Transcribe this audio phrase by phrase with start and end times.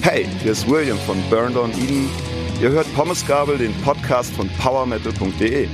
[0.00, 2.08] Hey, hier ist William von Burn Down Eden.
[2.62, 5.68] Ihr hört Pommesgabel, den Podcast von powermetal.de.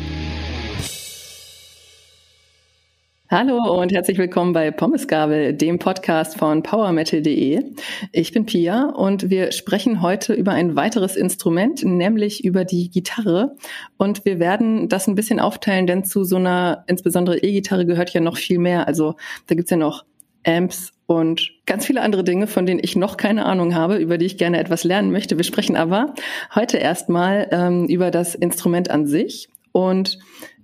[3.30, 7.62] Hallo und herzlich willkommen bei Pommesgabel, dem Podcast von powermetal.de.
[8.10, 13.54] Ich bin Pia und wir sprechen heute über ein weiteres Instrument, nämlich über die Gitarre.
[13.98, 18.22] Und wir werden das ein bisschen aufteilen, denn zu so einer insbesondere E-Gitarre gehört ja
[18.22, 18.88] noch viel mehr.
[18.88, 19.16] Also
[19.46, 20.06] da gibt's ja noch
[20.46, 24.24] Amps und ganz viele andere Dinge, von denen ich noch keine Ahnung habe, über die
[24.24, 25.36] ich gerne etwas lernen möchte.
[25.36, 26.14] Wir sprechen aber
[26.54, 30.18] heute erstmal ähm, über das Instrument an sich und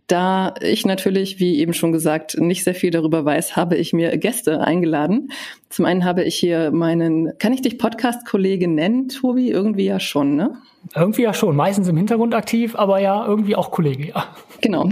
[0.07, 4.17] da ich natürlich, wie eben schon gesagt, nicht sehr viel darüber weiß, habe ich mir
[4.19, 5.31] Gäste eingeladen.
[5.71, 9.51] Zum einen habe ich hier meinen, kann ich dich Podcast-Kollege nennen, Tobi?
[9.51, 10.59] Irgendwie ja schon, ne?
[10.95, 14.27] Irgendwie ja schon, meistens im Hintergrund aktiv, aber ja, irgendwie auch Kollege, ja.
[14.61, 14.91] Genau.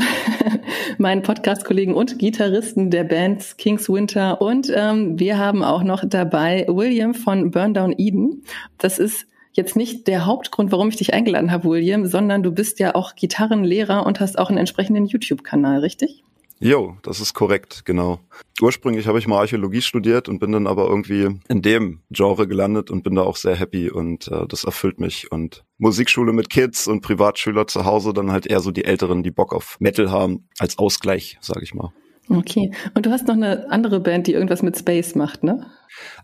[0.98, 4.40] meinen Podcast-Kollegen und Gitarristen der Bands Kings Winter.
[4.40, 8.44] Und ähm, wir haben auch noch dabei William von Burn Down Eden.
[8.78, 12.78] Das ist jetzt nicht der Hauptgrund, warum ich dich eingeladen habe, William, sondern du bist
[12.78, 16.22] ja auch Gitarrenlehrer und hast auch einen entsprechenden YouTube-Kanal, richtig?
[16.64, 18.20] Jo, das ist korrekt, genau.
[18.60, 22.88] Ursprünglich habe ich mal Archäologie studiert und bin dann aber irgendwie in dem Genre gelandet
[22.88, 25.32] und bin da auch sehr happy und äh, das erfüllt mich.
[25.32, 29.32] Und Musikschule mit Kids und Privatschüler zu Hause dann halt eher so die Älteren, die
[29.32, 31.92] Bock auf Metal haben, als Ausgleich, sage ich mal.
[32.36, 32.72] Okay.
[32.94, 35.66] Und du hast noch eine andere Band, die irgendwas mit Space macht, ne?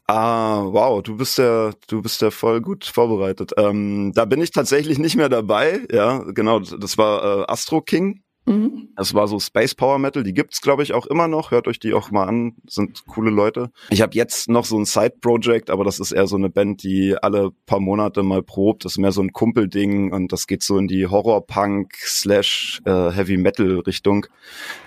[0.06, 3.52] Ah, wow, du bist ja, du bist ja voll gut vorbereitet.
[3.58, 5.80] Ähm, da bin ich tatsächlich nicht mehr dabei.
[5.92, 6.60] Ja, genau.
[6.60, 8.22] Das war äh, Astro King.
[8.48, 8.88] Mhm.
[8.96, 11.50] Das war so Space Power Metal, die gibt's glaube ich auch immer noch.
[11.50, 13.70] Hört euch die auch mal an, sind coole Leute.
[13.90, 16.82] Ich habe jetzt noch so ein Side Project, aber das ist eher so eine Band,
[16.82, 18.84] die alle paar Monate mal probt.
[18.84, 22.80] Das ist mehr so ein Kumpelding und das geht so in die Horror Punk slash
[22.86, 24.26] äh, Heavy Metal Richtung.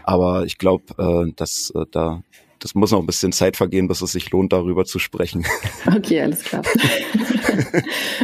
[0.03, 2.23] Aber ich glaube, äh, dass äh, da
[2.61, 5.45] das muss noch ein bisschen Zeit vergehen, bis es sich lohnt, darüber zu sprechen.
[5.87, 6.61] Okay, alles klar.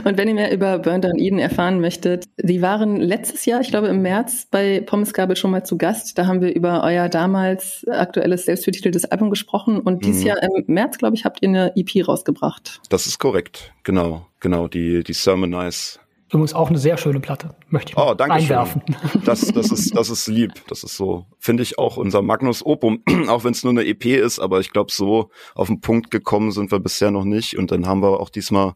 [0.04, 3.70] und wenn ihr mehr über Burn Down Eden erfahren möchtet, die waren letztes Jahr, ich
[3.70, 6.18] glaube im März, bei Pommes Gabel schon mal zu Gast.
[6.18, 10.28] Da haben wir über euer damals aktuelles selbstbetiteltes Album gesprochen und dieses mhm.
[10.28, 12.82] Jahr im März, glaube ich, habt ihr eine EP rausgebracht.
[12.90, 16.00] Das ist korrekt, genau, genau, die, die Sermonize
[16.30, 18.82] Übrigens auch eine sehr schöne Platte, möchte ich mal oh, danke einwerfen.
[19.12, 19.22] Schön.
[19.24, 20.52] Das, das, ist, das ist lieb.
[20.68, 24.06] Das ist so, finde ich auch unser Magnus Opum, auch wenn es nur eine EP
[24.06, 27.58] ist, aber ich glaube, so auf den Punkt gekommen sind wir bisher noch nicht.
[27.58, 28.74] Und dann haben wir auch diesmal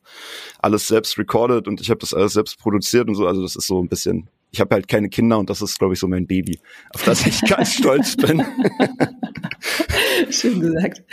[0.59, 3.27] alles selbst recorded und ich habe das alles selbst produziert und so.
[3.27, 5.93] Also das ist so ein bisschen, ich habe halt keine Kinder und das ist, glaube
[5.93, 6.57] ich, so mein Baby,
[6.93, 8.45] auf das ich ganz stolz bin.
[10.29, 11.03] Schön gesagt.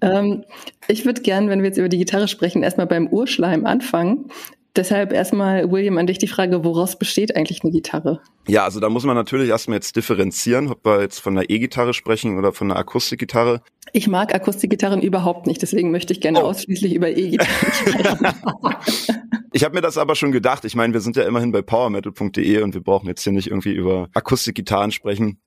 [0.00, 0.44] Ähm,
[0.86, 4.30] ich würde gern, wenn wir jetzt über die Gitarre sprechen, erstmal beim Urschleim anfangen.
[4.78, 8.20] Deshalb erstmal, William, an dich die Frage, woraus besteht eigentlich eine Gitarre?
[8.46, 11.92] Ja, also da muss man natürlich erstmal jetzt differenzieren, ob wir jetzt von einer E-Gitarre
[11.94, 13.60] sprechen oder von einer Akustikgitarre.
[13.92, 16.46] Ich mag Akustikgitarren überhaupt nicht, deswegen möchte ich gerne oh.
[16.46, 18.26] ausschließlich über E-Gitarren sprechen.
[19.52, 20.64] Ich habe mir das aber schon gedacht.
[20.64, 23.72] Ich meine, wir sind ja immerhin bei powermetal.de und wir brauchen jetzt hier nicht irgendwie
[23.72, 25.40] über Akustikgitarren sprechen.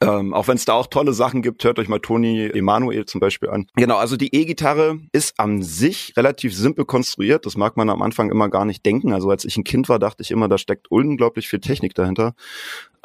[0.00, 3.20] Ähm, auch wenn es da auch tolle Sachen gibt, hört euch mal Toni Emanuel zum
[3.20, 3.66] Beispiel an.
[3.76, 7.46] Genau, also die E-Gitarre ist an sich relativ simpel konstruiert.
[7.46, 9.12] Das mag man am Anfang immer gar nicht denken.
[9.12, 12.34] Also als ich ein Kind war, dachte ich immer, da steckt unglaublich viel Technik dahinter.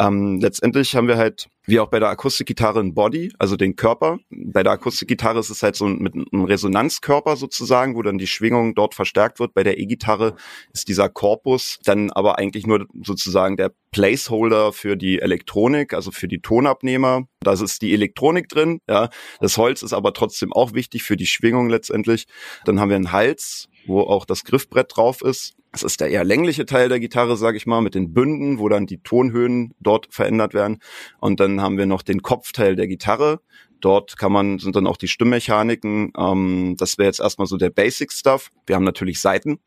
[0.01, 4.17] Ähm, letztendlich haben wir halt, wie auch bei der Akustikgitarre, ein Body, also den Körper.
[4.31, 8.73] Bei der Akustikgitarre ist es halt so mit einem Resonanzkörper sozusagen, wo dann die Schwingung
[8.73, 9.53] dort verstärkt wird.
[9.53, 10.35] Bei der E-Gitarre
[10.73, 16.28] ist dieser Korpus dann aber eigentlich nur sozusagen der Placeholder für die Elektronik, also für
[16.28, 17.28] die Tonabnehmer.
[17.41, 19.09] Da ist die Elektronik drin, ja.
[19.39, 22.25] Das Holz ist aber trotzdem auch wichtig für die Schwingung letztendlich.
[22.66, 25.53] Dann haben wir einen Hals, wo auch das Griffbrett drauf ist.
[25.71, 28.67] Das ist der eher längliche Teil der Gitarre, sage ich mal, mit den Bünden, wo
[28.67, 30.79] dann die Tonhöhen dort verändert werden.
[31.19, 33.39] Und dann haben wir noch den Kopfteil der Gitarre.
[33.79, 36.11] Dort kann man, sind dann auch die Stimmmechaniken.
[36.17, 38.49] Ähm, das wäre jetzt erstmal so der Basic Stuff.
[38.67, 39.59] Wir haben natürlich Seiten,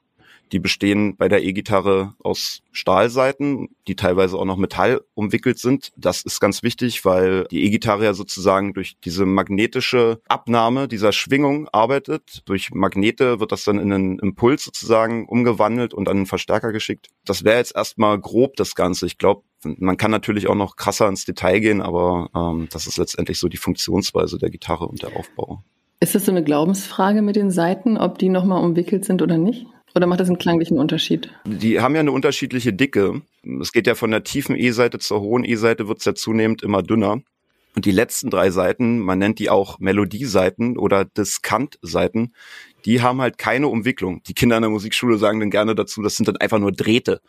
[0.54, 5.90] die bestehen bei der E-Gitarre aus Stahlseiten, die teilweise auch noch Metall umwickelt sind.
[5.96, 11.68] Das ist ganz wichtig, weil die E-Gitarre ja sozusagen durch diese magnetische Abnahme dieser Schwingung
[11.72, 12.42] arbeitet.
[12.44, 17.08] Durch Magnete wird das dann in einen Impuls sozusagen umgewandelt und an einen Verstärker geschickt.
[17.24, 19.06] Das wäre jetzt erstmal grob das Ganze.
[19.06, 22.96] Ich glaube, man kann natürlich auch noch krasser ins Detail gehen, aber ähm, das ist
[22.96, 25.64] letztendlich so die Funktionsweise der Gitarre und der Aufbau.
[25.98, 29.66] Ist das so eine Glaubensfrage mit den Seiten, ob die nochmal umwickelt sind oder nicht?
[29.94, 31.30] Oder macht das einen klanglichen Unterschied?
[31.44, 33.22] Die haben ja eine unterschiedliche Dicke.
[33.60, 36.82] Es geht ja von der tiefen E-Seite zur hohen E-Seite, wird es ja zunehmend immer
[36.82, 37.20] dünner.
[37.76, 42.34] Und die letzten drei Seiten, man nennt die auch Melodieseiten oder Diskantseiten,
[42.84, 44.22] die haben halt keine Umwicklung.
[44.24, 47.20] Die Kinder in der Musikschule sagen dann gerne dazu, das sind dann einfach nur Drähte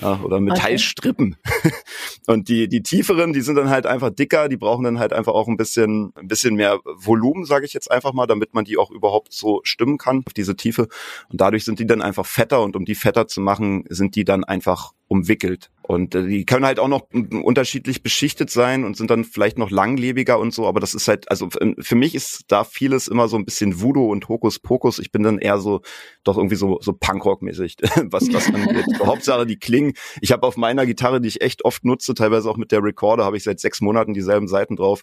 [0.00, 1.36] ja, oder Metallstrippen.
[1.46, 1.72] Okay.
[2.26, 5.32] Und die, die tieferen, die sind dann halt einfach dicker, die brauchen dann halt einfach
[5.32, 8.78] auch ein bisschen, ein bisschen mehr Volumen, sage ich jetzt einfach mal, damit man die
[8.78, 10.88] auch überhaupt so stimmen kann, auf diese Tiefe.
[11.28, 14.24] Und dadurch sind die dann einfach fetter und um die fetter zu machen, sind die
[14.24, 15.70] dann einfach umwickelt.
[15.82, 19.70] Und äh, die können halt auch noch unterschiedlich beschichtet sein und sind dann vielleicht noch
[19.70, 21.48] langlebiger und so, aber das ist halt, also
[21.78, 24.98] für mich ist da vieles immer so ein bisschen Voodoo und Hokuspokus.
[24.98, 25.82] Ich bin dann eher so,
[26.24, 27.76] doch irgendwie so, so Punkrock-mäßig,
[28.10, 28.84] was das angeht.
[29.04, 29.92] Hauptsache die klingen.
[30.20, 33.24] Ich habe auf meiner Gitarre, die ich echt oft nutze, teilweise auch mit der Recorder,
[33.24, 35.02] habe ich seit sechs Monaten dieselben Seiten drauf.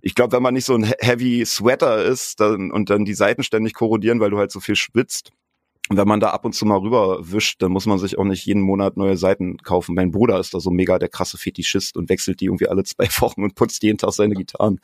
[0.00, 3.42] Ich glaube, wenn man nicht so ein Heavy Sweater ist dann, und dann die Seiten
[3.42, 5.32] ständig korrodieren, weil du halt so viel schwitzt,
[5.98, 8.62] wenn man da ab und zu mal rüberwischt, dann muss man sich auch nicht jeden
[8.62, 9.94] Monat neue Seiten kaufen.
[9.94, 13.06] Mein Bruder ist da so mega der krasse Fetischist und wechselt die irgendwie alle zwei
[13.20, 14.80] Wochen und putzt jeden Tag seine Gitarren.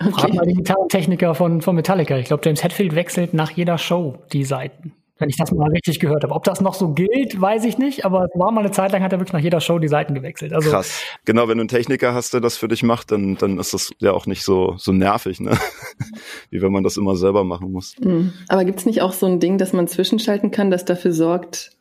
[0.00, 0.12] Okay.
[0.12, 2.16] Frag mal die Gitarrentechniker von, von Metallica.
[2.16, 6.00] Ich glaube, James Hetfield wechselt nach jeder Show die Seiten wenn ich das mal richtig
[6.00, 6.34] gehört habe.
[6.34, 9.02] Ob das noch so gilt, weiß ich nicht, aber es war mal eine Zeit lang,
[9.02, 10.52] hat er wirklich nach jeder Show die Seiten gewechselt.
[10.52, 11.02] Also Krass.
[11.24, 13.90] Genau, wenn du einen Techniker hast, der das für dich macht, dann, dann ist das
[13.98, 15.56] ja auch nicht so, so nervig, ne?
[16.50, 17.94] Wie wenn man das immer selber machen muss.
[18.00, 18.32] Mhm.
[18.48, 21.72] Aber gibt's nicht auch so ein Ding, dass man zwischenschalten kann, das dafür sorgt,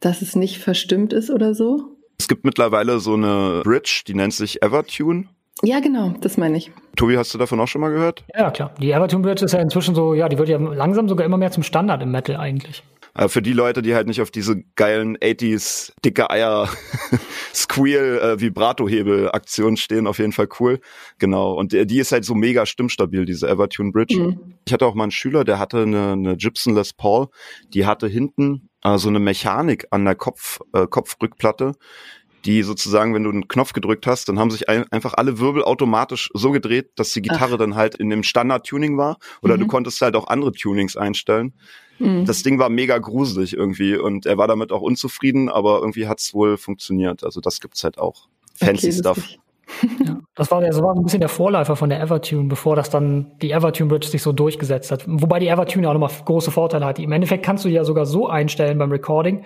[0.00, 1.96] dass es nicht verstimmt ist oder so?
[2.18, 5.28] Es gibt mittlerweile so eine Bridge, die nennt sich Evertune.
[5.62, 6.72] Ja, genau, das meine ich.
[6.96, 8.24] Tobi, hast du davon auch schon mal gehört?
[8.34, 8.74] Ja, klar.
[8.80, 11.52] Die Everton Bridge ist ja inzwischen so, ja, die wird ja langsam sogar immer mehr
[11.52, 12.82] zum Standard im Metal eigentlich.
[13.16, 16.68] Aber für die Leute, die halt nicht auf diese geilen 80s dicke Eier
[17.54, 20.80] Squeal äh, Vibrato Hebel Aktion stehen, auf jeden Fall cool.
[21.18, 21.52] Genau.
[21.52, 24.18] Und die, die ist halt so mega stimmstabil, diese Evertune Bridge.
[24.18, 24.54] Mhm.
[24.66, 27.28] Ich hatte auch mal einen Schüler, der hatte eine, eine Gibson Les Paul,
[27.72, 31.74] die hatte hinten äh, so eine Mechanik an der Kopf, äh, Kopfrückplatte,
[32.44, 35.64] die sozusagen, wenn du einen Knopf gedrückt hast, dann haben sich ein, einfach alle Wirbel
[35.64, 37.58] automatisch so gedreht, dass die Gitarre Ach.
[37.58, 39.18] dann halt in dem Standard-Tuning war.
[39.42, 39.60] Oder mhm.
[39.60, 41.54] du konntest halt auch andere Tunings einstellen.
[41.98, 42.24] Mhm.
[42.24, 46.34] Das Ding war mega gruselig irgendwie und er war damit auch unzufrieden, aber irgendwie hat's
[46.34, 47.24] wohl funktioniert.
[47.24, 48.28] Also das gibt's halt auch.
[48.54, 49.28] Fancy okay, Stuff.
[50.04, 52.90] Ja, das war, das war so ein bisschen der Vorläufer von der Evertune, bevor das
[52.90, 55.04] dann die Evertune Bridge sich so durchgesetzt hat.
[55.06, 56.98] Wobei die Evertune auch nochmal große Vorteile hat.
[56.98, 59.44] Im Endeffekt kannst du ja sogar so einstellen beim Recording,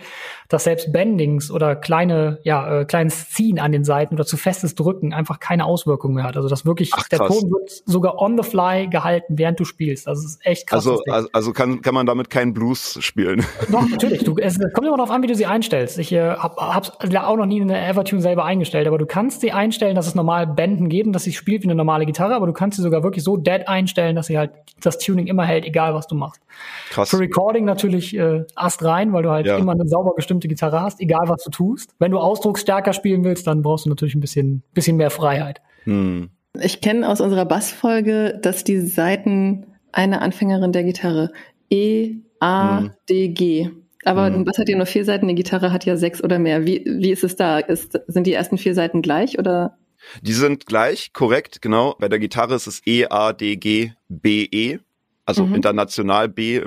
[0.48, 4.74] dass selbst Bendings oder kleine, ja, äh, kleines Ziehen an den Seiten oder zu festes
[4.74, 6.36] Drücken einfach keine Auswirkungen mehr hat.
[6.36, 10.08] Also das wirklich, Ach, der Ton wird sogar on the fly gehalten, während du spielst.
[10.08, 10.86] Also es ist echt krass.
[10.86, 13.44] Also, also, also kann, kann man damit keinen Blues spielen?
[13.70, 14.24] Doch, natürlich.
[14.24, 15.98] Du, es kommt immer darauf an, wie du sie einstellst.
[15.98, 19.40] Ich äh, hab, hab's auch noch nie in der Evertune selber eingestellt, aber du kannst
[19.40, 22.46] sie einstellen, dass es normal Bänden geben, dass sie spielt wie eine normale Gitarre, aber
[22.46, 24.50] du kannst sie sogar wirklich so dead einstellen, dass sie halt
[24.80, 26.42] das Tuning immer hält, egal was du machst.
[26.90, 27.10] Krass.
[27.10, 29.56] Für Recording natürlich äh, Ast rein, weil du halt ja.
[29.56, 31.94] immer eine sauber gestimmte Gitarre hast, egal was du tust.
[31.98, 35.60] Wenn du ausdrucksstärker spielen willst, dann brauchst du natürlich ein bisschen, bisschen mehr Freiheit.
[35.84, 36.30] Hm.
[36.60, 41.30] Ich kenne aus unserer Bassfolge, dass die Seiten einer Anfängerin der Gitarre
[41.70, 42.90] E, A, hm.
[43.08, 43.70] D, G
[44.04, 44.36] aber mhm.
[44.36, 46.66] ein Bass hat ja nur vier Seiten, eine Gitarre hat ja sechs oder mehr.
[46.66, 47.58] Wie, wie ist es da?
[47.58, 49.76] Ist, sind die ersten vier Seiten gleich oder?
[50.22, 51.96] Die sind gleich, korrekt, genau.
[51.98, 54.78] Bei der Gitarre ist es E, A, D, G, B, E.
[55.24, 55.56] Also mhm.
[55.56, 56.62] international B.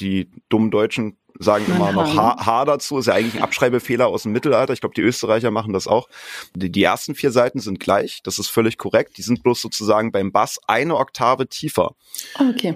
[0.00, 2.98] Die dummen Deutschen sagen immer noch H, H dazu.
[2.98, 4.72] Ist ja eigentlich ein Abschreibefehler aus dem Mittelalter.
[4.72, 6.08] Ich glaube, die Österreicher machen das auch.
[6.54, 8.20] Die, die, ersten vier Seiten sind gleich.
[8.22, 9.18] Das ist völlig korrekt.
[9.18, 11.94] Die sind bloß sozusagen beim Bass eine Oktave tiefer.
[12.38, 12.74] Okay.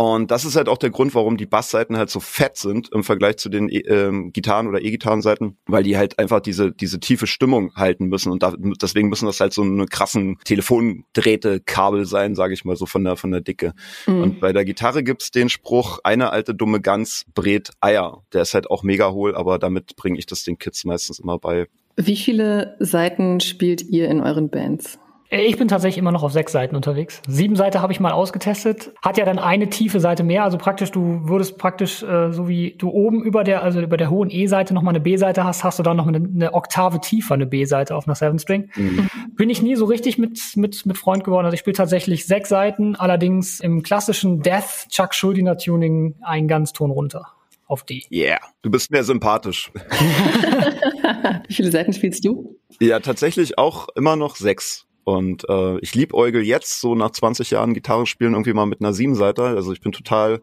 [0.00, 3.02] Und das ist halt auch der Grund, warum die Bassseiten halt so fett sind im
[3.02, 7.74] Vergleich zu den ähm, Gitarren oder E-Gitarrenseiten, weil die halt einfach diese diese tiefe Stimmung
[7.74, 12.64] halten müssen und da, deswegen müssen das halt so eine krassen Telefondrähte-Kabel sein, sage ich
[12.64, 13.72] mal so von der von der Dicke.
[14.06, 14.22] Mhm.
[14.22, 18.22] Und bei der Gitarre gibt's den Spruch: Eine alte dumme Gans brät Eier.
[18.32, 21.40] Der ist halt auch mega hohl, aber damit bringe ich das den Kids meistens immer
[21.40, 21.66] bei.
[21.96, 25.00] Wie viele Seiten spielt ihr in euren Bands?
[25.30, 27.22] Äh, ich bin tatsächlich immer noch auf sechs Seiten unterwegs.
[27.26, 28.92] Sieben Seiten habe ich mal ausgetestet.
[29.02, 30.44] Hat ja dann eine tiefe Seite mehr.
[30.44, 34.10] Also praktisch, du würdest praktisch, äh, so wie du oben über der, also über der
[34.10, 37.46] hohen E-Seite nochmal eine B-Seite hast, hast du dann noch eine, eine Oktave tiefer eine
[37.46, 38.70] B-Seite auf einer Seven String.
[38.76, 39.08] Mhm.
[39.36, 41.44] Bin ich nie so richtig mit, mit, mit Freund geworden.
[41.44, 46.90] Also ich spiele tatsächlich sechs Seiten, allerdings im klassischen Death Chuck Schuldiner Tuning einen Ganzton
[46.90, 47.26] runter
[47.68, 48.02] auf D.
[48.10, 49.70] Yeah, du bist mir sympathisch.
[51.48, 52.56] Wie viele Seiten spielst du?
[52.80, 54.87] Ja, tatsächlich auch immer noch sechs.
[55.08, 58.92] Und äh, ich liebäugel jetzt, so nach 20 Jahren Gitarre spielen, irgendwie mal mit einer
[58.92, 59.44] Siebenseiter.
[59.44, 60.42] Also ich bin total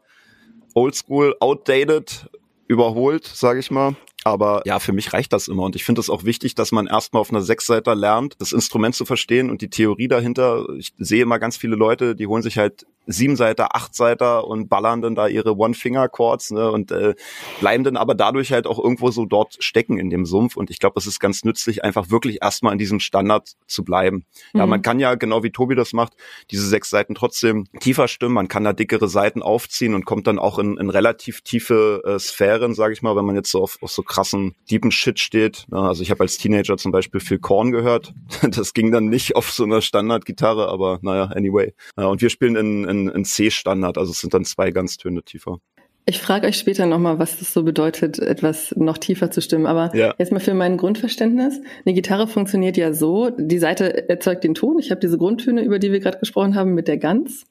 [0.74, 2.32] oldschool, outdated,
[2.68, 3.96] überholt, sage ich mal.
[4.26, 5.62] Aber ja, für mich reicht das immer.
[5.62, 8.96] Und ich finde es auch wichtig, dass man erstmal auf einer Sechsseiter lernt, das Instrument
[8.96, 10.66] zu verstehen und die Theorie dahinter.
[10.80, 15.16] Ich sehe immer ganz viele Leute, die holen sich halt Siebenseiter, Achtseiter und ballern dann
[15.16, 17.14] da ihre One-Finger-Chords ne, und äh,
[17.60, 20.58] bleiben dann aber dadurch halt auch irgendwo so dort stecken in dem Sumpf.
[20.58, 24.26] Und ich glaube, es ist ganz nützlich, einfach wirklich erstmal in diesem Standard zu bleiben.
[24.54, 24.60] Mhm.
[24.60, 26.14] Ja, man kann ja, genau wie Tobi das macht,
[26.52, 28.34] diese sechs Seiten trotzdem tiefer stimmen.
[28.34, 32.20] Man kann da dickere Seiten aufziehen und kommt dann auch in, in relativ tiefe äh,
[32.20, 35.66] Sphären, sage ich mal, wenn man jetzt so auf, auf so krassen, deepen Shit steht.
[35.72, 38.14] Also ich habe als Teenager zum Beispiel viel Korn gehört.
[38.56, 41.74] Das ging dann nicht auf so einer Standardgitarre, aber naja, anyway.
[41.96, 45.60] Und wir spielen in, in, in C-Standard, also es sind dann zwei Ganztöne tiefer.
[46.08, 49.66] Ich frage euch später nochmal, was das so bedeutet, etwas noch tiefer zu stimmen.
[49.66, 50.14] Aber ja.
[50.20, 51.60] jetzt mal für mein Grundverständnis.
[51.84, 54.78] Eine Gitarre funktioniert ja so, die Seite erzeugt den Ton.
[54.78, 57.46] Ich habe diese Grundtöne, über die wir gerade gesprochen haben, mit der Gans.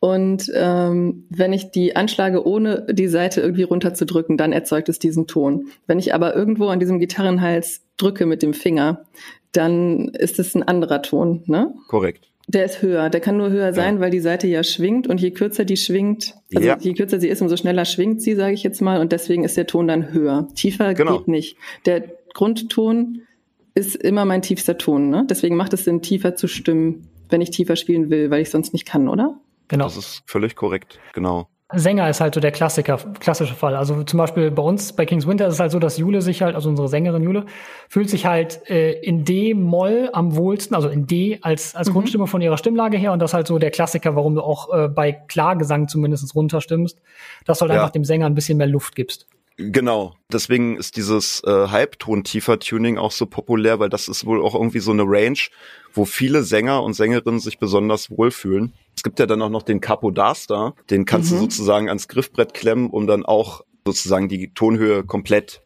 [0.00, 5.26] Und ähm, wenn ich die anschlage, ohne die Seite irgendwie runterzudrücken, dann erzeugt es diesen
[5.26, 5.68] Ton.
[5.86, 9.04] Wenn ich aber irgendwo an diesem Gitarrenhals drücke mit dem Finger,
[9.52, 11.74] dann ist es ein anderer Ton, ne?
[11.88, 12.30] Korrekt.
[12.46, 13.10] Der ist höher.
[13.10, 14.00] Der kann nur höher sein, ja.
[14.00, 16.78] weil die Seite ja schwingt und je kürzer die schwingt, also ja.
[16.78, 19.56] je kürzer sie ist, umso schneller schwingt sie, sage ich jetzt mal, und deswegen ist
[19.56, 20.48] der Ton dann höher.
[20.54, 21.18] Tiefer genau.
[21.18, 21.56] geht nicht.
[21.84, 23.22] Der Grundton
[23.74, 25.26] ist immer mein tiefster Ton, ne?
[25.28, 28.72] Deswegen macht es Sinn, tiefer zu stimmen, wenn ich tiefer spielen will, weil ich sonst
[28.72, 29.38] nicht kann, oder?
[29.68, 29.84] Genau.
[29.84, 31.48] Das ist völlig korrekt, genau.
[31.74, 33.76] Sänger ist halt so der Klassiker, klassische Fall.
[33.76, 36.40] Also zum Beispiel bei uns, bei King's Winter ist es halt so, dass Jule sich
[36.40, 37.44] halt, also unsere Sängerin Jule,
[37.90, 41.92] fühlt sich halt äh, in D-Moll am wohlsten, also in D als, als mhm.
[41.92, 43.12] Grundstimme von ihrer Stimmlage her.
[43.12, 47.02] Und das ist halt so der Klassiker, warum du auch äh, bei Klargesang zumindest runterstimmst,
[47.44, 47.80] dass du halt ja.
[47.80, 49.26] einfach dem Sänger ein bisschen mehr Luft gibst.
[49.58, 50.14] Genau.
[50.32, 54.92] Deswegen ist dieses äh, Halbton-Tiefer-Tuning auch so populär, weil das ist wohl auch irgendwie so
[54.92, 55.38] eine Range,
[55.98, 58.72] wo viele Sänger und Sängerinnen sich besonders wohlfühlen.
[58.96, 61.36] Es gibt ja dann auch noch den Capodaster, den kannst mhm.
[61.36, 65.62] du sozusagen ans Griffbrett klemmen, um dann auch sozusagen die Tonhöhe komplett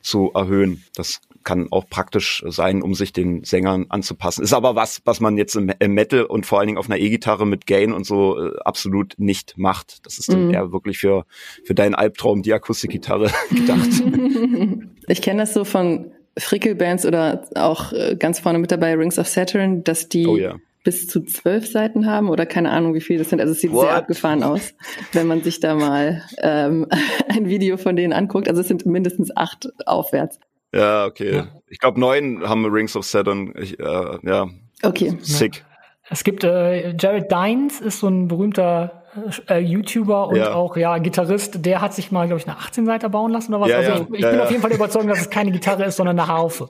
[0.00, 0.84] zu erhöhen.
[0.94, 4.42] Das kann auch praktisch sein, um sich den Sängern anzupassen.
[4.42, 7.46] Ist aber was, was man jetzt im, Metal und vor allen Dingen auf einer E-Gitarre
[7.46, 10.04] mit Gain und so äh, absolut nicht macht.
[10.04, 10.54] Das ist dann mhm.
[10.54, 11.24] eher wirklich für,
[11.64, 13.88] für deinen Albtraum die Akustikgitarre gedacht.
[15.08, 19.26] Ich kenne das so von Frickel-Bands oder auch äh, ganz vorne mit dabei Rings of
[19.26, 23.18] Saturn, dass die oh, ja bis zu zwölf Seiten haben oder keine Ahnung, wie viele
[23.18, 23.40] das sind.
[23.40, 23.86] Also es sieht What?
[23.86, 24.72] sehr abgefahren aus,
[25.12, 26.86] wenn man sich da mal ähm,
[27.28, 28.48] ein Video von denen anguckt.
[28.48, 30.38] Also es sind mindestens acht aufwärts.
[30.72, 31.34] Ja, okay.
[31.34, 31.48] Ja.
[31.66, 33.52] Ich glaube, neun haben Rings of Saturn.
[33.60, 34.48] Ich, äh, ja.
[34.84, 35.18] Okay.
[35.22, 35.64] Sick.
[36.08, 39.02] Es gibt äh, Jared Dines, ist so ein berühmter
[39.48, 40.54] äh, YouTuber und ja.
[40.54, 41.64] auch ja Gitarrist.
[41.64, 43.70] Der hat sich mal, glaube ich, eine 18 Seite bauen lassen oder was.
[43.70, 46.18] Ja, also ich, ich bin auf jeden Fall überzeugt, dass es keine Gitarre ist, sondern
[46.18, 46.68] eine Harfe.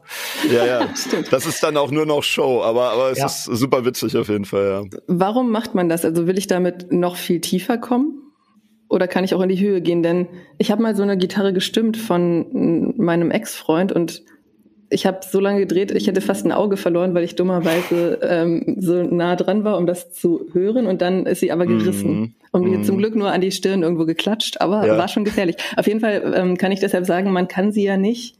[0.51, 0.81] Ja, ja.
[1.31, 4.45] Das ist dann auch nur noch Show, aber, aber es ist super witzig auf jeden
[4.45, 4.99] Fall, ja.
[5.07, 6.05] Warum macht man das?
[6.05, 8.23] Also will ich damit noch viel tiefer kommen?
[8.89, 10.03] Oder kann ich auch in die Höhe gehen?
[10.03, 14.23] Denn ich habe mal so eine Gitarre gestimmt von meinem Ex-Freund und
[14.89, 18.77] ich habe so lange gedreht, ich hätte fast ein Auge verloren, weil ich dummerweise ähm,
[18.79, 20.87] so nah dran war, um das zu hören.
[20.87, 22.21] Und dann ist sie aber gerissen.
[22.21, 22.35] Mm.
[22.53, 22.85] Und mir mm.
[22.85, 24.97] zum Glück nur an die Stirn irgendwo geklatscht, aber ja.
[24.97, 25.57] war schon gefährlich.
[25.77, 28.37] Auf jeden Fall ähm, kann ich deshalb sagen, man kann sie ja nicht,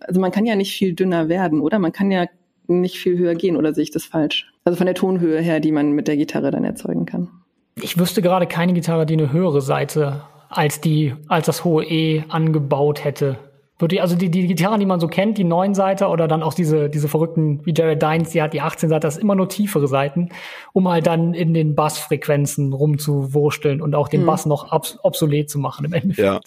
[0.00, 1.78] also man kann ja nicht viel dünner werden, oder?
[1.78, 2.26] Man kann ja
[2.66, 4.50] nicht viel höher gehen, oder sehe ich das falsch?
[4.64, 7.28] Also von der Tonhöhe her, die man mit der Gitarre dann erzeugen kann.
[7.80, 12.24] Ich wüsste gerade keine Gitarre, die eine höhere Seite als die, als das hohe E
[12.28, 13.38] angebaut hätte.
[13.78, 16.54] Würde also die, die Gitarren, die man so kennt, die neun Seiter oder dann auch
[16.54, 19.48] diese, diese verrückten, wie Jared Dines, die hat die 18 Seiter, das ist immer nur
[19.48, 20.30] tiefere Seiten,
[20.72, 24.26] um halt dann in den Bassfrequenzen rumzuwursteln und auch den hm.
[24.26, 26.26] Bass noch obsolet zu machen im Endeffekt.
[26.26, 26.40] Ja.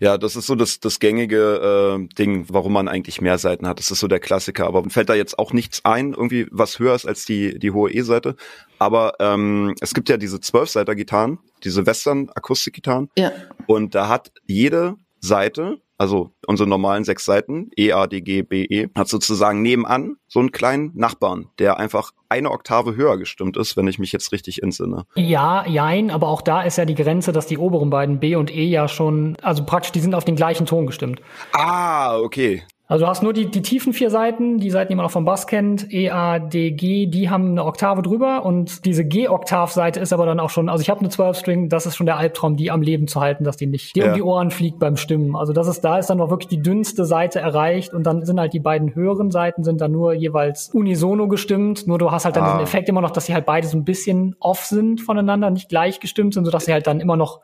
[0.00, 3.78] Ja, das ist so das, das gängige äh, Ding, warum man eigentlich mehr Seiten hat.
[3.78, 4.66] Das ist so der Klassiker.
[4.66, 7.90] Aber fällt da jetzt auch nichts ein, irgendwie was höher ist als die, die hohe
[7.90, 8.36] E-Seite.
[8.78, 13.08] Aber ähm, es gibt ja diese Zwölfseiter-Gitarren, diese Western-Akustik-Gitarren.
[13.16, 13.32] Ja.
[13.66, 18.64] Und da hat jede Seite also unsere normalen sechs Seiten, E, A, D, G, B,
[18.64, 23.76] E, hat sozusagen nebenan so einen kleinen Nachbarn, der einfach eine Oktave höher gestimmt ist,
[23.76, 25.04] wenn ich mich jetzt richtig entsinne.
[25.14, 28.50] Ja, jein, aber auch da ist ja die Grenze, dass die oberen beiden B und
[28.50, 31.20] E ja schon, also praktisch, die sind auf den gleichen Ton gestimmt.
[31.52, 32.62] Ah, okay.
[32.90, 35.24] Also du hast nur die, die tiefen vier Seiten, die Seiten, die man auch vom
[35.24, 40.12] Bass kennt, E, A, D, G, die haben eine Oktave drüber und diese G-Oktav-Seite ist
[40.12, 42.72] aber dann auch schon, also ich habe eine 12-String, das ist schon der Albtraum, die
[42.72, 44.10] am Leben zu halten, dass die nicht dir ja.
[44.10, 45.36] um die Ohren fliegt beim Stimmen.
[45.36, 48.40] Also das ist, da ist dann auch wirklich die dünnste Seite erreicht und dann sind
[48.40, 52.34] halt die beiden höheren Seiten sind dann nur jeweils unisono gestimmt, nur du hast halt
[52.34, 52.46] dann ah.
[52.48, 55.68] diesen Effekt immer noch, dass sie halt beide so ein bisschen off sind voneinander, nicht
[55.68, 57.38] gleich gestimmt sind, sodass sie halt dann immer noch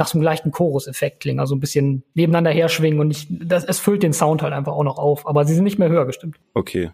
[0.00, 3.78] nach so einem leichten Chorus-Effekt klingen, also ein bisschen nebeneinander herschwingen und nicht, das, es
[3.78, 6.36] füllt den Sound halt einfach auch noch auf, aber sie sind nicht mehr höher gestimmt.
[6.54, 6.90] Okay.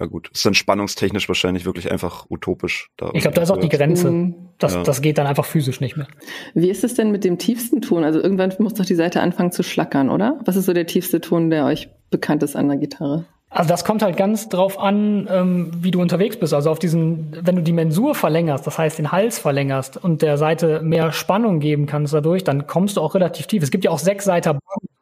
[0.00, 2.90] Ja gut, ist dann spannungstechnisch wahrscheinlich wirklich einfach utopisch.
[2.96, 4.10] Da ich glaube, da ist auch die Grenze.
[4.12, 4.34] Mhm.
[4.58, 4.84] Das, ja.
[4.84, 6.06] das geht dann einfach physisch nicht mehr.
[6.54, 8.04] Wie ist es denn mit dem tiefsten Ton?
[8.04, 10.38] Also irgendwann muss doch die Seite anfangen zu schlackern, oder?
[10.44, 13.24] Was ist so der tiefste Ton, der euch bekannt ist an der Gitarre?
[13.50, 16.52] Also das kommt halt ganz drauf an, ähm, wie du unterwegs bist.
[16.52, 20.36] Also auf diesen, wenn du die Mensur verlängerst, das heißt den Hals verlängerst und der
[20.36, 23.62] Seite mehr Spannung geben kannst dadurch, dann kommst du auch relativ tief.
[23.62, 24.58] Es gibt ja auch Sechsseiter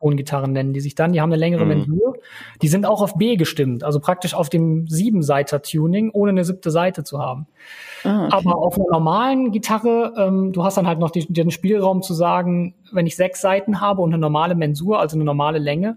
[0.06, 1.12] Tongitarren nennen die sich dann.
[1.12, 1.68] Die haben eine längere mhm.
[1.68, 2.16] Mensur.
[2.62, 7.02] Die sind auch auf B gestimmt, also praktisch auf dem Siebenseiter-Tuning, ohne eine siebte Seite
[7.02, 7.46] zu haben.
[8.04, 8.36] Ah, okay.
[8.36, 12.14] Aber auf einer normalen Gitarre, ähm, du hast dann halt noch die, den Spielraum zu
[12.14, 15.96] sagen, wenn ich sechs Seiten habe und eine normale Mensur, also eine normale Länge,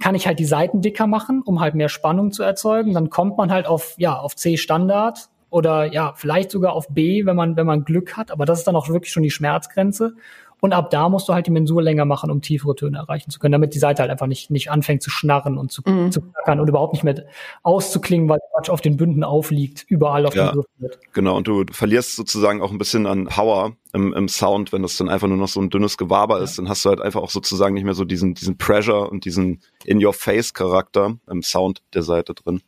[0.00, 2.94] kann ich halt die Seiten dicker machen, um halt mehr Spannung zu erzeugen.
[2.94, 7.26] Dann kommt man halt auf, ja, auf C Standard oder ja, vielleicht sogar auf B,
[7.26, 8.30] wenn man, wenn man Glück hat.
[8.30, 10.14] Aber das ist dann auch wirklich schon die Schmerzgrenze.
[10.60, 13.38] Und ab da musst du halt die Mensur länger machen, um tiefere Töne erreichen zu
[13.38, 16.10] können, damit die Seite halt einfach nicht, nicht anfängt zu schnarren und zu, mhm.
[16.10, 17.24] zu knackern und überhaupt nicht mehr
[17.62, 20.98] auszuklingen, weil Quatsch auf den Bünden aufliegt, überall auf ja, dem wird.
[21.12, 24.96] Genau, und du verlierst sozusagen auch ein bisschen an Power im, im Sound, wenn das
[24.96, 27.30] dann einfach nur noch so ein dünnes Gewaber ist, dann hast du halt einfach auch
[27.30, 32.62] sozusagen nicht mehr so diesen, diesen Pressure und diesen In-Your-Face-Charakter im Sound der Seite drin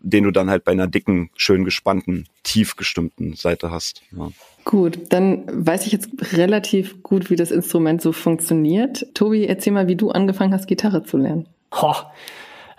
[0.00, 4.02] den du dann halt bei einer dicken, schön gespannten, tief gestimmten Seite hast.
[4.12, 4.30] Ja.
[4.68, 9.06] Gut, dann weiß ich jetzt relativ gut, wie das Instrument so funktioniert.
[9.14, 11.46] Tobi, erzähl mal, wie du angefangen hast, Gitarre zu lernen.
[11.72, 11.94] Ho,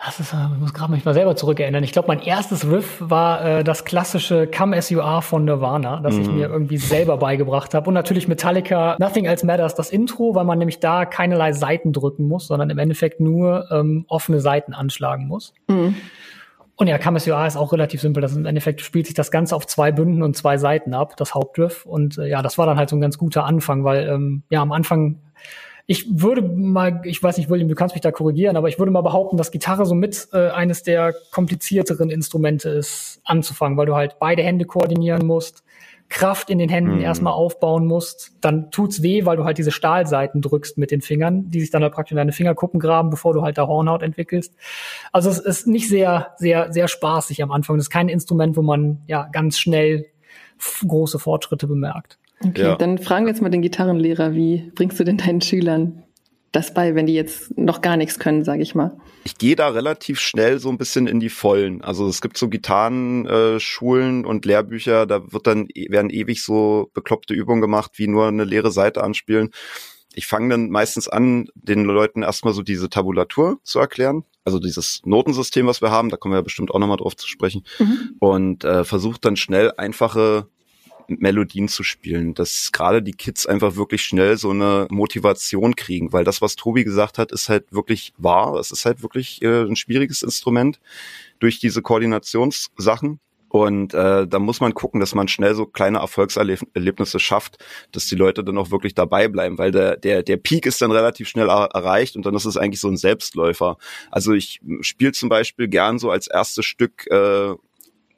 [0.05, 1.83] das ist, ich muss gerade mich mal selber zurückerinnern.
[1.83, 5.99] Ich glaube, mein erstes Riff war äh, das klassische Come As You Are von Nirvana,
[6.01, 6.21] das mhm.
[6.21, 7.87] ich mir irgendwie selber beigebracht habe.
[7.87, 12.27] Und natürlich Metallica Nothing Else Matters, das Intro, weil man nämlich da keinerlei Seiten drücken
[12.27, 15.55] muss, sondern im Endeffekt nur ähm, offene Seiten anschlagen muss.
[15.67, 15.95] Mhm.
[16.79, 18.21] Und ja, KMSUA ist auch relativ simpel.
[18.21, 21.35] Das im Endeffekt spielt sich das Ganze auf zwei Bünden und zwei Seiten ab, das
[21.35, 21.85] Hauptriff.
[21.85, 24.61] Und äh, ja, das war dann halt so ein ganz guter Anfang, weil ähm, ja,
[24.61, 25.19] am Anfang,
[25.87, 28.93] ich würde mal, ich weiß nicht, William, du kannst mich da korrigieren, aber ich würde
[28.93, 33.95] mal behaupten, dass Gitarre so mit äh, eines der komplizierteren Instrumente ist, anzufangen, weil du
[33.95, 35.65] halt beide Hände koordinieren musst
[36.09, 37.01] Kraft in den Händen mhm.
[37.01, 41.49] erstmal aufbauen musst, dann tut's weh, weil du halt diese Stahlseiten drückst mit den Fingern,
[41.51, 44.55] die sich dann halt praktisch in deine Fingerkuppen graben, bevor du halt da Hornhaut entwickelst.
[45.11, 47.77] Also es ist nicht sehr, sehr, sehr spaßig am Anfang.
[47.77, 50.07] Das ist kein Instrument, wo man ja ganz schnell
[50.87, 52.17] große Fortschritte bemerkt.
[52.43, 52.75] Okay, ja.
[52.75, 56.03] dann fragen wir jetzt mal den Gitarrenlehrer, wie bringst du denn deinen Schülern
[56.51, 58.97] das bei, wenn die jetzt noch gar nichts können, sage ich mal?
[59.23, 61.81] Ich gehe da relativ schnell so ein bisschen in die Vollen.
[61.81, 67.33] Also es gibt so Gitarrenschulen und Lehrbücher, da wird dann e, werden ewig so bekloppte
[67.33, 69.51] Übungen gemacht, wie nur eine leere Seite anspielen.
[70.15, 74.23] Ich fange dann meistens an, den Leuten erstmal so diese Tabulatur zu erklären.
[74.43, 77.27] Also dieses Notensystem, was wir haben, da kommen wir ja bestimmt auch nochmal drauf zu
[77.27, 77.63] sprechen.
[77.77, 78.15] Mhm.
[78.19, 80.47] Und äh, versucht dann schnell einfache
[81.09, 86.23] Melodien zu spielen, dass gerade die Kids einfach wirklich schnell so eine Motivation kriegen, weil
[86.23, 88.55] das, was Tobi gesagt hat, ist halt wirklich wahr.
[88.55, 90.79] Es ist halt wirklich äh, ein schwieriges Instrument
[91.39, 93.19] durch diese Koordinationssachen.
[93.49, 97.57] Und äh, da muss man gucken, dass man schnell so kleine Erfolgserlebnisse schafft,
[97.91, 100.91] dass die Leute dann auch wirklich dabei bleiben, weil der, der, der Peak ist dann
[100.91, 103.77] relativ schnell er erreicht und dann ist es eigentlich so ein Selbstläufer.
[104.11, 107.55] Also ich spiele zum Beispiel gern so als erstes Stück äh,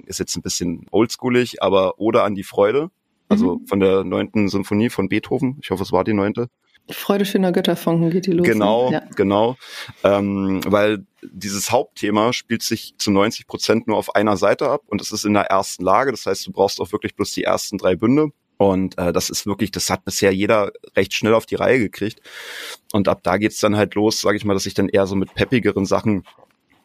[0.06, 2.90] ist jetzt ein bisschen oldschoolig, aber Oder an die Freude.
[3.30, 3.68] Also mhm.
[3.68, 5.58] von der neunten Symphonie von Beethoven.
[5.62, 6.50] Ich hoffe, es war die neunte.
[6.90, 8.46] Freude schöner Götterfunken geht die los.
[8.46, 8.54] Ne?
[8.54, 9.04] Genau, ja.
[9.16, 9.56] genau.
[10.04, 15.00] Ähm, weil dieses Hauptthema spielt sich zu 90 Prozent nur auf einer Seite ab und
[15.00, 16.12] es ist in der ersten Lage.
[16.12, 18.30] Das heißt, du brauchst auch wirklich bloß die ersten drei Bünde.
[18.58, 22.22] Und äh, das ist wirklich, das hat bisher jeder recht schnell auf die Reihe gekriegt.
[22.94, 25.16] Und ab da geht's dann halt los, sage ich mal, dass ich dann eher so
[25.16, 26.24] mit peppigeren Sachen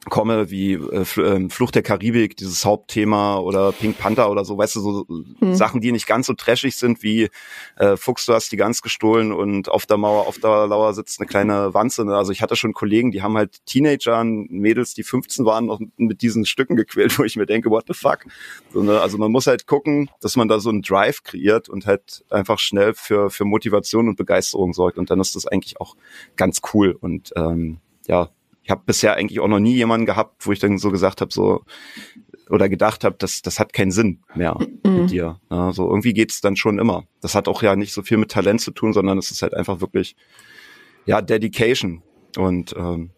[0.09, 4.77] komme, wie äh, ähm, Flucht der Karibik, dieses Hauptthema oder Pink Panther oder so, weißt
[4.77, 5.55] du, so mhm.
[5.55, 7.29] Sachen, die nicht ganz so trashig sind wie
[7.77, 11.21] äh, Fuchs, du hast die Gans gestohlen und auf der Mauer, auf der Lauer sitzt
[11.21, 12.05] eine kleine Wanze.
[12.05, 12.16] Ne?
[12.16, 16.23] Also ich hatte schon Kollegen, die haben halt Teenager, Mädels, die 15 waren, noch mit
[16.23, 18.25] diesen Stücken gequält, wo ich mir denke, what the fuck?
[18.73, 19.01] So, ne?
[19.01, 22.59] Also man muss halt gucken, dass man da so einen Drive kreiert und halt einfach
[22.59, 24.99] schnell für, für Motivation und Begeisterung sorgt.
[24.99, 25.97] Und dann ist das eigentlich auch
[26.37, 26.97] ganz cool.
[26.99, 28.31] Und ähm, ja,
[28.66, 31.33] ich habe bisher eigentlich auch noch nie jemanden gehabt, wo ich dann so gesagt habe,
[31.33, 31.62] so
[32.50, 35.02] oder gedacht habe, das, das hat keinen Sinn mehr mhm.
[35.02, 35.38] mit dir.
[35.52, 37.05] Ja, so irgendwie geht's dann schon immer.
[37.20, 39.55] Das hat auch ja nicht so viel mit Talent zu tun, sondern es ist halt
[39.55, 40.16] einfach wirklich
[41.05, 42.02] ja Dedication
[42.37, 43.11] und ähm,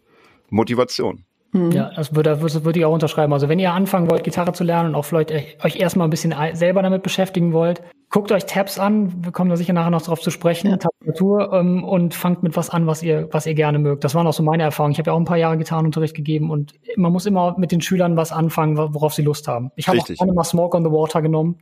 [0.51, 1.25] Motivation.
[1.51, 1.71] Mhm.
[1.71, 3.33] Ja, das würde, das würde ich auch unterschreiben.
[3.33, 6.35] Also wenn ihr anfangen wollt, Gitarre zu lernen und auch vielleicht euch erstmal ein bisschen
[6.53, 10.19] selber damit beschäftigen wollt, guckt euch Tabs an, wir kommen da sicher nachher noch drauf
[10.19, 10.77] zu sprechen, ja.
[10.77, 14.03] Tastatur, ähm, und fangt mit was an, was ihr, was ihr gerne mögt.
[14.03, 14.93] Das waren auch so meine Erfahrungen.
[14.93, 17.81] Ich habe ja auch ein paar Jahre Gitarrenunterricht gegeben und man muss immer mit den
[17.81, 19.71] Schülern was anfangen, worauf sie Lust haben.
[19.75, 21.57] Ich habe auch gerne mal Smoke on the Water genommen.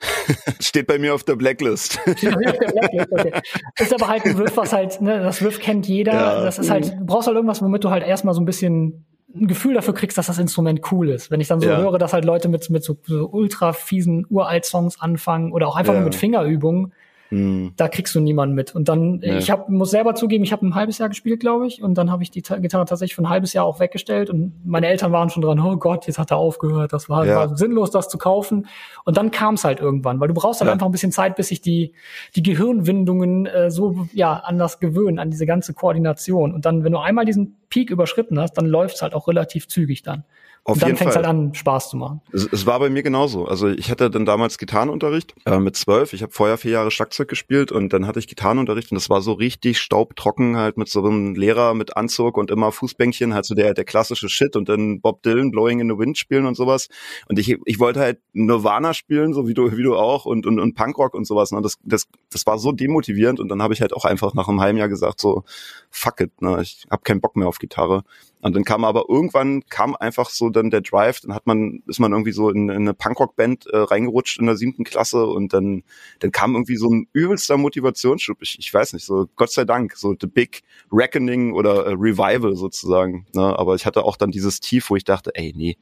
[0.60, 2.00] Steht bei mir auf der Blacklist.
[2.16, 3.32] Steht bei mir auf der Blacklist, okay.
[3.78, 6.14] Ist aber halt ein Riff, was halt, ne, das Riff kennt jeder.
[6.14, 6.42] Ja.
[6.42, 9.46] Das ist halt, du brauchst halt irgendwas, womit du halt erstmal so ein bisschen ein
[9.46, 11.30] Gefühl dafür kriegst, dass das Instrument cool ist.
[11.30, 11.76] Wenn ich dann so ja.
[11.76, 15.92] höre, dass halt Leute mit, mit so, so ultra fiesen Uralt-Songs anfangen oder auch einfach
[15.92, 16.00] ja.
[16.00, 16.92] nur mit Fingerübungen,
[17.30, 17.72] hm.
[17.76, 18.74] da kriegst du niemanden mit.
[18.74, 19.38] Und dann, nee.
[19.38, 22.10] ich hab, muss selber zugeben, ich habe ein halbes Jahr gespielt, glaube ich, und dann
[22.10, 25.30] habe ich die Gitarre tatsächlich für ein halbes Jahr auch weggestellt und meine Eltern waren
[25.30, 27.36] schon dran, oh Gott, jetzt hat er aufgehört, das war, ja.
[27.36, 28.66] war sinnlos, das zu kaufen.
[29.04, 30.72] Und dann kam es halt irgendwann, weil du brauchst halt ja.
[30.72, 31.92] einfach ein bisschen Zeit, bis sich die,
[32.34, 36.52] die Gehirnwindungen äh, so ja anders gewöhnen, an diese ganze Koordination.
[36.52, 40.02] Und dann, wenn du einmal diesen Peak überschritten hast, dann läuft's halt auch relativ zügig
[40.02, 40.24] dann.
[40.64, 42.20] Auf und dann fängt halt an, Spaß zu machen.
[42.32, 43.46] Es, es, war bei mir genauso.
[43.46, 46.12] Also ich hatte dann damals Gitarrenunterricht äh, mit zwölf.
[46.12, 49.22] Ich habe vorher vier Jahre Schlagzeug gespielt und dann hatte ich Gitarrenunterricht und das war
[49.22, 53.54] so richtig staubtrocken halt mit so einem Lehrer mit Anzug und immer Fußbänkchen, halt so
[53.54, 56.88] der, der klassische Shit und dann Bob Dylan, Blowing in the Wind spielen und sowas.
[57.28, 60.60] Und ich, ich wollte halt Nirvana spielen, so wie du, wie du auch und, und,
[60.60, 61.52] und Punkrock und sowas.
[61.52, 61.62] Ne?
[61.62, 64.60] Das, das, das war so demotivierend und dann habe ich halt auch einfach nach einem
[64.60, 65.42] halben Jahr gesagt so,
[65.90, 66.60] fuck it, ne?
[66.60, 68.02] ich habe keinen Bock mehr auf Gitarre.
[68.42, 72.00] Und dann kam aber irgendwann kam einfach so dann der Drive, dann hat man, ist
[72.00, 75.82] man irgendwie so in, in eine Punkrock-Band äh, reingerutscht in der siebten Klasse und dann,
[76.20, 78.38] dann kam irgendwie so ein übelster Motivationsschub.
[78.40, 82.56] Ich, ich weiß nicht, so Gott sei Dank, so The Big Reckoning oder äh, Revival
[82.56, 83.26] sozusagen.
[83.34, 83.58] Ne?
[83.58, 85.76] Aber ich hatte auch dann dieses Tief, wo ich dachte, ey, nee,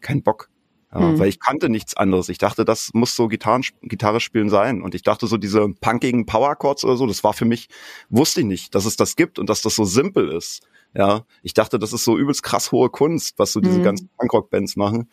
[0.00, 0.48] kein Bock.
[0.92, 1.18] Ja, mhm.
[1.18, 2.28] Weil ich kannte nichts anderes.
[2.28, 4.82] Ich dachte, das muss so Gitarren, Gitarre spielen sein.
[4.82, 7.68] Und ich dachte, so diese punkigen Power Chords oder so, das war für mich,
[8.08, 10.62] wusste ich nicht, dass es das gibt und dass das so simpel ist.
[10.94, 13.84] Ja, ich dachte, das ist so übelst krass hohe Kunst, was so diese mhm.
[13.84, 15.08] ganzen Punkrock-Bands machen.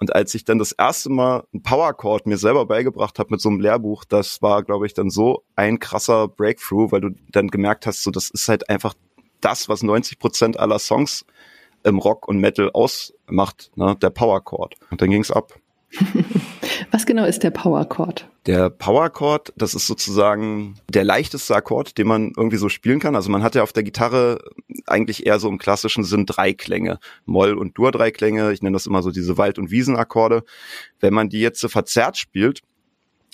[0.00, 3.40] Und als ich dann das erste Mal ein Power Chord mir selber beigebracht habe mit
[3.40, 7.48] so einem Lehrbuch, das war, glaube ich, dann so ein krasser Breakthrough, weil du dann
[7.48, 8.94] gemerkt hast, so das ist halt einfach
[9.40, 11.24] das, was 90 Prozent aller Songs
[11.84, 14.74] im Rock und Metal ausmacht, ne, der Power Chord.
[14.90, 15.54] Und dann ging's ab.
[16.94, 18.28] Was genau ist der Power Chord?
[18.46, 23.16] Der Power Chord, das ist sozusagen der leichteste Akkord, den man irgendwie so spielen kann.
[23.16, 24.38] Also man hat ja auf der Gitarre
[24.86, 27.00] eigentlich eher so im klassischen Sinn drei Klänge.
[27.24, 28.52] Moll- und Dur-Dreiklänge.
[28.52, 30.44] Ich nenne das immer so diese Wald- und Wiesenakkorde.
[31.00, 32.60] Wenn man die jetzt so verzerrt spielt,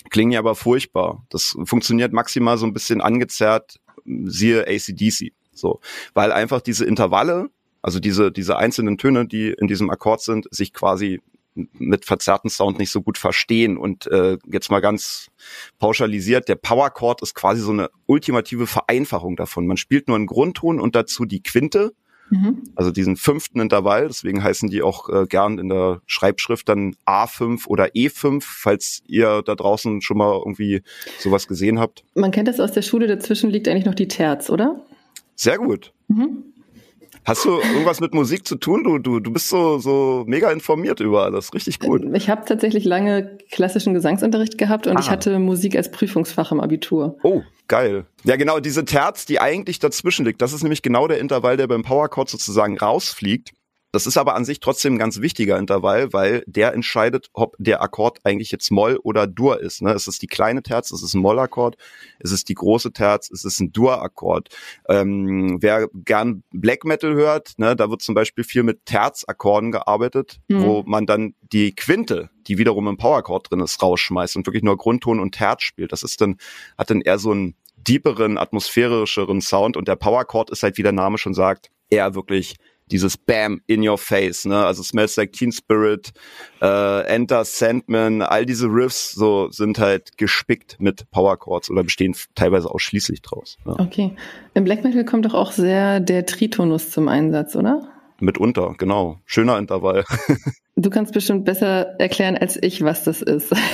[0.09, 1.23] klingen ja aber furchtbar.
[1.29, 5.33] Das funktioniert maximal so ein bisschen angezerrt, siehe ACDC.
[5.53, 5.81] So,
[6.15, 7.51] weil einfach diese Intervalle,
[7.83, 11.21] also diese, diese einzelnen Töne, die in diesem Akkord sind, sich quasi
[11.55, 13.77] mit verzerrten Sound nicht so gut verstehen.
[13.77, 15.27] Und äh, jetzt mal ganz
[15.79, 19.67] pauschalisiert, der Power Chord ist quasi so eine ultimative Vereinfachung davon.
[19.67, 21.93] Man spielt nur einen Grundton und dazu die Quinte,
[22.29, 22.63] mhm.
[22.75, 24.07] also diesen fünften Intervall.
[24.07, 29.41] Deswegen heißen die auch äh, gern in der Schreibschrift dann A5 oder E5, falls ihr
[29.43, 30.81] da draußen schon mal irgendwie
[31.19, 32.03] sowas gesehen habt.
[32.15, 34.85] Man kennt das aus der Schule, dazwischen liegt eigentlich noch die Terz, oder?
[35.35, 35.91] Sehr gut.
[36.07, 36.50] Mhm.
[37.23, 38.83] Hast du irgendwas mit Musik zu tun?
[38.83, 41.53] Du, du, du bist so, so mega informiert über alles.
[41.53, 42.03] Richtig gut.
[42.13, 44.99] Ich habe tatsächlich lange klassischen Gesangsunterricht gehabt und ah.
[44.99, 47.17] ich hatte Musik als Prüfungsfach im Abitur.
[47.23, 48.05] Oh, geil.
[48.23, 51.67] Ja, genau, diese Terz, die eigentlich dazwischen liegt, das ist nämlich genau der Intervall, der
[51.67, 53.51] beim Powerchord sozusagen rausfliegt.
[53.91, 57.81] Das ist aber an sich trotzdem ein ganz wichtiger Intervall, weil der entscheidet, ob der
[57.81, 59.81] Akkord eigentlich jetzt Moll oder Dur ist.
[59.81, 59.91] Ne?
[59.91, 61.75] Es ist die kleine Terz, es ist ein Mollakkord,
[62.19, 64.49] es ist die große Terz, es ist ein Dur-Akkord.
[64.87, 70.39] Ähm, wer gern Black Metal hört, ne, da wird zum Beispiel viel mit Terzakkorden gearbeitet,
[70.47, 70.63] mhm.
[70.63, 74.77] wo man dann die Quinte, die wiederum im Powerchord drin ist, rausschmeißt und wirklich nur
[74.77, 75.91] Grundton und Terz spielt.
[75.91, 76.37] Das ist dann,
[76.77, 80.91] hat dann eher so einen deeperen, atmosphärischeren Sound und der Powerchord ist halt, wie der
[80.91, 82.55] Name schon sagt, eher wirklich
[82.91, 84.65] dieses Bam in your face, ne?
[84.65, 86.11] Also Smells Like Teen Spirit,
[86.61, 92.15] äh, Enter Sandman, all diese Riffs so sind halt gespickt mit Power Chords oder bestehen
[92.35, 93.57] teilweise ausschließlich draus.
[93.65, 93.79] Ja.
[93.79, 94.15] Okay.
[94.53, 97.87] Im Black Metal kommt doch auch sehr der Tritonus zum Einsatz, oder?
[98.19, 99.19] Mitunter, genau.
[99.25, 100.05] Schöner Intervall.
[100.75, 103.53] du kannst bestimmt besser erklären als ich, was das ist.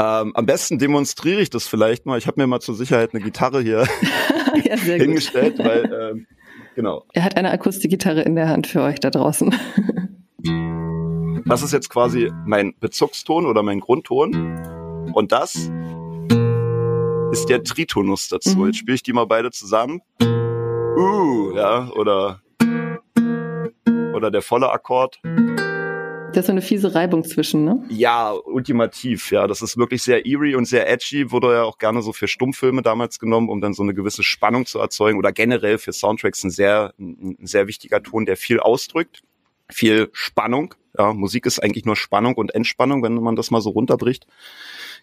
[0.00, 2.18] Ähm, am besten demonstriere ich das vielleicht mal.
[2.18, 3.84] Ich habe mir mal zur Sicherheit eine Gitarre hier
[4.64, 6.26] ja, hingestellt, weil ähm,
[6.78, 7.04] Genau.
[7.12, 9.52] Er hat eine Akustikgitarre in der Hand für euch da draußen.
[11.44, 15.10] Das ist jetzt quasi mein Bezugston oder mein Grundton.
[15.12, 15.56] Und das
[17.32, 18.58] ist der Tritonus dazu.
[18.58, 18.66] Mhm.
[18.66, 20.02] Jetzt spiele ich die mal beide zusammen.
[20.22, 22.42] Uh, ja, oder,
[24.14, 25.20] oder der volle Akkord.
[26.32, 27.82] Da ist so eine fiese Reibung zwischen, ne?
[27.88, 29.46] Ja, ultimativ, ja.
[29.46, 31.30] Das ist wirklich sehr eerie und sehr edgy.
[31.30, 34.66] Wurde ja auch gerne so für Stummfilme damals genommen, um dann so eine gewisse Spannung
[34.66, 35.18] zu erzeugen.
[35.18, 39.22] Oder generell für Soundtracks ein sehr, ein sehr wichtiger Ton, der viel ausdrückt.
[39.70, 40.74] Viel Spannung.
[40.98, 44.26] Ja, Musik ist eigentlich nur Spannung und Entspannung, wenn man das mal so runterbricht.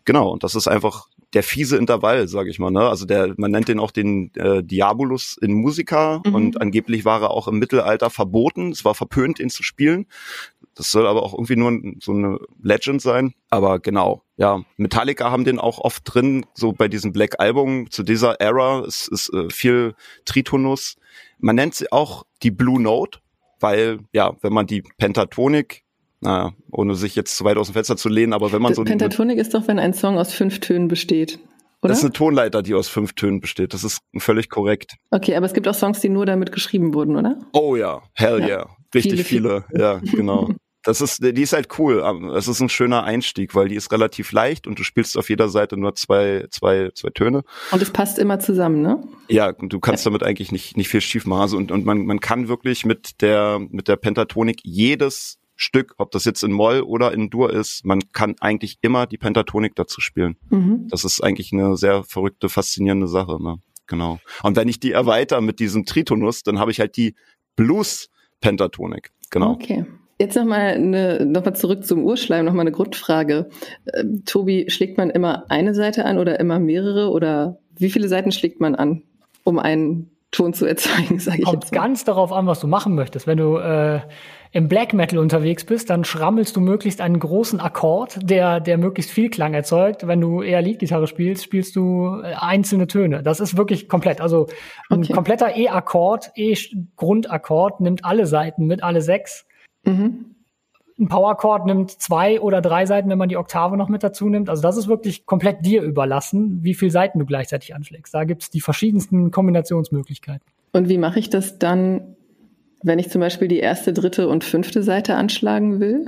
[0.03, 2.71] Genau, und das ist einfach der fiese Intervall, sage ich mal.
[2.71, 2.88] Ne?
[2.88, 6.35] Also der, man nennt den auch den äh, Diabolus in Musica mhm.
[6.35, 8.71] und angeblich war er auch im Mittelalter verboten.
[8.71, 10.05] Es war verpönt, ihn zu spielen.
[10.75, 13.33] Das soll aber auch irgendwie nur so eine Legend sein.
[13.49, 18.03] Aber genau, ja, Metallica haben den auch oft drin, so bei diesem Black Album zu
[18.03, 18.81] dieser Era.
[18.81, 20.97] Es ist äh, viel Tritonus.
[21.39, 23.19] Man nennt sie auch die Blue Note,
[23.59, 25.85] weil, ja, wenn man die Pentatonik
[26.21, 28.83] naja, ohne sich jetzt zu weit aus dem Fenster zu lehnen, aber wenn man so.
[28.83, 31.39] Pentatonik ist doch, wenn ein Song aus fünf Tönen besteht.
[31.81, 31.89] oder?
[31.89, 33.73] Das ist eine Tonleiter, die aus fünf Tönen besteht.
[33.73, 34.95] Das ist völlig korrekt.
[35.11, 37.38] Okay, aber es gibt auch Songs, die nur damit geschrieben wurden, oder?
[37.53, 38.47] Oh ja, hell ja.
[38.47, 38.69] Yeah.
[38.93, 39.81] Richtig viele, viele.
[39.81, 40.49] ja, genau.
[40.85, 42.03] Das ist, die ist halt cool.
[42.37, 45.49] Es ist ein schöner Einstieg, weil die ist relativ leicht und du spielst auf jeder
[45.49, 47.43] Seite nur zwei, zwei, zwei Töne.
[47.71, 49.03] Und es passt immer zusammen, ne?
[49.27, 51.41] Ja, du kannst damit eigentlich nicht, nicht viel schief machen.
[51.41, 56.11] Also und, und man, man kann wirklich mit der, mit der Pentatonik jedes Stück, ob
[56.11, 60.01] das jetzt in Moll oder in Dur ist, man kann eigentlich immer die Pentatonik dazu
[60.01, 60.35] spielen.
[60.49, 60.87] Mhm.
[60.89, 63.41] Das ist eigentlich eine sehr verrückte, faszinierende Sache.
[63.41, 63.57] Ne?
[63.87, 64.19] Genau.
[64.43, 67.15] Und wenn ich die erweitere mit diesem Tritonus, dann habe ich halt die
[67.55, 69.11] Blues-Pentatonik.
[69.31, 69.51] Genau.
[69.51, 69.85] Okay.
[70.17, 73.49] Jetzt nochmal eine, noch mal zurück zum Urschleim, nochmal eine Grundfrage.
[73.86, 78.32] Äh, Tobi, schlägt man immer eine Seite an oder immer mehrere oder wie viele Seiten
[78.32, 79.04] schlägt man an,
[79.43, 83.28] um einen Ton zu erzeugen, sage ich Kommt ganz darauf an, was du machen möchtest.
[83.28, 84.01] Wenn du äh,
[84.51, 89.12] im Black Metal unterwegs bist, dann schrammelst du möglichst einen großen Akkord, der, der möglichst
[89.12, 90.08] viel Klang erzeugt.
[90.08, 93.21] Wenn du eher Leadgitarre spielst, spielst du äh, einzelne Töne.
[93.21, 94.21] Das ist wirklich komplett.
[94.21, 94.47] Also
[94.89, 95.12] ein okay.
[95.13, 99.45] kompletter E-Akkord, E-Grundakkord nimmt alle Seiten mit, alle sechs.
[99.85, 100.25] Mhm.
[100.97, 104.49] Ein Powerchord nimmt zwei oder drei Seiten, wenn man die Oktave noch mit dazu nimmt.
[104.49, 108.13] Also das ist wirklich komplett dir überlassen, wie viele Seiten du gleichzeitig anschlägst.
[108.13, 110.45] Da gibt's die verschiedensten Kombinationsmöglichkeiten.
[110.71, 112.15] Und wie mache ich das dann
[112.85, 116.07] wenn ich zum Beispiel die erste, dritte und fünfte Seite anschlagen will?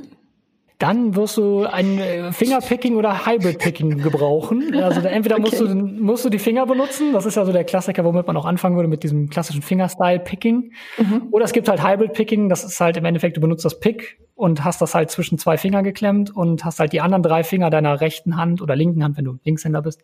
[0.80, 4.76] Dann wirst du ein äh, Fingerpicking oder Hybrid-Picking gebrauchen.
[4.76, 5.74] Also entweder musst, okay.
[5.74, 8.46] du, musst du die Finger benutzen, das ist ja so der Klassiker, womit man auch
[8.46, 10.72] anfangen würde mit diesem klassischen Fingerstyle-Picking.
[10.98, 11.28] Mhm.
[11.32, 14.64] Oder es gibt halt Hybrid-Picking, das ist halt im Endeffekt, du benutzt das Pick und
[14.64, 18.00] hast das halt zwischen zwei Finger geklemmt und hast halt die anderen drei Finger deiner
[18.00, 20.04] rechten Hand oder linken Hand, wenn du Linkshänder bist,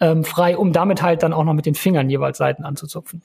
[0.00, 3.20] ähm, frei, um damit halt dann auch noch mit den Fingern jeweils Seiten anzuzupfen.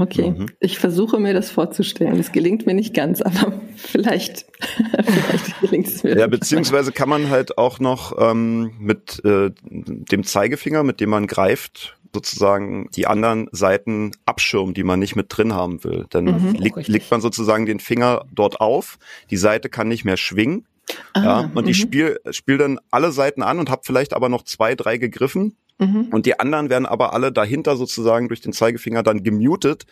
[0.00, 0.46] Okay, mhm.
[0.60, 2.18] ich versuche mir das vorzustellen.
[2.18, 4.46] Es gelingt mir nicht ganz, aber vielleicht,
[5.04, 6.16] vielleicht gelingt es mir.
[6.16, 11.26] Ja, beziehungsweise kann man halt auch noch ähm, mit äh, dem Zeigefinger, mit dem man
[11.26, 16.06] greift, sozusagen die anderen Seiten abschirmen, die man nicht mit drin haben will.
[16.10, 18.98] Dann mhm, legt, legt man sozusagen den Finger dort auf,
[19.30, 20.66] die Seite kann nicht mehr schwingen.
[21.12, 21.82] Ah, ja, und ich mhm.
[21.82, 26.08] spiele spiel dann alle Seiten an und habe vielleicht aber noch zwei, drei gegriffen Mhm.
[26.10, 29.86] Und die anderen werden aber alle dahinter sozusagen durch den Zeigefinger dann gemutet.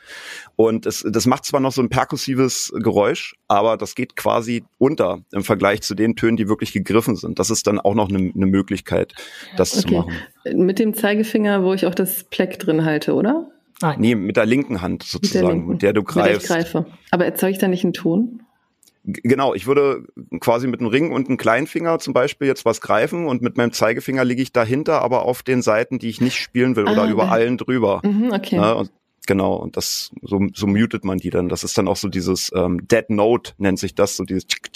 [0.56, 5.20] Und es, das macht zwar noch so ein perkussives Geräusch, aber das geht quasi unter
[5.32, 7.38] im Vergleich zu den Tönen, die wirklich gegriffen sind.
[7.38, 9.14] Das ist dann auch noch eine, eine Möglichkeit,
[9.56, 9.88] das okay.
[9.88, 10.12] zu machen.
[10.54, 13.50] Mit dem Zeigefinger, wo ich auch das Pleck drin halte, oder?
[13.82, 14.00] Nein.
[14.00, 15.70] Nee, mit der linken Hand sozusagen, mit der, linken.
[15.72, 16.42] mit der du greifst.
[16.42, 16.86] Mit der ich greife.
[17.10, 18.40] Aber erzeuge ich da nicht einen Ton?
[19.08, 20.04] Genau, ich würde
[20.40, 23.70] quasi mit einem Ring und einem Kleinfinger zum Beispiel jetzt was greifen und mit meinem
[23.70, 27.06] Zeigefinger liege ich dahinter, aber auf den Seiten, die ich nicht spielen will ah, oder
[27.06, 28.00] über allen drüber.
[28.04, 28.56] Mhm, okay.
[28.56, 28.90] Ja, und
[29.24, 31.48] genau, und das so, so mutet man die dann.
[31.48, 34.72] Das ist dann auch so dieses ähm, Dead Note nennt sich das, so dieses tschik.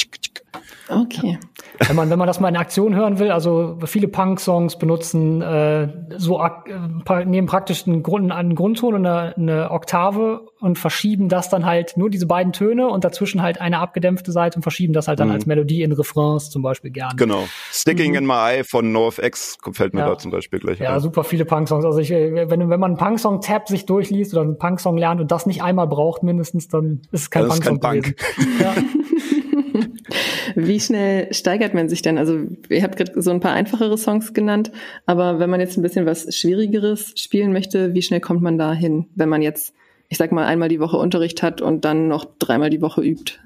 [0.89, 1.39] Okay.
[1.87, 5.89] Wenn man, wenn man das mal in Aktion hören will, also viele Punk-Songs benutzen äh,
[6.17, 11.49] so äh, nehmen praktisch einen, Grund, einen Grundton und eine, eine Oktave und verschieben das
[11.49, 15.07] dann halt nur diese beiden Töne und dazwischen halt eine abgedämpfte Seite und verschieben das
[15.07, 15.35] halt dann mhm.
[15.35, 17.15] als Melodie in Refrains zum Beispiel gerne.
[17.17, 17.45] Genau.
[17.71, 18.19] Sticking mhm.
[18.19, 20.09] in My Eye von NoFX fällt mir ja.
[20.09, 21.01] da zum Beispiel gleich Ja, ein.
[21.01, 21.85] super viele Punk-Songs.
[21.85, 25.47] Also ich, wenn, wenn man einen Punk-Song-Tab sich durchliest oder einen Punk-Song lernt und das
[25.47, 28.15] nicht einmal braucht mindestens, dann ist es kein Punk-Song gewesen.
[28.61, 28.75] Ja.
[30.55, 32.19] Wie schnell steigert man sich denn?
[32.19, 34.71] Also ihr habt gerade so ein paar einfachere Songs genannt,
[35.07, 38.73] aber wenn man jetzt ein bisschen was Schwierigeres spielen möchte, wie schnell kommt man da
[38.73, 39.75] hin, wenn man jetzt,
[40.09, 43.39] ich sag mal, einmal die Woche Unterricht hat und dann noch dreimal die Woche übt?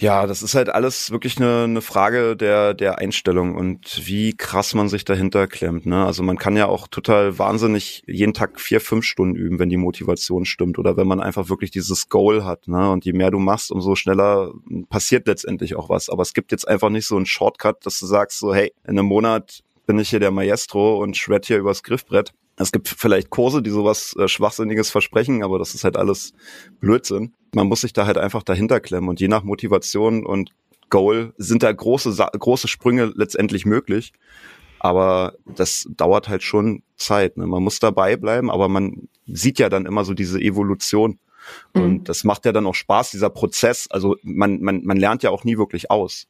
[0.00, 4.72] Ja, das ist halt alles wirklich eine, eine Frage der, der Einstellung und wie krass
[4.74, 5.86] man sich dahinter klemmt.
[5.86, 6.06] Ne?
[6.06, 9.76] Also man kann ja auch total wahnsinnig jeden Tag vier, fünf Stunden üben, wenn die
[9.76, 12.68] Motivation stimmt oder wenn man einfach wirklich dieses Goal hat.
[12.68, 12.88] Ne?
[12.92, 14.52] Und je mehr du machst, umso schneller
[14.88, 16.10] passiert letztendlich auch was.
[16.10, 18.90] Aber es gibt jetzt einfach nicht so einen Shortcut, dass du sagst so, hey, in
[18.90, 22.32] einem Monat bin ich hier der Maestro und shred hier übers Griffbrett.
[22.58, 26.32] Es gibt vielleicht Kurse, die sowas äh, Schwachsinniges versprechen, aber das ist halt alles
[26.80, 27.34] Blödsinn.
[27.54, 30.50] Man muss sich da halt einfach dahinter klemmen und je nach Motivation und
[30.90, 34.12] Goal sind da große, große Sprünge letztendlich möglich.
[34.80, 37.36] Aber das dauert halt schon Zeit.
[37.36, 37.46] Ne?
[37.46, 41.18] Man muss dabei bleiben, aber man sieht ja dann immer so diese Evolution.
[41.74, 41.82] Mhm.
[41.82, 43.88] Und das macht ja dann auch Spaß, dieser Prozess.
[43.90, 46.26] Also man, man, man lernt ja auch nie wirklich aus.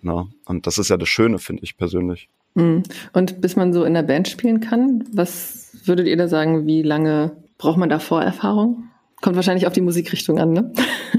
[0.00, 0.28] Ne?
[0.46, 2.28] Und das ist ja das Schöne, finde ich persönlich.
[2.54, 2.82] Mhm.
[3.12, 6.82] Und bis man so in der Band spielen kann, was würdet ihr da sagen, wie
[6.82, 8.90] lange braucht man da Vorerfahrung?
[9.20, 10.72] Kommt wahrscheinlich auf die Musikrichtung an, ne?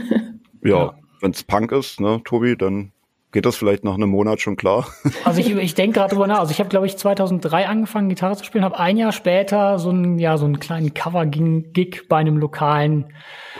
[0.64, 2.92] ja, wenn es Punk ist, ne, Tobi, dann
[3.36, 4.88] geht das vielleicht nach einem Monat schon klar?
[5.26, 6.40] Also ich, ich denke gerade drüber nach.
[6.40, 9.90] Also ich habe, glaube ich, 2003 angefangen, Gitarre zu spielen, habe ein Jahr später so
[9.90, 13.08] einen, ja, so einen kleinen Cover-Gig bei einem lokalen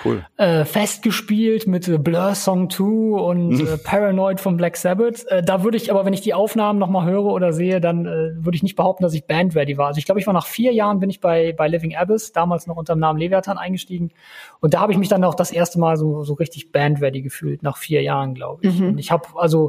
[0.04, 0.26] cool.
[0.38, 3.68] äh, Fest gespielt mit äh, Blur Song 2 und mhm.
[3.68, 5.26] äh, Paranoid von Black Sabbath.
[5.28, 8.32] Äh, da würde ich aber, wenn ich die Aufnahmen nochmal höre oder sehe, dann äh,
[8.38, 9.88] würde ich nicht behaupten, dass ich Band-ready war.
[9.88, 12.68] Also ich glaube, ich war nach vier Jahren bin ich bei, bei Living Abyss, damals
[12.68, 14.12] noch unter dem Namen Leviathan eingestiegen.
[14.60, 17.64] Und da habe ich mich dann auch das erste Mal so, so richtig Band-ready gefühlt,
[17.64, 18.80] nach vier Jahren, glaube ich.
[18.80, 18.90] Mhm.
[18.90, 19.65] Und ich habe also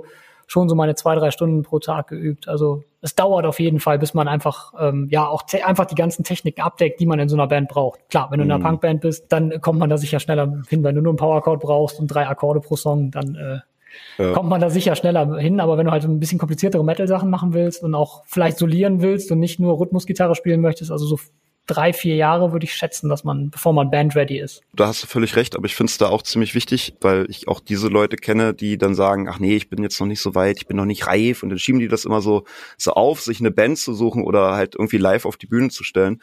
[0.46, 2.48] schon so meine zwei, drei Stunden pro Tag geübt.
[2.48, 6.24] Also es dauert auf jeden Fall, bis man einfach, ähm, ja, auch einfach die ganzen
[6.24, 8.08] Techniken abdeckt, die man in so einer Band braucht.
[8.10, 8.68] Klar, wenn du in einer mhm.
[8.68, 10.84] Punkband bist, dann kommt man da sicher schneller hin.
[10.84, 14.32] Wenn du nur einen Powerchord brauchst und drei Akkorde pro Song, dann äh, ja.
[14.32, 15.58] kommt man da sicher schneller hin.
[15.60, 19.32] Aber wenn du halt ein bisschen kompliziertere Metal-Sachen machen willst und auch vielleicht solieren willst
[19.32, 21.18] und nicht nur Rhythmusgitarre spielen möchtest, also so
[21.66, 24.62] drei, vier Jahre würde ich schätzen, dass man, bevor man bandready ist.
[24.74, 27.48] Da hast du völlig recht, aber ich finde es da auch ziemlich wichtig, weil ich
[27.48, 30.34] auch diese Leute kenne, die dann sagen, ach nee, ich bin jetzt noch nicht so
[30.34, 32.44] weit, ich bin noch nicht reif und dann schieben die das immer so,
[32.78, 35.84] so auf, sich eine Band zu suchen oder halt irgendwie live auf die Bühne zu
[35.84, 36.20] stellen.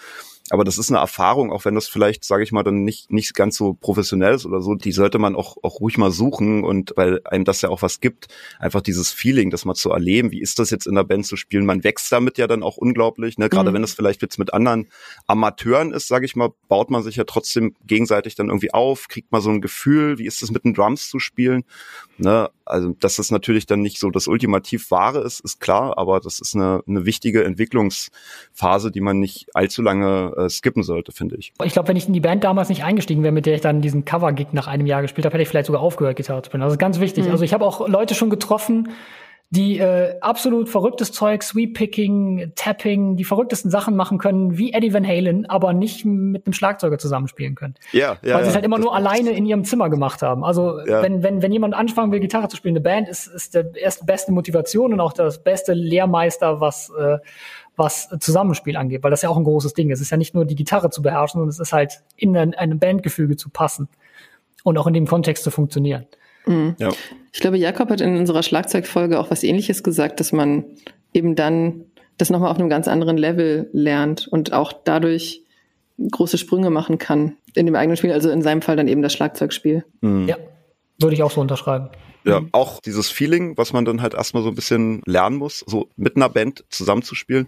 [0.49, 3.33] Aber das ist eine Erfahrung, auch wenn das vielleicht, sage ich mal, dann nicht nicht
[3.33, 4.75] ganz so professionell ist oder so.
[4.75, 8.01] Die sollte man auch auch ruhig mal suchen und weil einem das ja auch was
[8.01, 8.27] gibt,
[8.59, 10.31] einfach dieses Feeling, das mal zu erleben.
[10.31, 11.65] Wie ist das jetzt in der Band zu spielen?
[11.65, 13.37] Man wächst damit ja dann auch unglaublich.
[13.37, 13.47] Ne?
[13.47, 13.75] Gerade mhm.
[13.75, 14.89] wenn es vielleicht jetzt mit anderen
[15.27, 19.31] Amateuren ist, sage ich mal, baut man sich ja trotzdem gegenseitig dann irgendwie auf, kriegt
[19.31, 21.63] mal so ein Gefühl, wie ist es mit den Drums zu spielen.
[22.17, 22.49] Ne?
[22.65, 26.39] Also, dass das natürlich dann nicht so das ultimativ Wahre ist, ist klar, aber das
[26.39, 31.53] ist eine, eine wichtige Entwicklungsphase, die man nicht allzu lange äh, skippen sollte, finde ich.
[31.63, 33.81] Ich glaube, wenn ich in die Band damals nicht eingestiegen wäre, mit der ich dann
[33.81, 36.63] diesen Cover-Gig nach einem Jahr gespielt habe, hätte ich vielleicht sogar aufgehört, Gitarre zu spielen.
[36.63, 37.25] Also, das ist ganz wichtig.
[37.25, 37.31] Mhm.
[37.31, 38.89] Also, ich habe auch Leute schon getroffen,
[39.53, 45.07] die äh, absolut verrücktes Zeug, Sweep-Picking, Tapping, die verrücktesten Sachen machen können, wie Eddie Van
[45.07, 47.75] Halen, aber nicht mit einem Schlagzeuger zusammenspielen können.
[47.91, 48.33] Ja, ja.
[48.33, 50.43] Weil sie es halt immer nur alleine in ihrem Zimmer gemacht haben.
[50.43, 51.03] Also ja.
[51.03, 54.05] wenn, wenn, wenn jemand anfangen will, Gitarre zu spielen, eine Band ist, ist der erste
[54.05, 57.19] beste Motivation und auch das beste Lehrmeister, was äh,
[57.75, 59.99] was Zusammenspiel angeht, weil das ja auch ein großes Ding ist.
[59.99, 62.53] Es ist ja nicht nur die Gitarre zu beherrschen, sondern es ist halt in ein,
[62.53, 63.87] einem Bandgefüge zu passen
[64.63, 66.05] und auch in dem Kontext zu funktionieren.
[66.45, 66.75] Mhm.
[66.79, 66.89] Ja.
[67.31, 70.65] Ich glaube, Jakob hat in unserer Schlagzeugfolge auch was ähnliches gesagt, dass man
[71.13, 71.85] eben dann
[72.17, 75.43] das nochmal auf einem ganz anderen Level lernt und auch dadurch
[76.11, 79.13] große Sprünge machen kann in dem eigenen Spiel, also in seinem Fall dann eben das
[79.13, 79.85] Schlagzeugspiel.
[80.01, 80.27] Mhm.
[80.27, 80.37] Ja,
[80.99, 81.89] würde ich auch so unterschreiben.
[82.25, 85.89] Ja, auch dieses Feeling, was man dann halt erstmal so ein bisschen lernen muss, so
[85.97, 87.47] mit einer Band zusammenzuspielen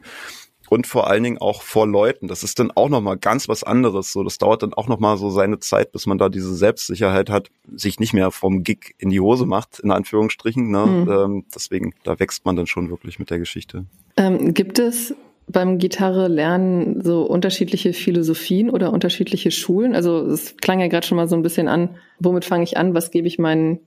[0.70, 2.28] und vor allen Dingen auch vor Leuten.
[2.28, 4.12] Das ist dann auch nochmal ganz was anderes.
[4.12, 7.50] So, das dauert dann auch nochmal so seine Zeit, bis man da diese Selbstsicherheit hat,
[7.74, 10.70] sich nicht mehr vom Gig in die Hose macht, in Anführungsstrichen.
[10.70, 10.86] Ne?
[10.86, 11.12] Mhm.
[11.12, 13.86] Ähm, deswegen, da wächst man dann schon wirklich mit der Geschichte.
[14.18, 15.14] Ähm, gibt es
[15.48, 19.96] beim Gitarre lernen so unterschiedliche Philosophien oder unterschiedliche Schulen?
[19.96, 22.94] Also es klang ja gerade schon mal so ein bisschen an, womit fange ich an,
[22.94, 23.80] was gebe ich meinen,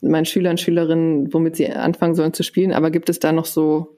[0.00, 3.96] meinen Schülern, Schülerinnen, womit sie anfangen sollen zu spielen, aber gibt es da noch so,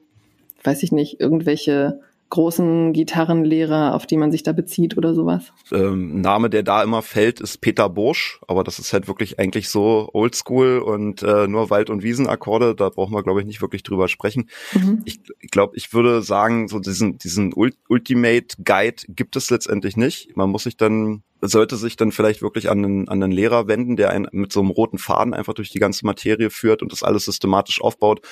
[0.64, 5.52] weiß ich nicht, irgendwelche großen Gitarrenlehrer, auf die man sich da bezieht oder sowas?
[5.72, 9.68] Ähm, Name, der da immer fällt, ist Peter Bursch, aber das ist halt wirklich eigentlich
[9.68, 13.82] so oldschool und äh, nur Wald- und Wiesenakkorde, da brauchen wir, glaube ich, nicht wirklich
[13.82, 14.48] drüber sprechen.
[14.74, 15.02] Mhm.
[15.04, 20.36] Ich, ich glaube, ich würde sagen, so diesen, diesen Ultimate Guide gibt es letztendlich nicht.
[20.36, 23.96] Man muss sich dann sollte sich dann vielleicht wirklich an einen, an einen Lehrer wenden,
[23.96, 27.02] der einen mit so einem roten Faden einfach durch die ganze Materie führt und das
[27.02, 28.22] alles systematisch aufbaut.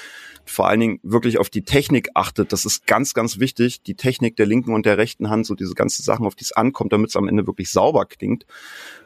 [0.48, 2.52] Vor allen Dingen wirklich auf die Technik achtet.
[2.52, 3.82] Das ist ganz, ganz wichtig.
[3.82, 6.52] Die Technik der linken und der rechten Hand, so diese ganzen Sachen, auf die es
[6.52, 8.46] ankommt, damit es am Ende wirklich sauber klingt.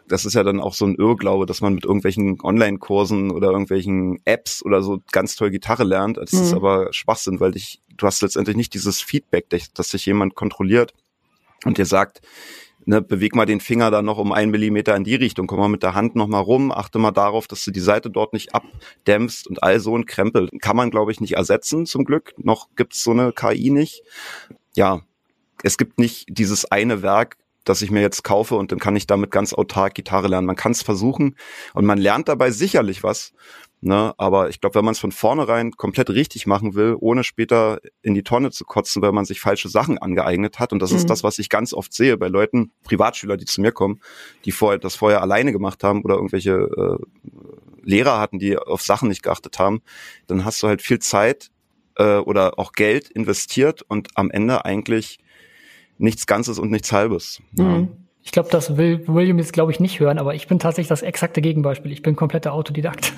[0.07, 4.21] Das ist ja dann auch so ein Irrglaube, dass man mit irgendwelchen Online-Kursen oder irgendwelchen
[4.27, 6.19] Apps oder so ganz toll Gitarre lernt.
[6.19, 6.43] Das mhm.
[6.43, 10.93] ist aber Schwachsinn, weil dich, du hast letztendlich nicht dieses Feedback, dass sich jemand kontrolliert
[11.65, 12.21] und dir sagt,
[12.85, 15.69] ne, beweg mal den Finger dann noch um einen Millimeter in die Richtung, komm mal
[15.69, 18.55] mit der Hand noch mal rum, achte mal darauf, dass du die Seite dort nicht
[18.55, 20.49] abdämpfst und all so ein Krempel.
[20.61, 22.35] Kann man, glaube ich, nicht ersetzen, zum Glück.
[22.39, 24.03] Noch gibt's so eine KI nicht.
[24.75, 25.03] Ja,
[25.63, 29.07] es gibt nicht dieses eine Werk, das ich mir jetzt kaufe und dann kann ich
[29.07, 30.47] damit ganz autark Gitarre lernen.
[30.47, 31.37] Man kann es versuchen
[31.75, 33.33] und man lernt dabei sicherlich was.
[33.83, 34.13] Ne?
[34.19, 38.15] Aber ich glaube, wenn man es von vornherein komplett richtig machen will, ohne später in
[38.15, 40.99] die Tonne zu kotzen, weil man sich falsche Sachen angeeignet hat, und das mhm.
[40.99, 44.01] ist das, was ich ganz oft sehe bei Leuten, Privatschüler, die zu mir kommen,
[44.45, 46.99] die vorher das vorher alleine gemacht haben oder irgendwelche äh,
[47.83, 49.81] Lehrer hatten, die auf Sachen nicht geachtet haben,
[50.27, 51.51] dann hast du halt viel Zeit
[51.97, 55.19] äh, oder auch Geld investiert und am Ende eigentlich
[55.97, 57.41] nichts Ganzes und nichts Halbes.
[57.53, 57.65] Mhm.
[57.65, 57.89] Ja.
[58.23, 61.03] Ich glaube, das will William jetzt, glaube ich, nicht hören, aber ich bin tatsächlich das
[61.03, 61.91] exakte Gegenbeispiel.
[61.91, 63.13] Ich bin kompletter Autodidakt.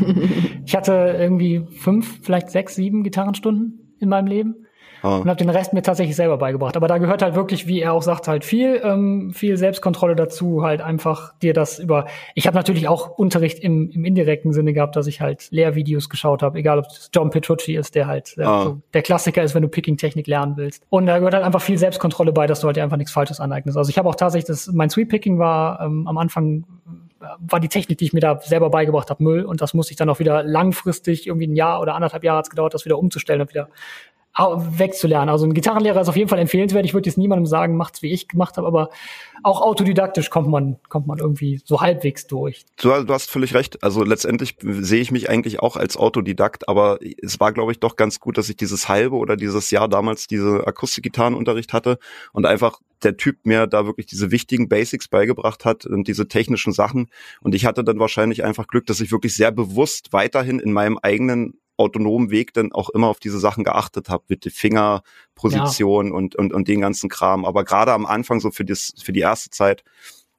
[0.64, 4.65] ich hatte irgendwie fünf, vielleicht sechs, sieben Gitarrenstunden in meinem Leben.
[5.02, 5.18] Ah.
[5.18, 6.76] und habe den Rest mir tatsächlich selber beigebracht.
[6.76, 10.62] Aber da gehört halt wirklich, wie er auch sagt, halt viel, ähm, viel Selbstkontrolle dazu,
[10.62, 12.06] halt einfach dir das über.
[12.34, 16.42] Ich habe natürlich auch Unterricht im, im indirekten Sinne gehabt, dass ich halt Lehrvideos geschaut
[16.42, 18.62] habe, egal ob es John Petrucci ist, der halt der, ah.
[18.64, 20.82] so der Klassiker ist, wenn du Picking-Technik lernen willst.
[20.90, 23.76] Und da gehört halt einfach viel Selbstkontrolle bei, dass du halt einfach nichts Falsches aneignest.
[23.76, 26.64] Also ich habe auch tatsächlich, das, mein Sweep-Picking war ähm, am Anfang
[27.38, 29.44] war die Technik, die ich mir da selber beigebracht habe, Müll.
[29.44, 32.46] Und das musste ich dann auch wieder langfristig, irgendwie ein Jahr oder anderthalb Jahre hat
[32.46, 33.68] es gedauert, das wieder umzustellen und wieder
[34.38, 35.30] wegzulernen.
[35.30, 36.84] Also ein Gitarrenlehrer ist auf jeden Fall empfehlenswert.
[36.84, 38.90] Ich würde jetzt niemandem sagen, macht's wie ich gemacht habe, aber
[39.42, 42.64] auch autodidaktisch kommt man kommt man irgendwie so halbwegs durch.
[42.76, 43.82] Du, du hast völlig recht.
[43.82, 47.96] Also letztendlich sehe ich mich eigentlich auch als Autodidakt, aber es war glaube ich doch
[47.96, 51.98] ganz gut, dass ich dieses halbe oder dieses Jahr damals diese Akustikgitarrenunterricht hatte
[52.32, 56.72] und einfach der Typ mir da wirklich diese wichtigen Basics beigebracht hat und diese technischen
[56.72, 57.08] Sachen.
[57.40, 60.98] Und ich hatte dann wahrscheinlich einfach Glück, dass ich wirklich sehr bewusst weiterhin in meinem
[60.98, 66.14] eigenen autonomen Weg dann auch immer auf diese Sachen geachtet habe, mit der Fingerposition ja.
[66.14, 67.44] und, und, und den ganzen Kram.
[67.44, 69.84] Aber gerade am Anfang, so für, das, für die erste Zeit,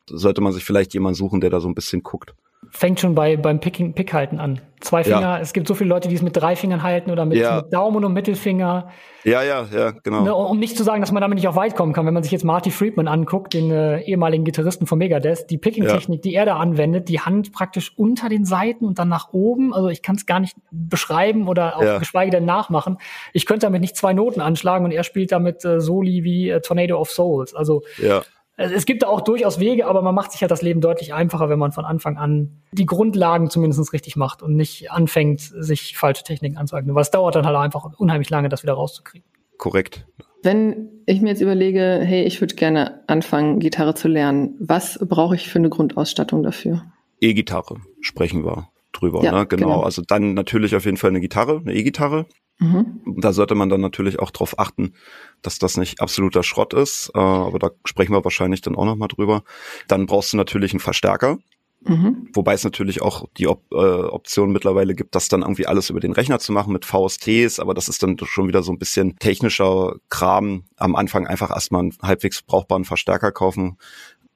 [0.09, 2.33] sollte man sich vielleicht jemand suchen, der da so ein bisschen guckt
[2.69, 4.61] fängt schon bei beim Picking, Pick halten an.
[4.79, 5.21] Zwei Finger.
[5.21, 5.39] Ja.
[5.39, 7.61] Es gibt so viele Leute, die es mit drei Fingern halten oder mit, ja.
[7.61, 8.89] mit Daumen und Mittelfinger.
[9.23, 10.21] Ja, ja, ja, genau.
[10.21, 12.05] Ne, um nicht zu sagen, dass man damit nicht auch weit kommen kann.
[12.05, 16.19] Wenn man sich jetzt Marty Friedman anguckt, den äh, ehemaligen Gitarristen von Megadeth, die Picking-Technik,
[16.23, 16.29] ja.
[16.29, 19.73] die er da anwendet, die Hand praktisch unter den Seiten und dann nach oben.
[19.73, 22.99] Also ich kann es gar nicht beschreiben oder auch geschweige denn nachmachen.
[23.33, 26.61] Ich könnte damit nicht zwei Noten anschlagen und er spielt damit äh, Soli wie äh,
[26.61, 27.55] Tornado of Souls.
[27.55, 28.21] Also ja
[28.57, 31.47] es gibt da auch durchaus Wege, aber man macht sich ja das Leben deutlich einfacher,
[31.47, 36.23] wenn man von Anfang an die Grundlagen zumindest richtig macht und nicht anfängt, sich falsche
[36.23, 36.95] Techniken anzueignen.
[36.95, 39.27] Weil es dauert dann halt einfach unheimlich lange, das wieder rauszukriegen.
[39.57, 40.07] Korrekt.
[40.41, 45.35] Wenn ich mir jetzt überlege, hey, ich würde gerne anfangen, Gitarre zu lernen, was brauche
[45.35, 46.83] ich für eine Grundausstattung dafür?
[47.19, 49.23] E-Gitarre sprechen wir drüber.
[49.23, 49.45] Ja, ne?
[49.45, 49.67] genau.
[49.67, 49.81] genau.
[49.81, 52.25] Also dann natürlich auf jeden Fall eine Gitarre, eine E-Gitarre.
[52.59, 53.01] Mhm.
[53.17, 54.93] Da sollte man dann natürlich auch darauf achten,
[55.41, 57.11] dass das nicht absoluter Schrott ist.
[57.13, 59.43] Äh, aber da sprechen wir wahrscheinlich dann auch nochmal drüber.
[59.87, 61.37] Dann brauchst du natürlich einen Verstärker.
[61.81, 62.29] Mhm.
[62.33, 65.99] Wobei es natürlich auch die Op äh, Option mittlerweile gibt, das dann irgendwie alles über
[65.99, 69.15] den Rechner zu machen mit VSTs, aber das ist dann schon wieder so ein bisschen
[69.19, 70.65] technischer Kram.
[70.75, 73.77] Am Anfang einfach erstmal einen halbwegs brauchbaren Verstärker kaufen.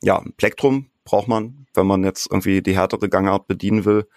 [0.03, 4.07] Ja, ein Plektrum braucht man, wenn man jetzt irgendwie die härtere Gangart bedienen will.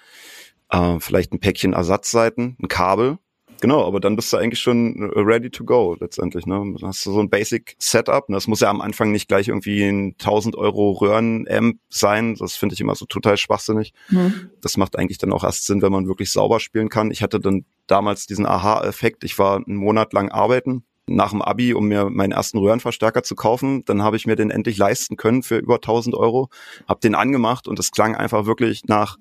[0.69, 3.19] Äh, vielleicht ein Päckchen Ersatzseiten, ein Kabel,
[3.65, 6.45] Genau, aber dann bist du eigentlich schon ready to go letztendlich.
[6.45, 6.57] Ne?
[6.57, 8.29] Dann hast du so ein Basic Setup.
[8.29, 8.37] Ne?
[8.37, 12.35] Das muss ja am Anfang nicht gleich irgendwie ein 1000 Euro Röhren-Amp sein.
[12.35, 13.95] Das finde ich immer so total schwachsinnig.
[14.11, 14.51] Mhm.
[14.61, 17.11] Das macht eigentlich dann auch erst Sinn, wenn man wirklich sauber spielen kann.
[17.11, 19.25] Ich hatte dann damals diesen Aha-Effekt.
[19.25, 23.35] Ich war einen Monat lang arbeiten nach dem Abi, um mir meinen ersten Röhrenverstärker zu
[23.35, 23.83] kaufen.
[23.87, 26.51] Dann habe ich mir den endlich leisten können für über 1000 Euro.
[26.87, 29.17] Hab den angemacht und es klang einfach wirklich nach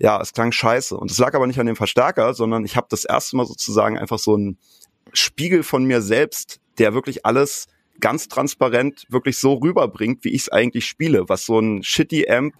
[0.00, 0.96] ja, es klang scheiße.
[0.96, 3.98] Und es lag aber nicht an dem Verstärker, sondern ich habe das erste Mal sozusagen
[3.98, 4.58] einfach so einen
[5.12, 7.68] Spiegel von mir selbst, der wirklich alles
[8.00, 12.54] ganz transparent wirklich so rüberbringt, wie ich es eigentlich spiele, was so ein shitty Amp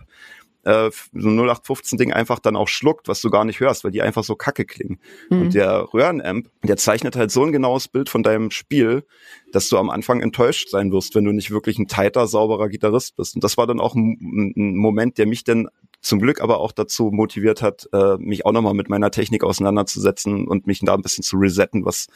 [0.65, 4.03] äh, so ein 0815-Ding einfach dann auch schluckt, was du gar nicht hörst, weil die
[4.03, 4.99] einfach so kacke klingen.
[5.31, 5.41] Mhm.
[5.41, 9.05] Und der Röhrenamp, der zeichnet halt so ein genaues Bild von deinem Spiel,
[9.53, 13.17] dass du am Anfang enttäuscht sein wirst, wenn du nicht wirklich ein tighter, sauberer Gitarrist
[13.17, 13.35] bist.
[13.35, 15.69] Und das war dann auch ein, ein Moment, der mich dann
[16.01, 20.47] zum Glück aber auch dazu motiviert hat, äh, mich auch nochmal mit meiner Technik auseinanderzusetzen
[20.47, 22.07] und mich da ein bisschen zu resetten, was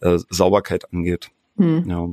[0.00, 1.30] äh, Sauberkeit angeht.
[1.56, 1.84] Hm.
[1.88, 2.08] Ja.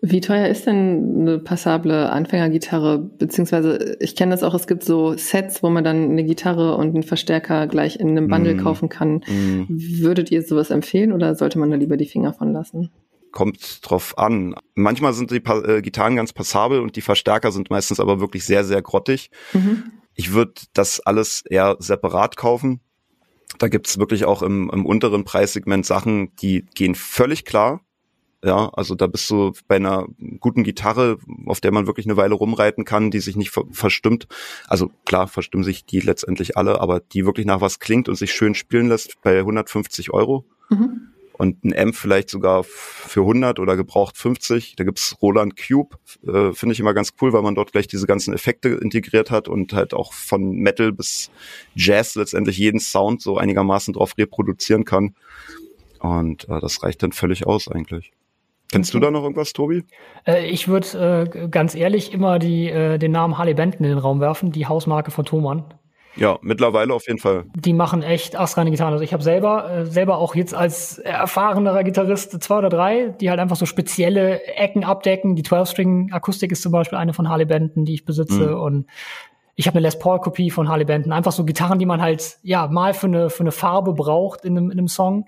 [0.00, 2.98] Wie teuer ist denn eine passable Anfängergitarre?
[2.98, 6.94] Beziehungsweise, ich kenne das auch, es gibt so Sets, wo man dann eine Gitarre und
[6.94, 8.58] einen Verstärker gleich in einem Bundle mm.
[8.58, 9.24] kaufen kann.
[9.26, 9.66] Mm.
[9.68, 12.90] Würdet ihr sowas empfehlen oder sollte man da lieber die Finger von lassen?
[13.32, 14.54] Kommt drauf an.
[14.74, 18.44] Manchmal sind die pa äh, Gitarren ganz passabel und die Verstärker sind meistens aber wirklich
[18.44, 19.30] sehr, sehr grottig.
[19.54, 19.84] Mhm.
[20.14, 22.80] Ich würde das alles eher separat kaufen.
[23.58, 27.80] Da gibt's wirklich auch im, im unteren Preissegment Sachen, die gehen völlig klar.
[28.42, 30.06] Ja, also da bist du bei einer
[30.38, 34.26] guten Gitarre, auf der man wirklich eine Weile rumreiten kann, die sich nicht ver verstimmt.
[34.66, 38.32] Also klar, verstimmen sich die letztendlich alle, aber die wirklich nach was klingt und sich
[38.32, 40.44] schön spielen lässt bei 150 Euro.
[40.68, 44.76] Mhm und ein Amp vielleicht sogar für 100 oder gebraucht 50.
[44.76, 48.06] Da gibt's Roland Cube, äh, finde ich immer ganz cool, weil man dort gleich diese
[48.06, 51.30] ganzen Effekte integriert hat und halt auch von Metal bis
[51.74, 55.14] Jazz letztendlich jeden Sound so einigermaßen drauf reproduzieren kann.
[55.98, 58.12] Und äh, das reicht dann völlig aus eigentlich.
[58.70, 59.84] Kennst du da noch irgendwas, Tobi?
[60.26, 63.98] Äh, ich würde äh, ganz ehrlich immer die, äh, den Namen Harley Benton in den
[63.98, 65.64] Raum werfen, die Hausmarke von Thomann.
[66.16, 67.44] Ja, mittlerweile auf jeden Fall.
[67.54, 68.92] Die machen echt astreine Gitarren.
[68.92, 73.30] Also ich habe selber, äh, selber auch jetzt als erfahrenerer Gitarrist zwei oder drei, die
[73.30, 75.34] halt einfach so spezielle Ecken abdecken.
[75.34, 78.48] Die 12-String-Akustik ist zum Beispiel eine von Harley Benton, die ich besitze.
[78.48, 78.60] Mhm.
[78.60, 78.86] Und
[79.56, 81.12] ich habe eine Les Paul-Kopie von Harley Benton.
[81.12, 84.56] Einfach so Gitarren, die man halt ja mal für eine, für eine Farbe braucht in
[84.56, 85.26] einem, in einem Song.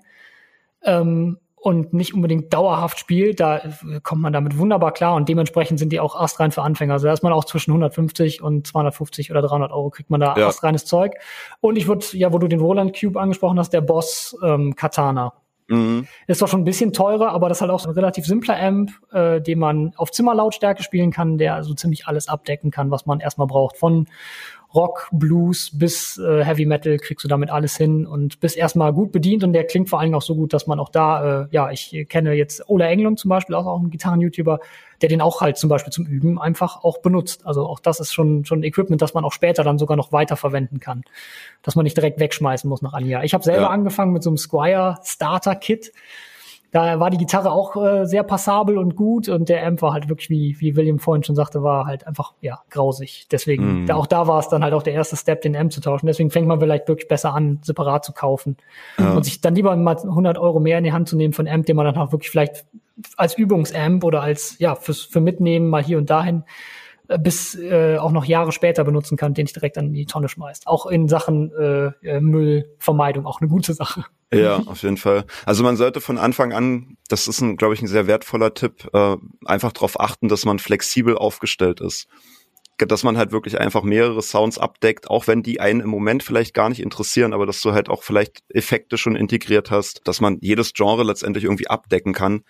[0.83, 3.61] Ähm, und nicht unbedingt dauerhaft spielt, da
[4.03, 6.93] kommt man damit wunderbar klar und dementsprechend sind die auch astrein für Anfänger.
[6.93, 10.35] Also da ist man auch zwischen 150 und 250 oder 300 Euro kriegt man da
[10.37, 10.47] ja.
[10.47, 11.15] astreines Zeug.
[11.59, 15.33] Und ich würde, ja, wo du den Roland Cube angesprochen hast, der Boss ähm, Katana.
[15.67, 16.07] Mhm.
[16.27, 18.57] Ist doch schon ein bisschen teurer, aber das ist halt auch so ein relativ simpler
[18.57, 23.05] Amp, äh, den man auf Zimmerlautstärke spielen kann, der also ziemlich alles abdecken kann, was
[23.05, 23.77] man erstmal braucht.
[23.77, 24.07] Von
[24.77, 29.11] Rock, Blues bis äh, Heavy Metal kriegst du damit alles hin und bist erstmal gut
[29.11, 31.47] bedient und der klingt vor allen Dingen auch so gut, dass man auch da, äh,
[31.49, 34.59] ja, ich kenne jetzt Ola Englund zum Beispiel, auch, auch ein Gitarren-YouTuber,
[35.01, 37.47] der den auch halt zum Beispiel zum Üben einfach auch benutzt.
[37.47, 40.37] Also auch das ist schon schon Equipment, das man auch später dann sogar noch weiter
[40.37, 41.03] verwenden kann,
[41.63, 43.23] dass man nicht direkt wegschmeißen muss nach einem Jahr.
[43.23, 43.69] Ich habe selber ja.
[43.69, 45.91] angefangen mit so einem Squire Starter Kit
[46.71, 50.09] da war die Gitarre auch äh, sehr passabel und gut und der Amp war halt
[50.09, 53.27] wirklich, wie, wie William vorhin schon sagte, war halt einfach, ja, grausig.
[53.31, 53.85] Deswegen, mm.
[53.85, 56.07] da, auch da war es dann halt auch der erste Step, den Amp zu tauschen.
[56.07, 58.57] Deswegen fängt man vielleicht wirklich besser an, separat zu kaufen
[58.97, 59.13] ja.
[59.13, 61.65] und sich dann lieber mal 100 Euro mehr in die Hand zu nehmen von Amp,
[61.65, 62.65] den man dann auch wirklich vielleicht
[63.15, 66.43] als Übungsamp oder als, ja, fürs, für mitnehmen mal hier und dahin
[67.19, 70.67] bis äh, auch noch Jahre später benutzen kann, den ich direkt an die Tonne schmeißt.
[70.67, 74.05] Auch in Sachen äh, äh Müllvermeidung auch eine gute Sache.
[74.33, 75.25] Ja, auf jeden Fall.
[75.45, 78.89] Also man sollte von Anfang an, das ist, ein, glaube ich, ein sehr wertvoller Tipp,
[78.93, 82.07] äh, einfach darauf achten, dass man flexibel aufgestellt ist
[82.85, 86.53] dass man halt wirklich einfach mehrere Sounds abdeckt, auch wenn die einen im Moment vielleicht
[86.53, 90.37] gar nicht interessieren, aber dass du halt auch vielleicht Effekte schon integriert hast, dass man
[90.41, 92.43] jedes Genre letztendlich irgendwie abdecken kann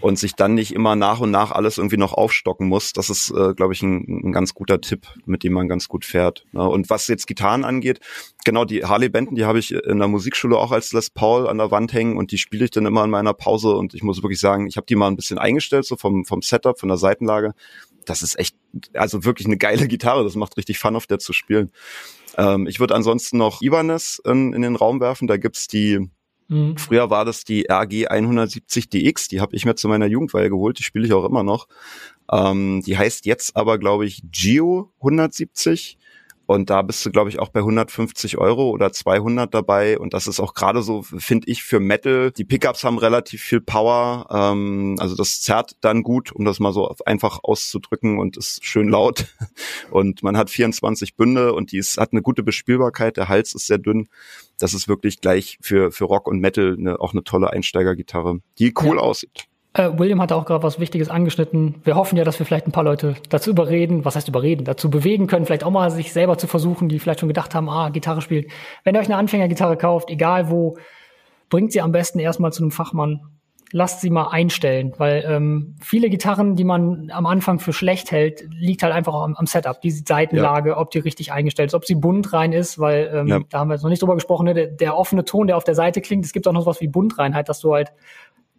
[0.00, 2.92] und sich dann nicht immer nach und nach alles irgendwie noch aufstocken muss.
[2.92, 6.04] Das ist, äh, glaube ich, ein, ein, ganz guter Tipp, mit dem man ganz gut
[6.04, 6.44] fährt.
[6.52, 6.68] Ne?
[6.68, 8.00] Und was jetzt Gitarren angeht,
[8.44, 11.58] genau die Harley Benton, die habe ich in der Musikschule auch als Les Paul an
[11.58, 14.22] der Wand hängen und die spiele ich dann immer in meiner Pause und ich muss
[14.22, 16.98] wirklich sagen, ich habe die mal ein bisschen eingestellt, so vom, vom Setup, von der
[16.98, 17.54] Seitenlage
[18.06, 18.56] das ist echt,
[18.94, 20.24] also wirklich eine geile Gitarre.
[20.24, 21.70] Das macht richtig Fun, auf der zu spielen.
[22.36, 25.28] Ähm, ich würde ansonsten noch Ibanez in, in den Raum werfen.
[25.28, 26.10] Da gibt's die,
[26.48, 26.76] mhm.
[26.76, 29.28] früher war das die RG 170 DX.
[29.28, 30.78] Die habe ich mir zu meiner Jugendweihe geholt.
[30.78, 31.68] Die spiele ich auch immer noch.
[32.30, 35.98] Ähm, die heißt jetzt aber, glaube ich, Geo 170.
[36.52, 39.98] Und da bist du, glaube ich, auch bei 150 Euro oder 200 dabei.
[39.98, 42.30] Und das ist auch gerade so, finde ich, für Metal.
[42.30, 44.26] Die Pickups haben relativ viel Power.
[44.30, 48.90] Ähm, also das zerrt dann gut, um das mal so einfach auszudrücken und ist schön
[48.90, 49.28] laut.
[49.90, 53.16] Und man hat 24 Bünde und die ist, hat eine gute Bespielbarkeit.
[53.16, 54.08] Der Hals ist sehr dünn.
[54.58, 58.72] Das ist wirklich gleich für, für Rock und Metal eine, auch eine tolle Einsteigergitarre, die
[58.80, 59.02] cool ja.
[59.02, 59.48] aussieht.
[59.74, 61.76] Äh, William hat auch gerade was Wichtiges angeschnitten.
[61.84, 64.90] Wir hoffen ja, dass wir vielleicht ein paar Leute dazu überreden, was heißt überreden, dazu
[64.90, 67.88] bewegen können, vielleicht auch mal sich selber zu versuchen, die vielleicht schon gedacht haben, ah,
[67.88, 68.50] Gitarre spielt.
[68.84, 70.76] Wenn ihr euch eine Anfängergitarre kauft, egal wo,
[71.48, 73.20] bringt sie am besten erstmal zu einem Fachmann.
[73.74, 78.44] Lasst sie mal einstellen, weil ähm, viele Gitarren, die man am Anfang für schlecht hält,
[78.50, 80.78] liegt halt einfach am, am Setup, die Seitenlage, ja.
[80.78, 83.40] ob die richtig eingestellt ist, ob sie bunt rein ist, weil ähm, ja.
[83.48, 84.52] da haben wir jetzt noch nicht drüber gesprochen, ne?
[84.52, 86.88] der, der offene Ton, der auf der Seite klingt, es gibt auch noch was wie
[86.88, 87.92] Buntreinheit, dass du halt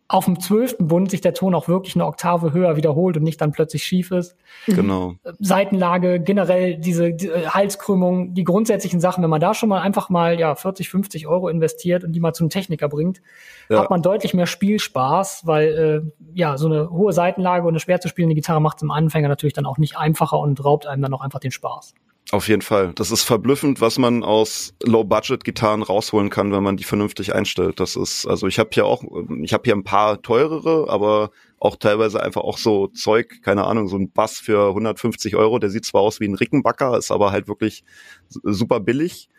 [0.07, 3.39] auf dem zwölften Bund sich der Ton auch wirklich eine Oktave höher wiederholt und nicht
[3.41, 4.35] dann plötzlich schief ist.
[4.67, 5.15] Genau.
[5.39, 10.09] Seitenlage, generell diese, die äh, Halskrümmung, die grundsätzlichen Sachen, wenn man da schon mal einfach
[10.09, 13.21] mal ja 40, 50 Euro investiert und die mal zum Techniker bringt,
[13.69, 13.79] ja.
[13.79, 15.67] hat man deutlich mehr Spielspaß, weil
[16.05, 18.91] äh, ja so eine hohe Seitenlage und eine schwer zu spielende Gitarre macht es im
[18.91, 21.93] Anfänger natürlich dann auch nicht einfacher und raubt einem dann auch einfach den Spaß.
[22.33, 22.93] Auf jeden Fall.
[22.95, 27.79] Das ist verblüffend, was man aus Low-Budget-Gitarren rausholen kann, wenn man die vernünftig einstellt.
[27.79, 29.03] Das ist, also ich habe hier auch,
[29.43, 31.29] ich habe hier ein paar teurere, aber
[31.59, 35.69] auch teilweise einfach auch so Zeug, keine Ahnung, so ein Bass für 150 Euro, der
[35.69, 37.83] sieht zwar aus wie ein Rickenbacker, ist aber halt wirklich
[38.29, 39.29] super billig.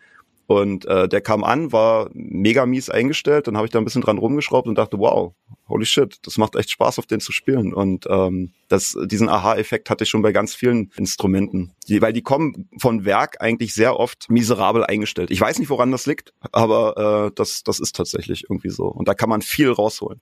[0.46, 4.02] Und äh, der kam an, war mega mies eingestellt, dann habe ich da ein bisschen
[4.02, 5.34] dran rumgeschraubt und dachte, wow,
[5.68, 7.72] holy shit, das macht echt Spaß, auf den zu spielen.
[7.72, 11.72] Und ähm, das, diesen Aha-Effekt hatte ich schon bei ganz vielen Instrumenten.
[11.88, 15.30] Die, weil die kommen von Werk eigentlich sehr oft miserabel eingestellt.
[15.30, 18.86] Ich weiß nicht, woran das liegt, aber äh, das, das ist tatsächlich irgendwie so.
[18.86, 20.20] Und da kann man viel rausholen.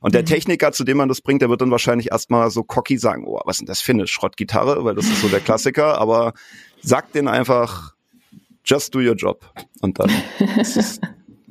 [0.00, 0.26] Und der mhm.
[0.26, 3.40] Techniker, zu dem man das bringt, der wird dann wahrscheinlich erstmal so cocky sagen, oh,
[3.44, 4.84] was ist denn das für eine Schrottgitarre?
[4.84, 6.00] Weil das ist so der Klassiker.
[6.00, 6.32] Aber
[6.80, 7.94] sagt den einfach,
[8.68, 9.44] just do your job.
[9.80, 10.10] Und dann
[10.58, 11.00] es,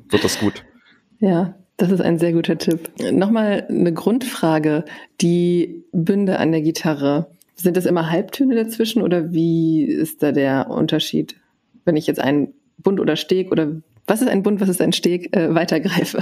[0.10, 0.64] wird das gut.
[1.20, 2.92] Ja, das ist ein sehr guter Tipp.
[3.12, 4.86] Nochmal eine Grundfrage.
[5.20, 10.70] Die Bünde an der Gitarre, sind das immer Halbtöne dazwischen oder wie ist da der
[10.70, 11.36] Unterschied?
[11.86, 14.94] Wenn ich jetzt einen Bund oder Steg oder was ist ein Bund, was ist ein
[14.94, 16.20] Steg, äh, weitergreife?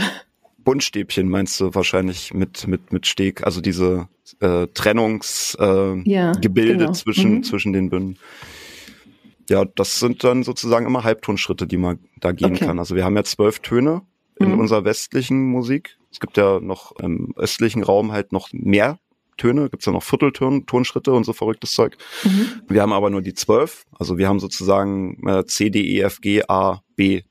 [0.60, 4.08] Buntstäbchen meinst du wahrscheinlich mit, mit, mit Steg, also diese
[4.40, 6.92] äh, Trennungsgebilde äh, ja, genau.
[6.94, 7.44] zwischen, mhm.
[7.44, 8.18] zwischen den Bünden
[9.50, 12.66] ja, das sind dann sozusagen immer Halbtonschritte, die man da gehen okay.
[12.66, 12.80] kann.
[12.80, 14.02] Also wir haben ja zwölf Töne
[14.40, 14.60] in mhm.
[14.60, 15.98] unserer westlichen Musik.
[16.12, 19.00] Es gibt ja noch im östlichen Raum halt noch mehr
[19.38, 21.98] Töne, gibt's ja noch Viertelton, Tonschritte und so verrücktes Zeug.
[22.24, 22.62] Mhm.
[22.68, 23.86] Wir haben aber nur die zwölf.
[23.98, 27.24] Also wir haben sozusagen äh, C, D, E, F, G, A, B.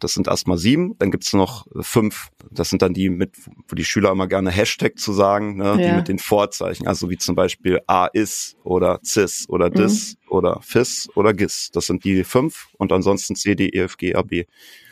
[0.00, 0.96] Das sind erstmal sieben.
[0.98, 3.32] Dann gibt's noch fünf das sind dann die mit,
[3.68, 5.76] wo die Schüler immer gerne Hashtag zu sagen, ne, ja.
[5.76, 9.74] die mit den Vorzeichen, also wie zum Beispiel A is oder cis oder mhm.
[9.74, 10.36] dis mhm.
[10.36, 11.70] oder fis oder gis.
[11.72, 14.44] Das sind die fünf und ansonsten C, D, E, F, G, A, B.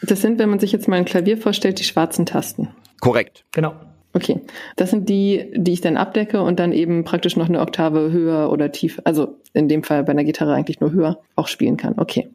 [0.02, 2.68] Das sind, wenn man sich jetzt mal ein Klavier vorstellt, die schwarzen Tasten.
[3.00, 3.44] Korrekt.
[3.52, 3.74] Genau.
[4.14, 4.40] Okay,
[4.76, 8.50] das sind die, die ich dann abdecke und dann eben praktisch noch eine Oktave höher
[8.50, 11.94] oder tief, also in dem Fall bei einer Gitarre eigentlich nur höher, auch spielen kann.
[11.98, 12.28] Okay.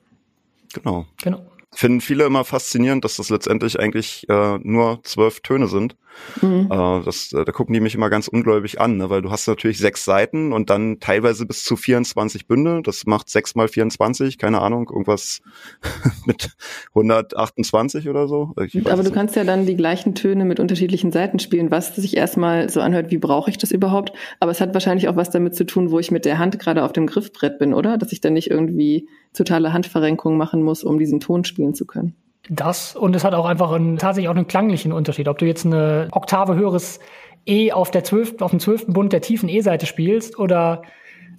[0.74, 1.06] Genau.
[1.24, 1.42] Genau
[1.76, 5.96] finden viele immer faszinierend, dass das letztendlich eigentlich äh, nur zwölf Töne sind.
[6.42, 6.70] Mhm.
[6.72, 9.10] Äh, das, äh, da gucken die mich immer ganz ungläubig an, ne?
[9.10, 12.82] weil du hast natürlich sechs Seiten und dann teilweise bis zu 24 Bünde.
[12.84, 15.42] Das macht sechs mal 24, keine Ahnung, irgendwas
[16.26, 16.52] mit
[16.90, 18.54] 128 oder so.
[18.86, 22.70] Aber du kannst ja dann die gleichen Töne mit unterschiedlichen Seiten spielen, was sich erstmal
[22.70, 24.14] so anhört, wie brauche ich das überhaupt?
[24.40, 26.84] Aber es hat wahrscheinlich auch was damit zu tun, wo ich mit der Hand gerade
[26.84, 27.98] auf dem Griffbrett bin, oder?
[27.98, 32.16] Dass ich dann nicht irgendwie totale Handverrenkung machen muss, um diesen Ton spielen zu können.
[32.50, 35.28] Das und es hat auch einfach einen, tatsächlich auch einen klanglichen Unterschied.
[35.28, 37.00] Ob du jetzt eine Oktave höheres
[37.46, 40.84] E auf der zwölften, auf dem zwölften Bund der tiefen E-Seite spielst oder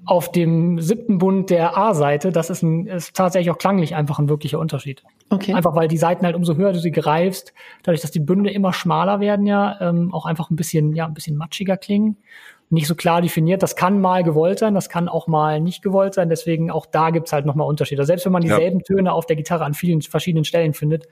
[0.07, 4.29] auf dem siebten Bund der A-Seite, das ist, ein, ist tatsächlich auch klanglich einfach ein
[4.29, 5.03] wirklicher Unterschied.
[5.31, 5.55] Okay.
[5.55, 8.75] Einfach weil die Seiten halt umso höher du sie greifst, dadurch, dass die Bünde immer
[8.75, 12.19] schmaler werden ja, ähm, auch einfach ein bisschen, ja, ein bisschen matschiger klingen
[12.75, 13.63] nicht so klar definiert.
[13.63, 16.29] Das kann mal gewollt sein, das kann auch mal nicht gewollt sein.
[16.29, 18.05] Deswegen auch da gibt's halt nochmal Unterschiede.
[18.05, 18.85] Selbst wenn man dieselben ja.
[18.85, 21.09] Töne auf der Gitarre an vielen verschiedenen Stellen findet,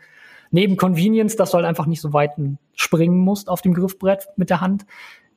[0.50, 2.32] neben Convenience, dass du halt einfach nicht so weit
[2.74, 4.84] springen musst auf dem Griffbrett mit der Hand,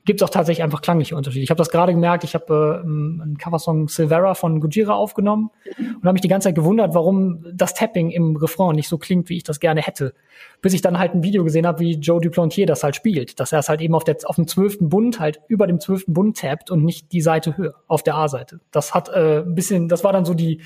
[0.06, 1.44] gibt es auch tatsächlich einfach klangliche Unterschiede.
[1.44, 6.04] Ich habe das gerade gemerkt, ich habe äh, einen Coversong Silvera von Gujira aufgenommen und
[6.04, 9.38] habe mich die ganze Zeit gewundert, warum das Tapping im Refrain nicht so klingt, wie
[9.38, 10.14] ich das gerne hätte.
[10.62, 13.40] Bis ich dann halt ein Video gesehen habe, wie Joe Duplantier das halt spielt.
[13.40, 16.14] Dass er es halt eben auf, der, auf dem zwölften Bund halt über dem zwölften
[16.14, 18.60] Bund tappt und nicht die Seite höher, auf der A-Seite.
[18.72, 20.62] Das hat äh, ein bisschen, das war dann so die,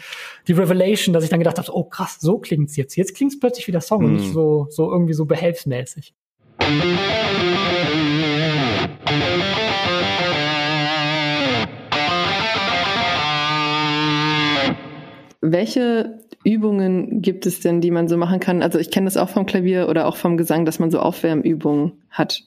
[0.47, 2.95] die Revelation, dass ich dann gedacht habe, oh krass, so klingt's jetzt.
[2.95, 6.13] Jetzt klingt's plötzlich wie der Song und nicht so, so irgendwie so behelfsmäßig.
[15.41, 18.61] Welche Übungen gibt es denn, die man so machen kann?
[18.61, 21.93] Also ich kenne das auch vom Klavier oder auch vom Gesang, dass man so Aufwärmübungen
[22.09, 22.43] hat.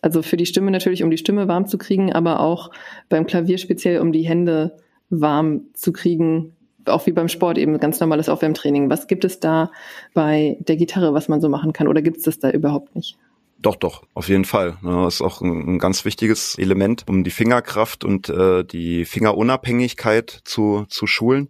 [0.00, 2.70] Also für die Stimme natürlich, um die Stimme warm zu kriegen, aber auch
[3.08, 4.76] beim Klavier speziell, um die Hände
[5.10, 6.54] warm zu kriegen.
[6.84, 8.90] Auch wie beim Sport eben ganz normales Aufwärmtraining.
[8.90, 9.72] Was gibt es da
[10.14, 11.88] bei der Gitarre, was man so machen kann?
[11.88, 13.18] Oder gibt es das da überhaupt nicht?
[13.58, 14.76] Doch, doch, auf jeden Fall.
[14.84, 20.42] Das ist auch ein, ein ganz wichtiges Element, um die Fingerkraft und äh, die Fingerunabhängigkeit
[20.44, 21.48] zu, zu schulen.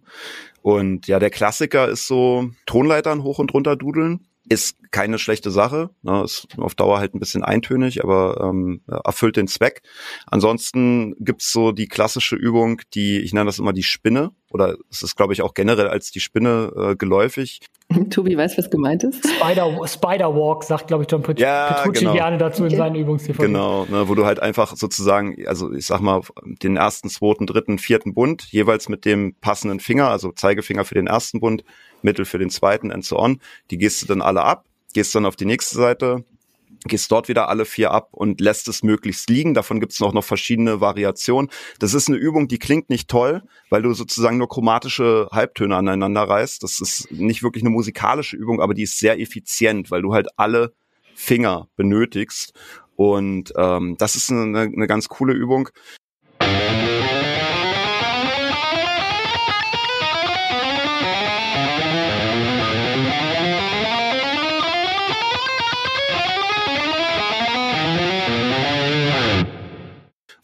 [0.67, 4.27] Und ja, der Klassiker ist so Tonleitern hoch und runter dudeln.
[4.49, 5.89] Ist keine schlechte Sache.
[6.01, 9.81] Ne, ist auf Dauer halt ein bisschen eintönig, aber ähm, erfüllt den Zweck.
[10.25, 15.03] Ansonsten gibt's so die klassische Übung, die, ich nenne das immer die Spinne, oder es
[15.03, 17.59] ist, glaube ich, auch generell als die Spinne äh, geläufig.
[18.09, 19.27] Tobi weiß, was gemeint ist.
[19.27, 22.13] Spider, Spider Walk, sagt, glaube ich, John Petrucci ja, genau.
[22.13, 26.01] gerne dazu in seinen übungs Genau, ne, wo du halt einfach sozusagen, also ich sag
[26.01, 30.95] mal, den ersten, zweiten, dritten, vierten Bund, jeweils mit dem passenden Finger, also Zeigefinger für
[30.95, 31.63] den ersten Bund,
[32.01, 33.39] Mittel für den zweiten and so on.
[33.71, 34.65] Die gehst du dann alle ab,
[34.97, 36.25] gehst dann auf die nächste Seite,
[36.85, 39.53] gehst dort wieder alle vier ab und lässt es möglichst liegen.
[39.53, 41.51] Davon gibt es noch, noch verschiedene Variationen.
[41.77, 46.23] Das ist eine Übung, die klingt nicht toll, weil du sozusagen nur chromatische Halbtöne aneinander
[46.23, 46.63] reißt.
[46.63, 50.29] Das ist nicht wirklich eine musikalische Übung, aber die ist sehr effizient, weil du halt
[50.35, 50.73] alle
[51.13, 52.53] Finger benötigst.
[52.95, 55.69] Und ähm, das ist eine, eine ganz coole Übung.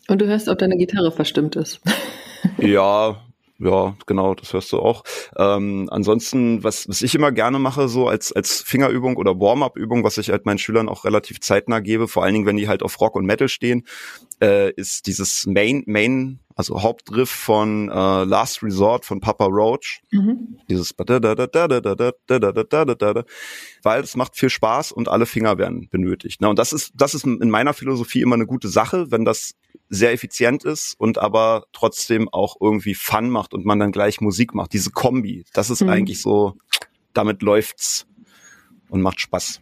[0.07, 1.79] Und du hörst, ob deine Gitarre verstimmt ist.
[2.57, 3.21] ja,
[3.59, 5.03] ja, genau, das hörst du auch.
[5.37, 10.17] Ähm, ansonsten, was, was ich immer gerne mache, so als, als Fingerübung oder Warm-up-Übung, was
[10.17, 12.99] ich halt meinen Schülern auch relativ zeitnah gebe, vor allen Dingen, wenn die halt auf
[12.99, 13.85] Rock und Metal stehen,
[14.41, 20.01] äh, ist dieses Main, Main, also Hauptriff von äh, Last Resort von Papa Roach.
[20.11, 20.59] Mhm.
[20.69, 20.93] Dieses
[23.81, 26.41] weil es macht viel Spaß und alle Finger werden benötigt.
[26.41, 26.49] Ne?
[26.49, 29.55] Und das ist, das ist in meiner Philosophie immer eine gute Sache, wenn das
[29.89, 34.53] sehr effizient ist und aber trotzdem auch irgendwie Fun macht und man dann gleich Musik
[34.53, 34.73] macht.
[34.73, 35.89] Diese Kombi, das ist mhm.
[35.89, 36.57] eigentlich so,
[37.13, 38.05] damit läuft's
[38.89, 39.61] und macht Spaß.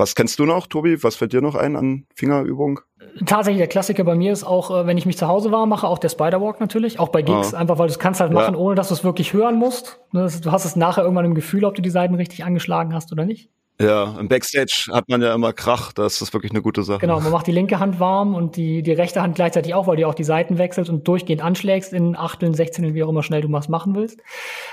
[0.00, 1.02] Was kennst du noch, Tobi?
[1.02, 2.80] Was fällt dir noch ein an Fingerübung?
[3.26, 5.86] Tatsächlich, der Klassiker bei mir ist auch, äh, wenn ich mich zu Hause war, mache
[5.86, 7.58] auch der Spiderwalk natürlich, auch bei Gigs, ah.
[7.58, 8.60] einfach weil du es kannst halt machen, ja.
[8.60, 10.00] ohne dass du es wirklich hören musst.
[10.12, 13.12] Ne, du hast es nachher irgendwann im Gefühl, ob du die Seiten richtig angeschlagen hast
[13.12, 13.50] oder nicht.
[13.80, 16.98] Ja, im Backstage hat man ja immer Krach, da ist das wirklich eine gute Sache.
[16.98, 19.96] Genau, man macht die linke Hand warm und die, die rechte Hand gleichzeitig auch, weil
[19.96, 23.40] du auch die Seiten wechselst und durchgehend anschlägst in Achteln, Sechzehnteln, wie auch immer schnell
[23.40, 24.20] du was machen willst.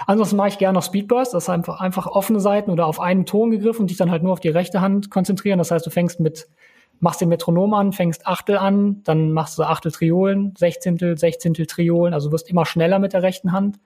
[0.07, 3.25] Ansonsten mache ich gerne noch Speedburst, das ist einfach, einfach offene Seiten oder auf einen
[3.25, 5.57] Ton gegriffen und dich dann halt nur auf die rechte Hand konzentrieren.
[5.57, 6.49] Das heißt, du fängst mit,
[6.99, 12.13] machst den Metronom an, fängst Achtel an, dann machst du Achtel Triolen, Sechzehntel, Sechzehntel Triolen,
[12.13, 13.79] also wirst immer schneller mit der rechten Hand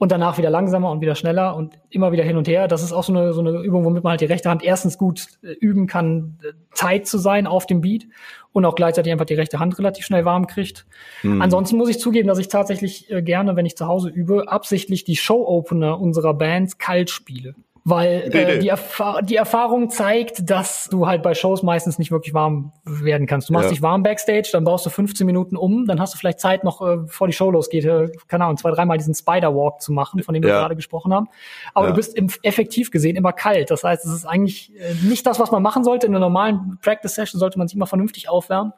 [0.00, 2.68] und danach wieder langsamer und wieder schneller und immer wieder hin und her.
[2.68, 4.96] Das ist auch so eine, so eine Übung, womit man halt die rechte Hand erstens
[4.96, 8.06] gut äh, üben kann, äh, Zeit zu sein auf dem Beat
[8.52, 10.86] und auch gleichzeitig einfach die rechte Hand relativ schnell warm kriegt.
[11.22, 11.42] Mhm.
[11.42, 15.04] Ansonsten muss ich zugeben, dass ich tatsächlich äh, gerne, wenn ich zu Hause übe, absichtlich
[15.04, 17.54] die Show-Opener unserer Bands kalt spiele.
[17.84, 22.34] Weil äh, die, Erfa die Erfahrung zeigt, dass du halt bei Shows meistens nicht wirklich
[22.34, 23.48] warm werden kannst.
[23.48, 23.70] Du machst ja.
[23.70, 26.82] dich warm backstage, dann baust du 15 Minuten um, dann hast du vielleicht Zeit noch,
[26.82, 30.34] äh, bevor die Show losgeht, äh, keine Ahnung, zwei, dreimal diesen Spider-Walk zu machen, von
[30.34, 30.50] dem ja.
[30.50, 31.28] wir gerade gesprochen haben.
[31.72, 31.92] Aber ja.
[31.92, 33.70] du bist im, effektiv gesehen immer kalt.
[33.70, 36.06] Das heißt, es ist eigentlich äh, nicht das, was man machen sollte.
[36.06, 38.72] In einer normalen Practice-Session sollte man sich immer vernünftig aufwärmen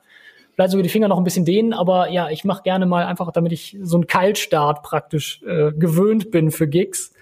[0.55, 3.33] vielleicht sogar die Finger noch ein bisschen dehnen, aber ja, ich mache gerne mal einfach,
[3.33, 7.13] damit ich so einen Kaltstart praktisch äh, gewöhnt bin für Gigs,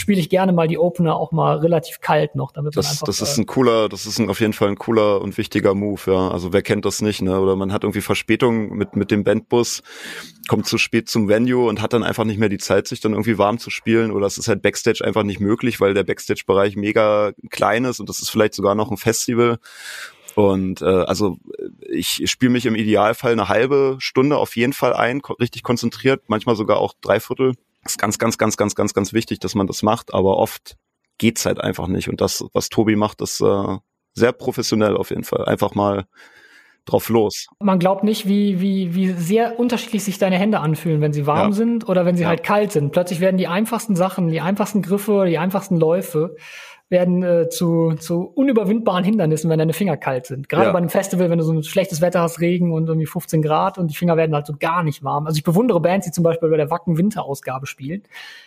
[0.00, 3.06] spiele ich gerne mal die Opener auch mal relativ kalt noch, damit das, man einfach,
[3.06, 6.00] Das ist ein cooler, das ist ein, auf jeden Fall ein cooler und wichtiger Move,
[6.06, 6.30] ja.
[6.30, 7.38] Also wer kennt das nicht, ne?
[7.38, 9.82] Oder man hat irgendwie Verspätung mit, mit dem Bandbus,
[10.48, 13.12] kommt zu spät zum Venue und hat dann einfach nicht mehr die Zeit, sich dann
[13.12, 14.10] irgendwie warm zu spielen.
[14.10, 18.08] Oder es ist halt Backstage einfach nicht möglich, weil der Backstage-Bereich mega klein ist und
[18.08, 19.58] das ist vielleicht sogar noch ein Festival.
[20.34, 21.36] Und äh, also
[21.90, 26.22] ich spiele mich im Idealfall eine halbe Stunde auf jeden Fall ein, ko richtig konzentriert,
[26.28, 27.54] manchmal sogar auch dreiviertel
[27.84, 30.76] ist ganz, ganz, ganz, ganz, ganz, ganz wichtig, dass man das macht, aber oft
[31.18, 32.08] geht's halt einfach nicht.
[32.08, 33.78] Und das, was Tobi macht, ist äh,
[34.14, 35.44] sehr professionell auf jeden Fall.
[35.44, 36.06] Einfach mal
[36.86, 37.46] drauf los.
[37.60, 41.50] Man glaubt nicht, wie, wie, wie sehr unterschiedlich sich deine Hände anfühlen, wenn sie warm
[41.50, 41.52] ja.
[41.52, 42.28] sind oder wenn sie ja.
[42.28, 42.92] halt kalt sind.
[42.92, 46.36] Plötzlich werden die einfachsten Sachen, die einfachsten Griffe, die einfachsten Läufe
[46.90, 50.48] werden äh, zu, zu unüberwindbaren Hindernissen, wenn deine Finger kalt sind.
[50.48, 50.72] Gerade ja.
[50.72, 53.78] bei einem Festival, wenn du so ein schlechtes Wetter hast, Regen und irgendwie 15 Grad
[53.78, 55.26] und die Finger werden halt so gar nicht warm.
[55.26, 58.02] Also ich bewundere Bands, die zum Beispiel bei der Wacken Winterausgabe spielen.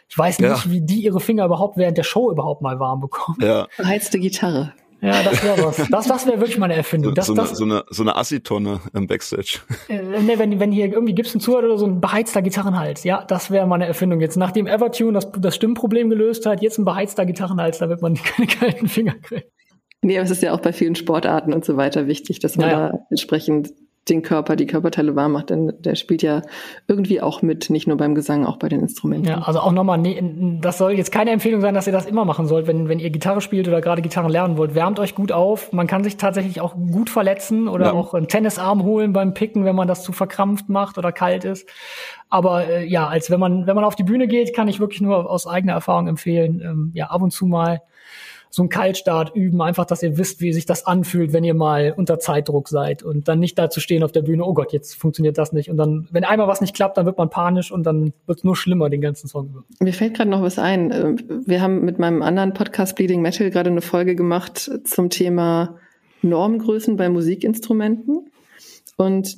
[0.10, 0.72] Ich weiß nicht, ja.
[0.72, 3.38] wie die ihre Finger überhaupt während der Show überhaupt mal warm bekommen.
[3.42, 3.68] Ja.
[3.78, 4.74] Beheizte Gitarre.
[5.04, 5.78] Ja, das wäre was.
[5.90, 7.14] Das, das wäre wirklich meine Erfindung.
[7.14, 9.60] Das, so, das, so, eine, so eine Assi-Tonne im Backstage.
[9.90, 13.04] Äh, ne, wenn, wenn hier irgendwie Gibson zuhört oder so ein beheizter Gitarrenhals.
[13.04, 14.22] Ja, das wäre meine Erfindung.
[14.22, 18.14] Jetzt, nachdem Evertune das, das Stimmproblem gelöst hat, jetzt ein beheizter Gitarrenhals, da wird man
[18.24, 19.44] keine kalten Finger kriegen.
[20.02, 22.68] Nee, aber es ist ja auch bei vielen Sportarten und so weiter wichtig, dass man
[22.68, 22.90] naja.
[22.90, 23.74] da entsprechend
[24.10, 26.42] den Körper, die Körperteile warm macht, denn der spielt ja
[26.88, 29.30] irgendwie auch mit, nicht nur beim Gesang, auch bei den Instrumenten.
[29.30, 30.22] Ja, also auch nochmal, nee,
[30.62, 33.12] das soll jetzt keine Empfehlung sein, dass ihr das immer machen sollt, wenn, wenn ihr
[33.12, 34.76] Gitarre spielt oder gerade Gitarren lernen wollt.
[34.76, 35.72] Wärmt euch gut auf.
[35.72, 37.94] Man kann sich tatsächlich auch gut verletzen oder ja.
[37.94, 41.70] auch einen Tennisarm holen beim Picken, wenn man das zu verkrampft macht oder kalt ist.
[42.30, 45.02] Aber äh, ja, als wenn man, wenn man auf die Bühne geht, kann ich wirklich
[45.02, 47.82] nur aus eigener Erfahrung empfehlen, ähm, ja, ab und zu mal
[48.56, 51.92] so einen Kaltstart üben, einfach, dass ihr wisst, wie sich das anfühlt, wenn ihr mal
[51.98, 54.94] unter Zeitdruck seid und dann nicht da zu stehen auf der Bühne, oh Gott, jetzt
[54.94, 55.72] funktioniert das nicht.
[55.72, 58.44] Und dann, wenn einmal was nicht klappt, dann wird man panisch und dann wird es
[58.44, 59.64] nur schlimmer den ganzen Song.
[59.80, 60.92] Mir fällt gerade noch was ein.
[60.92, 61.16] Äh,
[61.48, 65.80] wir haben mit meinem anderen Podcast Bleeding Metal gerade eine Folge gemacht zum Thema
[66.22, 68.30] Normgrößen bei Musikinstrumenten.
[68.98, 69.36] Und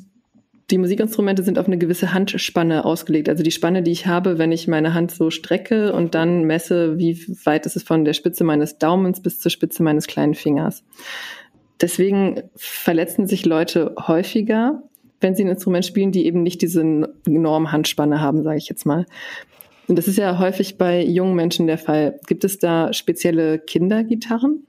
[0.71, 3.29] die Musikinstrumente sind auf eine gewisse Handspanne ausgelegt.
[3.29, 6.97] Also die Spanne, die ich habe, wenn ich meine Hand so strecke und dann messe,
[6.97, 10.83] wie weit ist es von der Spitze meines Daumens bis zur Spitze meines kleinen Fingers.
[11.81, 14.81] Deswegen verletzen sich Leute häufiger,
[15.21, 16.81] wenn sie ein Instrument spielen, die eben nicht diese
[17.25, 19.05] enorme Handspanne haben, sage ich jetzt mal.
[19.87, 22.19] Und das ist ja häufig bei jungen Menschen der Fall.
[22.25, 24.65] Gibt es da spezielle Kindergitarren?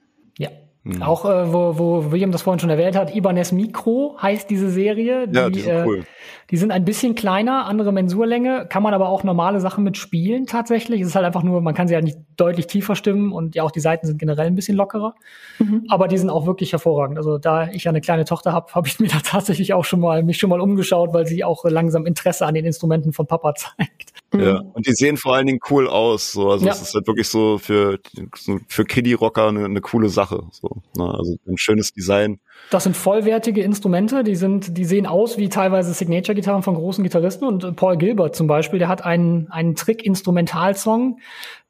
[0.87, 1.03] Mhm.
[1.03, 5.27] Auch äh, wo, wo William das vorhin schon erwähnt hat, Ibanez Micro heißt diese Serie.
[5.27, 6.05] Die, ja, die sind äh, cool.
[6.51, 10.47] Die sind ein bisschen kleiner, andere Mensurlänge, kann man aber auch normale Sachen mit spielen
[10.47, 11.01] tatsächlich.
[11.01, 13.63] Es ist halt einfach nur, man kann sie halt nicht deutlich tiefer stimmen und ja
[13.63, 15.15] auch die Seiten sind generell ein bisschen lockerer.
[15.59, 15.85] Mhm.
[15.89, 17.19] Aber die sind auch wirklich hervorragend.
[17.19, 20.01] Also da ich ja eine kleine Tochter habe, habe ich mir da tatsächlich auch schon
[20.01, 23.55] mal mich schon mal umgeschaut, weil sie auch langsam Interesse an den Instrumenten von Papa
[23.57, 24.13] zeigt.
[24.35, 24.71] Ja, mhm.
[24.73, 26.33] und die sehen vor allen Dingen cool aus.
[26.33, 26.51] So.
[26.51, 26.73] Also ja.
[26.73, 27.99] es ist halt wirklich so für,
[28.69, 30.45] für Kiddie-Rocker eine, eine coole Sache.
[30.51, 31.05] So, ne?
[31.05, 32.41] Also ein schönes Design.
[32.71, 37.47] Das sind vollwertige Instrumente, die sind, die sehen aus wie teilweise Signature-Gitarren von großen Gitarristen.
[37.47, 41.21] Und Paul Gilbert zum Beispiel, der hat einen, einen Trick-Instrumentalsong,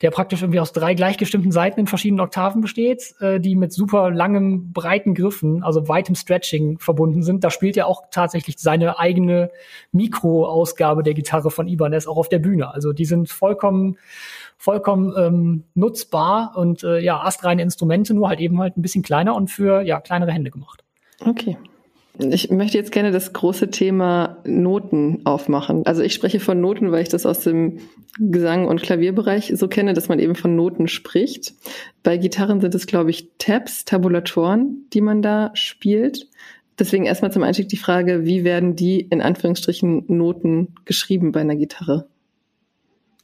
[0.03, 4.11] der praktisch irgendwie aus drei gleichgestimmten Seiten in verschiedenen Oktaven besteht, äh, die mit super
[4.11, 7.45] langem, breiten Griffen, also weitem Stretching verbunden sind.
[7.45, 9.51] Da spielt er auch tatsächlich seine eigene
[9.93, 12.73] Mikroausgabe der Gitarre von Ibanez auch auf der Bühne.
[12.73, 13.97] Also die sind vollkommen
[14.59, 19.35] vollkommen ähm, nutzbar und äh, ja, astreine Instrumente, nur halt eben halt ein bisschen kleiner
[19.35, 20.83] und für ja kleinere Hände gemacht.
[21.21, 21.59] Okay.
[22.19, 25.85] Ich möchte jetzt gerne das große Thema Noten aufmachen.
[25.85, 27.79] Also ich spreche von Noten, weil ich das aus dem
[28.19, 31.55] Gesang- und Klavierbereich so kenne, dass man eben von Noten spricht.
[32.03, 36.29] Bei Gitarren sind es, glaube ich, Tabs, Tabulatoren, die man da spielt.
[36.79, 41.57] Deswegen erstmal zum Einstieg die Frage, wie werden die in Anführungsstrichen Noten geschrieben bei einer
[41.57, 42.07] Gitarre?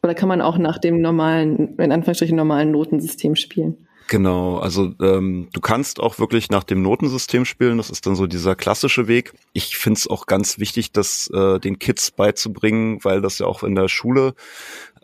[0.02, 3.86] Oder kann man auch nach dem normalen, in Anführungsstrichen normalen Notensystem spielen?
[4.08, 7.78] Genau, also ähm, du kannst auch wirklich nach dem Notensystem spielen.
[7.78, 9.32] Das ist dann so dieser klassische Weg.
[9.52, 13.62] Ich finde es auch ganz wichtig, das äh, den Kids beizubringen, weil das ja auch
[13.62, 14.34] in der Schule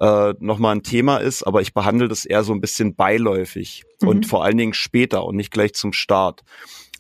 [0.00, 1.42] äh, nochmal ein Thema ist.
[1.42, 4.08] Aber ich behandle das eher so ein bisschen beiläufig mhm.
[4.08, 6.42] und vor allen Dingen später und nicht gleich zum Start.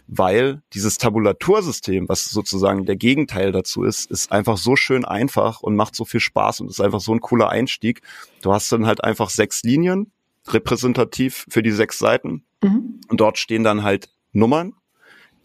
[0.06, 5.76] Weil dieses Tabulatursystem, was sozusagen der Gegenteil dazu ist, ist einfach so schön einfach und
[5.76, 8.00] macht so viel Spaß und ist einfach so ein cooler Einstieg.
[8.40, 10.10] Du hast dann halt einfach sechs Linien,
[10.54, 12.44] repräsentativ für die sechs Seiten.
[12.62, 13.00] Mhm.
[13.08, 14.74] Und dort stehen dann halt Nummern,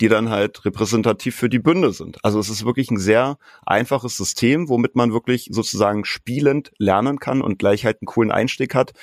[0.01, 2.23] die dann halt repräsentativ für die Bünde sind.
[2.25, 7.41] Also es ist wirklich ein sehr einfaches System, womit man wirklich sozusagen spielend lernen kann
[7.41, 8.93] und gleich halt einen coolen Einstieg hat.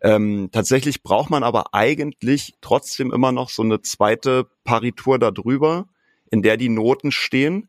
[0.00, 5.88] Ähm, tatsächlich braucht man aber eigentlich trotzdem immer noch so eine zweite Paritur darüber,
[6.30, 7.68] in der die Noten stehen.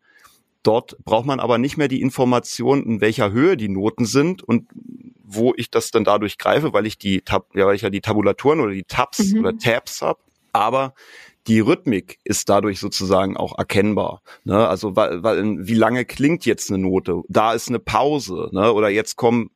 [0.64, 4.68] Dort braucht man aber nicht mehr die Information, in welcher Höhe die Noten sind und
[5.24, 8.02] wo ich das dann dadurch greife, weil ich die Tab, ja, weil ich ja die
[8.02, 9.40] Tabulaturen oder die Tabs mhm.
[9.40, 10.20] oder Tabs habe.
[10.52, 10.94] Aber
[11.48, 14.22] die Rhythmik ist dadurch sozusagen auch erkennbar.
[14.44, 14.68] Ne?
[14.68, 17.22] Also weil, weil, wie lange klingt jetzt eine Note?
[17.28, 18.74] Da ist eine Pause, ne?
[18.74, 19.52] Oder jetzt kommen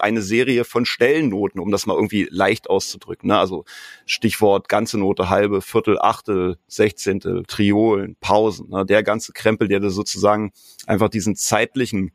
[0.00, 3.28] eine Serie von Stellennoten, um das mal irgendwie leicht auszudrücken.
[3.28, 3.38] Ne?
[3.38, 3.64] Also
[4.04, 8.70] Stichwort ganze Note, halbe, Viertel, Achtel, Sechzehntel, Triolen, Pausen.
[8.70, 8.86] Ne?
[8.86, 10.52] Der ganze Krempel, der da sozusagen
[10.86, 12.12] einfach diesen zeitlichen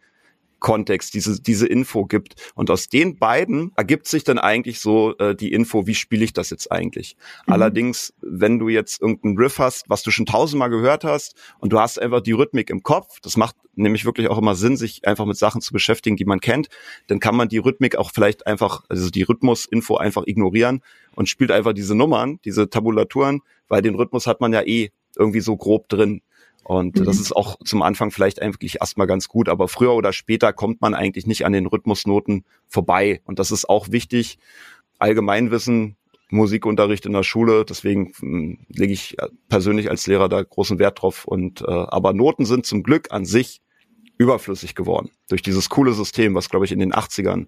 [0.61, 2.35] Kontext, diese, diese Info gibt.
[2.55, 6.31] Und aus den beiden ergibt sich dann eigentlich so äh, die Info, wie spiele ich
[6.31, 7.17] das jetzt eigentlich.
[7.45, 7.53] Mhm.
[7.53, 11.79] Allerdings, wenn du jetzt irgendeinen Riff hast, was du schon tausendmal gehört hast und du
[11.79, 15.25] hast einfach die Rhythmik im Kopf, das macht nämlich wirklich auch immer Sinn, sich einfach
[15.25, 16.69] mit Sachen zu beschäftigen, die man kennt,
[17.07, 20.81] dann kann man die Rhythmik auch vielleicht einfach, also die Rhythmusinfo einfach ignorieren
[21.15, 25.41] und spielt einfach diese Nummern, diese Tabulaturen, weil den Rhythmus hat man ja eh irgendwie
[25.41, 26.21] so grob drin.
[26.63, 27.05] Und mhm.
[27.05, 30.81] das ist auch zum Anfang vielleicht eigentlich erstmal ganz gut, aber früher oder später kommt
[30.81, 33.21] man eigentlich nicht an den Rhythmusnoten vorbei.
[33.25, 34.37] Und das ist auch wichtig.
[34.99, 35.97] Allgemeinwissen,
[36.29, 41.01] Musikunterricht in der Schule, deswegen hm, lege ich äh, persönlich als Lehrer da großen Wert
[41.01, 41.25] drauf.
[41.25, 43.61] Und äh, aber Noten sind zum Glück an sich
[44.17, 47.47] überflüssig geworden durch dieses coole System, was glaube ich in den 80ern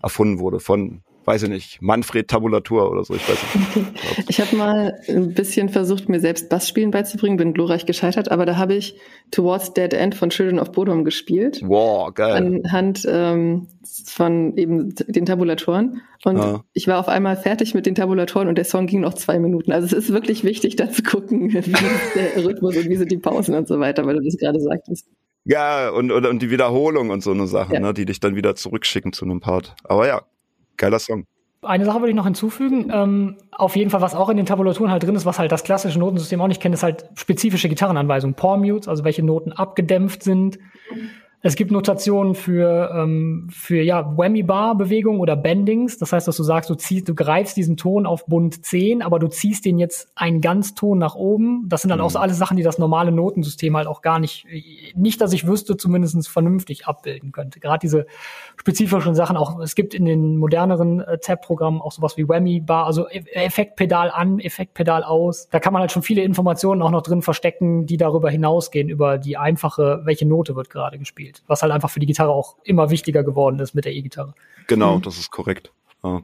[0.00, 3.38] erfunden wurde von weiß ich nicht, Manfred Tabulatur oder so, ich weiß
[3.76, 4.28] nicht.
[4.28, 8.56] Ich habe mal ein bisschen versucht, mir selbst Bassspielen beizubringen, bin glorreich gescheitert, aber da
[8.56, 8.96] habe ich
[9.30, 11.60] Towards Dead End von Children of Bodom gespielt.
[11.64, 12.60] Wow, geil.
[12.64, 13.68] Anhand ähm,
[14.06, 16.02] von eben den Tabulatoren.
[16.24, 16.64] Und ja.
[16.72, 19.72] ich war auf einmal fertig mit den Tabulatoren und der Song ging noch zwei Minuten.
[19.72, 23.10] Also es ist wirklich wichtig, da zu gucken, wie ist der Rhythmus und wie sind
[23.10, 25.06] die Pausen und so weiter, weil du das gerade sagtest.
[25.44, 27.80] Ja, und, und, und die Wiederholung und so eine Sache, ja.
[27.80, 29.74] ne, die dich dann wieder zurückschicken zu einem Part.
[29.84, 30.22] Aber ja,
[30.76, 31.26] Geiler Song.
[31.62, 32.90] Eine Sache würde ich noch hinzufügen.
[32.92, 35.64] Ähm, auf jeden Fall, was auch in den Tabulaturen halt drin ist, was halt das
[35.64, 38.34] klassische Notensystem auch nicht kennt, ist halt spezifische Gitarrenanweisungen.
[38.34, 40.58] Paw Mutes, also welche Noten abgedämpft sind.
[41.46, 45.98] Es gibt Notationen für, ähm, für ja, Whammy-Bar-Bewegungen oder Bendings.
[45.98, 49.18] Das heißt, dass du sagst, du ziehst, du greifst diesen Ton auf Bund 10, aber
[49.18, 51.68] du ziehst den jetzt einen Ganzton nach oben.
[51.68, 52.06] Das sind dann mhm.
[52.06, 54.46] auch so alles Sachen, die das normale Notensystem halt auch gar nicht,
[54.94, 57.60] nicht, dass ich wüsste, zumindest vernünftig abbilden könnte.
[57.60, 58.06] Gerade diese
[58.56, 63.06] spezifischen Sachen auch, es gibt in den moderneren äh, Tab-Programmen auch sowas wie Whammy-Bar, also
[63.10, 65.50] e-, Effektpedal an, Effektpedal aus.
[65.50, 69.18] Da kann man halt schon viele Informationen auch noch drin verstecken, die darüber hinausgehen, über
[69.18, 72.56] die einfache, welche Note wird gerade gespielt spielt, was halt einfach für die Gitarre auch
[72.64, 74.34] immer wichtiger geworden ist mit der E-Gitarre.
[74.66, 75.02] Genau, mhm.
[75.02, 75.72] das ist korrekt.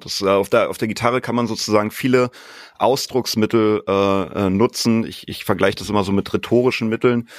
[0.01, 2.31] Das, äh, auf, der, auf der Gitarre kann man sozusagen viele
[2.79, 5.07] Ausdrucksmittel äh, äh, nutzen.
[5.07, 7.31] Ich, ich vergleiche das immer so mit rhetorischen Mitteln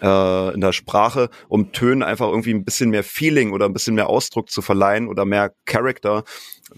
[0.00, 3.94] äh, in der Sprache, um Tönen einfach irgendwie ein bisschen mehr Feeling oder ein bisschen
[3.94, 6.24] mehr Ausdruck zu verleihen oder mehr Character.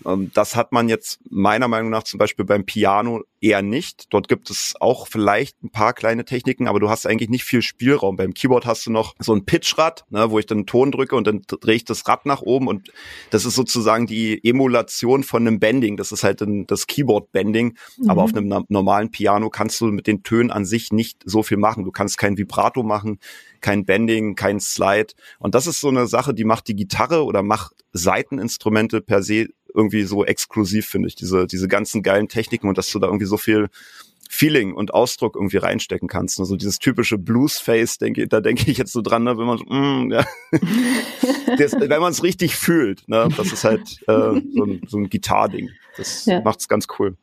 [0.06, 4.06] Ähm, das hat man jetzt meiner Meinung nach zum Beispiel beim Piano eher nicht.
[4.10, 7.62] Dort gibt es auch vielleicht ein paar kleine Techniken, aber du hast eigentlich nicht viel
[7.62, 8.16] Spielraum.
[8.16, 11.16] Beim Keyboard hast du noch so ein Pitchrad, ne, wo ich dann einen Ton drücke
[11.16, 12.92] und dann drehe ich das Rad nach oben und
[13.30, 15.96] das ist sozusagen die Emulation von einem Bending.
[15.96, 17.76] Das ist halt ein, das Keyboard-Bending.
[17.98, 18.10] Mhm.
[18.10, 21.56] Aber auf einem normalen Piano kannst du mit den Tönen an sich nicht so viel
[21.56, 21.84] machen.
[21.84, 23.11] Du kannst kein Vibrato machen,
[23.60, 25.14] kein Bending, kein Slide.
[25.38, 29.48] Und das ist so eine Sache, die macht die Gitarre oder macht Seiteninstrumente per se
[29.74, 33.26] irgendwie so exklusiv, finde ich, diese, diese ganzen geilen Techniken und dass du da irgendwie
[33.26, 33.68] so viel
[34.28, 36.40] Feeling und Ausdruck irgendwie reinstecken kannst.
[36.40, 39.64] Also dieses typische Blues-Face, denke, da denke ich jetzt so dran, ne, wenn man so,
[39.64, 40.24] mm, ja.
[41.58, 45.10] das, wenn man es richtig fühlt, ne, das ist halt äh, so ein, so ein
[45.10, 45.68] Gitar-Ding.
[45.98, 46.40] Das ja.
[46.40, 47.16] macht's ganz cool.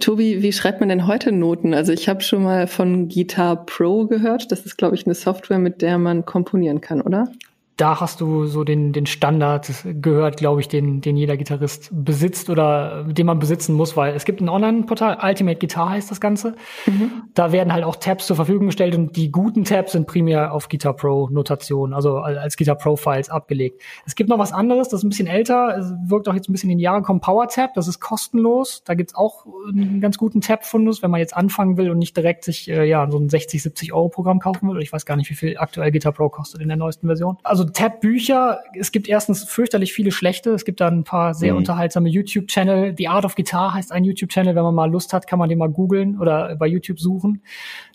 [0.00, 1.74] Tobi, wie schreibt man denn heute Noten?
[1.74, 4.50] Also ich habe schon mal von Guitar Pro gehört.
[4.50, 7.28] Das ist, glaube ich, eine Software, mit der man komponieren kann, oder?
[7.76, 9.70] Da hast du so den, den Standard
[10.00, 14.24] gehört, glaube ich, den, den jeder Gitarrist besitzt oder den man besitzen muss, weil es
[14.24, 16.54] gibt ein Online-Portal, Ultimate Guitar heißt das Ganze.
[16.86, 17.24] Mhm.
[17.34, 20.68] Da werden halt auch Tabs zur Verfügung gestellt und die guten Tabs sind primär auf
[20.68, 23.82] Guitar Pro Notation, also als Guitar Pro Files abgelegt.
[24.06, 26.52] Es gibt noch was anderes, das ist ein bisschen älter, es wirkt auch jetzt ein
[26.52, 28.82] bisschen in die Jahre kommen, Power Tab, das ist kostenlos.
[28.84, 32.44] Da gibt's auch einen ganz guten Tab-Fundus, wenn man jetzt anfangen will und nicht direkt
[32.44, 34.80] sich äh, ja so ein 60, 70 Euro Programm kaufen will.
[34.80, 37.38] Ich weiß gar nicht, wie viel aktuell Guitar Pro kostet in der neuesten Version.
[37.42, 41.52] Also also Tab-Bücher, es gibt erstens fürchterlich viele schlechte, es gibt da ein paar sehr
[41.52, 41.58] mhm.
[41.58, 42.94] unterhaltsame YouTube-Channel.
[42.96, 45.58] The Art of Guitar heißt ein YouTube-Channel, wenn man mal Lust hat, kann man den
[45.58, 47.42] mal googeln oder bei YouTube suchen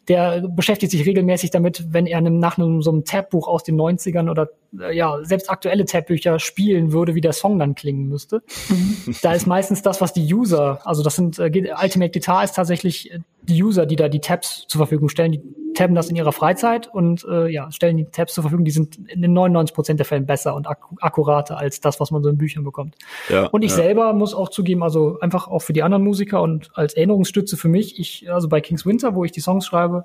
[0.09, 4.29] der beschäftigt sich regelmäßig damit, wenn er nach einem, so einem Tab-Buch aus den 90ern
[4.29, 8.41] oder äh, ja, selbst aktuelle Tab-Bücher spielen würde, wie der Song dann klingen müsste.
[8.69, 9.15] Mhm.
[9.21, 11.51] da ist meistens das, was die User, also das sind äh,
[11.81, 15.41] Ultimate Guitar ist tatsächlich äh, die User, die da die Tabs zur Verfügung stellen, die
[15.73, 18.97] tabben das in ihrer Freizeit und äh, ja, stellen die Tabs zur Verfügung, die sind
[19.09, 22.29] in den 99 Prozent der Fällen besser und ak akkurater als das, was man so
[22.29, 22.95] in Büchern bekommt.
[23.29, 23.77] Ja, und ich ja.
[23.77, 27.69] selber muss auch zugeben, also einfach auch für die anderen Musiker und als Erinnerungsstütze für
[27.69, 29.98] mich, ich, also bei King's Winter, wo ich die Songs schreibe,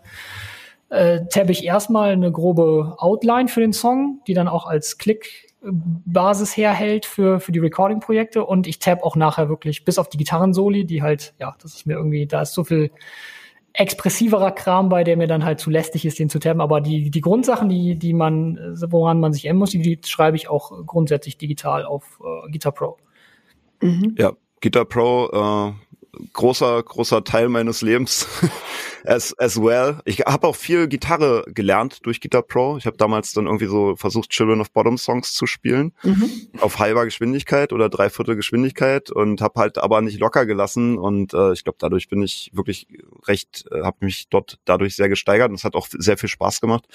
[0.91, 6.57] äh, tabbe ich erstmal eine grobe Outline für den Song, die dann auch als Klickbasis
[6.57, 10.85] herhält für, für die Recording-Projekte und ich tab auch nachher wirklich bis auf die Gitarrensoli,
[10.85, 12.91] die halt, ja, das ist mir irgendwie, da ist so viel
[13.75, 16.61] expressiverer Kram bei, der mir dann halt zu lästig ist, den zu tabben.
[16.61, 18.57] Aber die, die Grundsachen, die, die man,
[18.89, 22.73] woran man sich ändern muss, die, die schreibe ich auch grundsätzlich digital auf äh, Guitar
[22.73, 22.97] Pro.
[23.83, 24.15] Mhm.
[24.17, 25.73] Ja, Guitar Pro, äh,
[26.33, 28.27] großer, großer Teil meines Lebens
[29.05, 29.99] as, as well.
[30.05, 32.77] Ich habe auch viel Gitarre gelernt durch Guitar Pro.
[32.77, 35.93] Ich habe damals dann irgendwie so versucht, Children of Bottom Songs zu spielen.
[36.03, 36.49] Mhm.
[36.61, 40.99] Auf halber Geschwindigkeit oder dreiviertel Geschwindigkeit und habe halt aber nicht locker gelassen.
[40.99, 42.89] Und äh, ich glaube, dadurch bin ich wirklich
[43.27, 46.61] recht, äh, habe mich dort dadurch sehr gesteigert und es hat auch sehr viel Spaß
[46.61, 46.87] gemacht.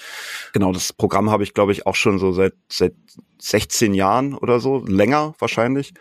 [0.52, 2.94] Genau, das Programm habe ich, glaube ich, auch schon so seit, seit
[3.38, 5.94] 16 Jahren oder so, länger wahrscheinlich.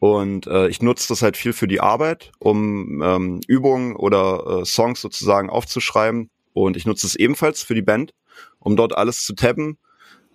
[0.00, 2.57] Und äh, ich nutze das halt viel für die Arbeit, um
[3.02, 6.30] ähm, Übungen oder äh, Songs sozusagen aufzuschreiben.
[6.52, 8.14] Und ich nutze es ebenfalls für die Band,
[8.58, 9.78] um dort alles zu tabben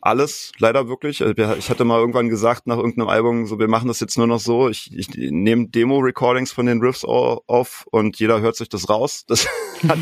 [0.06, 1.24] alles, leider wirklich.
[1.24, 4.28] Also ich hatte mal irgendwann gesagt nach irgendeinem Album, so wir machen das jetzt nur
[4.28, 4.68] noch so.
[4.68, 9.24] Ich, ich nehme Demo-Recordings von den Riffs auf und jeder hört sich das raus.
[9.28, 9.48] Das
[9.88, 10.00] hat,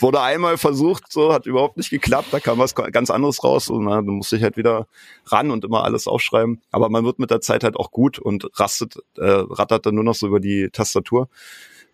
[0.00, 2.28] wurde einmal versucht, so hat überhaupt nicht geklappt.
[2.30, 4.86] Da kam was ganz anderes raus und na, dann musste ich halt wieder
[5.24, 6.60] ran und immer alles aufschreiben.
[6.70, 10.04] Aber man wird mit der Zeit halt auch gut und rastet, äh, rattert dann nur
[10.04, 11.30] noch so über die Tastatur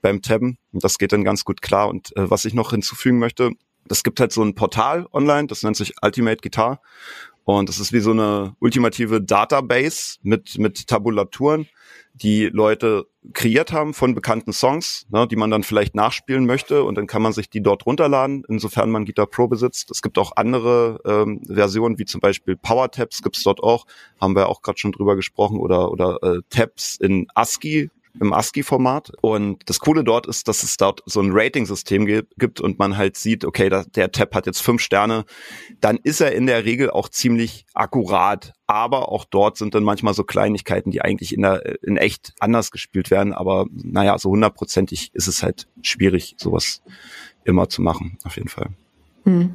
[0.03, 0.59] beim Tabben.
[0.73, 1.89] Und das geht dann ganz gut klar.
[1.89, 3.53] Und äh, was ich noch hinzufügen möchte,
[3.87, 6.81] das gibt halt so ein Portal online, das nennt sich Ultimate Guitar.
[7.45, 11.69] Und es ist wie so eine ultimative Database mit, mit Tabulaturen,
[12.15, 16.85] die Leute kreiert haben von bekannten Songs, ne, die man dann vielleicht nachspielen möchte.
[16.85, 19.91] Und dann kann man sich die dort runterladen, insofern man Guitar Pro besitzt.
[19.91, 23.87] Es gibt auch andere ähm, Versionen, wie zum Beispiel Power Tabs gibt's dort auch,
[24.21, 27.91] haben wir auch gerade schon drüber gesprochen, oder, oder äh, Tabs in ASCII,
[28.21, 29.13] im ASCII-Format.
[29.21, 33.17] Und das Coole dort ist, dass es dort so ein Rating-System gibt und man halt
[33.17, 35.25] sieht, okay, da, der Tab hat jetzt fünf Sterne,
[35.81, 38.53] dann ist er in der Regel auch ziemlich akkurat.
[38.67, 42.71] Aber auch dort sind dann manchmal so Kleinigkeiten, die eigentlich in, der, in echt anders
[42.71, 43.33] gespielt werden.
[43.33, 46.83] Aber naja, so hundertprozentig ist es halt schwierig, sowas
[47.45, 48.69] immer zu machen, auf jeden Fall.
[49.25, 49.55] Hm.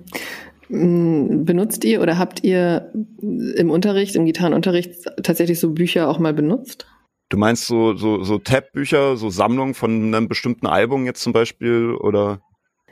[0.67, 2.91] hm benutzt ihr oder habt ihr
[3.21, 4.91] im Unterricht, im Gitarrenunterricht
[5.23, 6.85] tatsächlich so Bücher auch mal benutzt?
[7.29, 11.93] Du meinst so, so, so Tab-Bücher, so Sammlungen von einem bestimmten Album jetzt zum Beispiel
[11.93, 12.41] oder?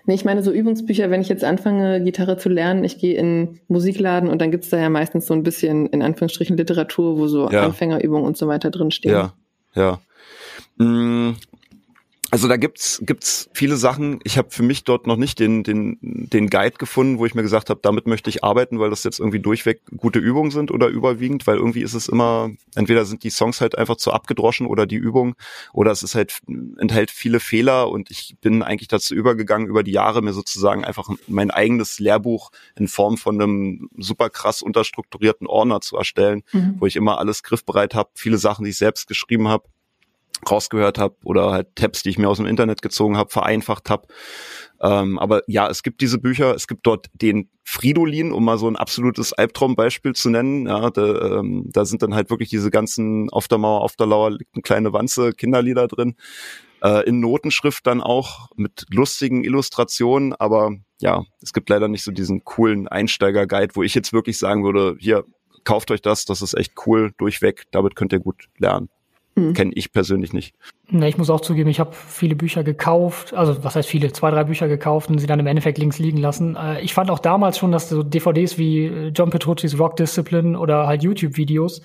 [0.05, 3.59] Nee, ich meine so Übungsbücher, wenn ich jetzt anfange, Gitarre zu lernen, ich gehe in
[3.67, 7.49] Musikladen und dann gibt's da ja meistens so ein bisschen, in Anführungsstrichen, Literatur, wo so
[7.49, 7.65] ja.
[7.65, 9.13] Anfängerübungen und so weiter drinstehen.
[9.13, 9.33] Ja,
[9.73, 9.99] ja.
[12.30, 14.19] Also da gibt's gibt's viele Sachen.
[14.23, 17.41] Ich habe für mich dort noch nicht den den den Guide gefunden, wo ich mir
[17.41, 20.88] gesagt habe, damit möchte ich arbeiten, weil das jetzt irgendwie durchweg gute Übungen sind oder
[20.88, 24.86] überwiegend, weil irgendwie ist es immer entweder sind die Songs halt einfach zu abgedroschen oder
[24.86, 25.36] die Übung
[25.71, 26.39] oder es ist halt
[26.78, 31.09] enthält viele Fehler und ich bin eigentlich dazu übergegangen über die Jahre mir sozusagen einfach
[31.28, 36.75] mein eigenes Lehrbuch in Form von einem super krass unterstrukturierten Ordner zu erstellen, mhm.
[36.80, 39.63] wo ich immer alles griffbereit habe, viele Sachen, die ich selbst geschrieben habe
[40.49, 44.07] rausgehört habe oder halt Tabs, die ich mir aus dem Internet gezogen habe, vereinfacht habe.
[44.81, 48.67] Ähm, aber ja, es gibt diese Bücher, es gibt dort den Fridolin, um mal so
[48.67, 50.67] ein absolutes Albtraumbeispiel zu nennen.
[50.67, 54.07] Ja, da, ähm, da sind dann halt wirklich diese ganzen auf der Mauer, auf der
[54.07, 56.15] Lauer liegt eine kleine Wanze, Kinderlieder drin.
[56.83, 62.11] Äh, in Notenschrift dann auch mit lustigen Illustrationen, aber ja, es gibt leider nicht so
[62.11, 65.25] diesen coolen Einsteiger-Guide, wo ich jetzt wirklich sagen würde, hier,
[65.63, 68.89] kauft euch das, das ist echt cool, durchweg, damit könnt ihr gut lernen.
[69.38, 69.53] Hm.
[69.53, 70.55] kenne ich persönlich nicht.
[70.89, 74.31] Ne, ich muss auch zugeben, ich habe viele Bücher gekauft, also was heißt viele, zwei,
[74.31, 76.55] drei Bücher gekauft und sie dann im Endeffekt links liegen lassen.
[76.55, 80.57] Äh, ich fand auch damals schon, dass so DVDs wie äh, John Petrucci's Rock Discipline
[80.57, 81.83] oder halt YouTube-Videos,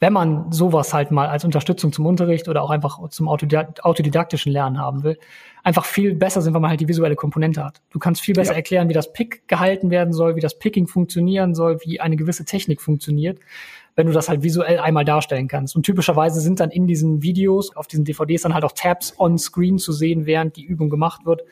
[0.00, 4.78] wenn man sowas halt mal als Unterstützung zum Unterricht oder auch einfach zum autodidaktischen Lernen
[4.78, 5.18] haben will,
[5.62, 7.82] einfach viel besser sind, wenn man halt die visuelle Komponente hat.
[7.90, 8.56] Du kannst viel besser ja.
[8.56, 12.46] erklären, wie das Pick gehalten werden soll, wie das Picking funktionieren soll, wie eine gewisse
[12.46, 13.38] Technik funktioniert
[13.96, 15.74] wenn du das halt visuell einmal darstellen kannst.
[15.74, 19.38] Und typischerweise sind dann in diesen Videos, auf diesen DVDs dann halt auch Tabs on
[19.38, 21.42] Screen zu sehen, während die Übung gemacht wird,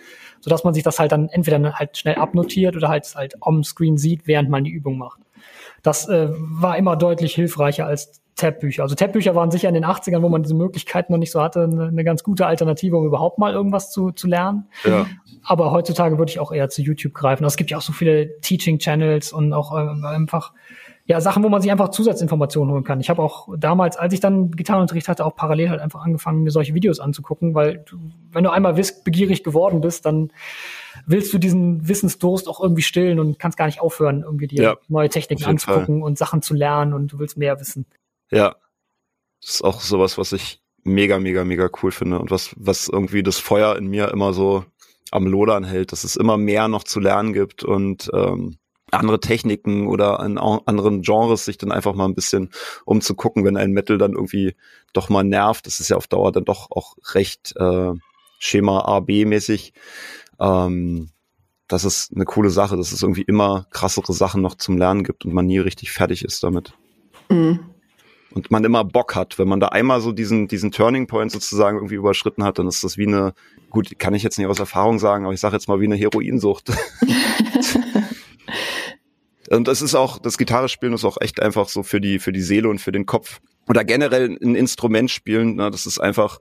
[0.40, 3.97] sodass man sich das halt dann entweder halt schnell abnotiert oder halt halt on Screen
[3.97, 5.20] sieht, während man die Übung macht.
[5.82, 8.82] Das äh, war immer deutlich hilfreicher als Tab-Bücher.
[8.82, 11.64] Also Tab-Bücher waren sicher in den 80ern, wo man diese Möglichkeiten noch nicht so hatte,
[11.64, 14.66] eine, eine ganz gute Alternative, um überhaupt mal irgendwas zu, zu lernen.
[14.84, 15.07] Ja.
[15.45, 17.45] Aber heutzutage würde ich auch eher zu YouTube greifen.
[17.45, 20.53] Es gibt ja auch so viele Teaching-Channels und auch äh, einfach
[21.07, 22.98] ja, Sachen, wo man sich einfach Zusatzinformationen holen kann.
[22.98, 26.50] Ich habe auch damals, als ich dann Gitarrenunterricht hatte, auch parallel halt einfach angefangen, mir
[26.50, 27.98] solche Videos anzugucken, weil du,
[28.32, 30.32] wenn du einmal wissbegierig geworden bist, dann
[31.05, 34.76] willst du diesen Wissensdurst auch irgendwie stillen und kannst gar nicht aufhören, irgendwie dir ja,
[34.88, 36.07] neue Techniken anzugucken Fall.
[36.07, 37.84] und Sachen zu lernen und du willst mehr wissen.
[38.30, 38.57] Ja,
[39.42, 43.22] das ist auch sowas, was ich mega, mega, mega cool finde und was, was irgendwie
[43.22, 44.64] das Feuer in mir immer so
[45.11, 48.57] am Lodern hält, dass es immer mehr noch zu lernen gibt und ähm,
[48.99, 52.51] andere Techniken oder in anderen Genres sich dann einfach mal ein bisschen
[52.84, 54.57] umzugucken, wenn ein Metal dann irgendwie
[54.92, 55.66] doch mal nervt.
[55.66, 57.92] Das ist ja auf Dauer dann doch auch recht äh,
[58.38, 59.72] Schema A-B-mäßig.
[60.40, 61.11] Ähm,
[61.68, 65.24] das ist eine coole Sache, dass es irgendwie immer krassere Sachen noch zum Lernen gibt
[65.24, 66.74] und man nie richtig fertig ist damit.
[67.30, 67.61] Mhm.
[68.32, 71.78] Und man immer Bock hat, wenn man da einmal so diesen, diesen Turning Point sozusagen
[71.78, 73.32] irgendwie überschritten hat, dann ist das wie eine,
[73.70, 75.97] gut, kann ich jetzt nicht aus Erfahrung sagen, aber ich sage jetzt mal wie eine
[75.97, 76.70] Heroinsucht.
[79.55, 82.42] Und das ist auch, das Gitarrespielen ist auch echt einfach so für die, für die
[82.42, 83.40] Seele und für den Kopf.
[83.68, 86.38] Oder generell ein Instrument spielen, ne, das ist einfach,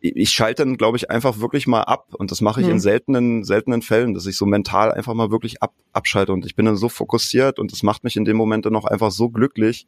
[0.00, 2.14] ich schalte dann, glaube ich, einfach wirklich mal ab.
[2.14, 2.74] Und das mache ich mhm.
[2.74, 6.32] in seltenen, seltenen Fällen, dass ich so mental einfach mal wirklich ab, abschalte.
[6.32, 8.84] Und ich bin dann so fokussiert und das macht mich in dem Moment dann auch
[8.84, 9.86] einfach so glücklich,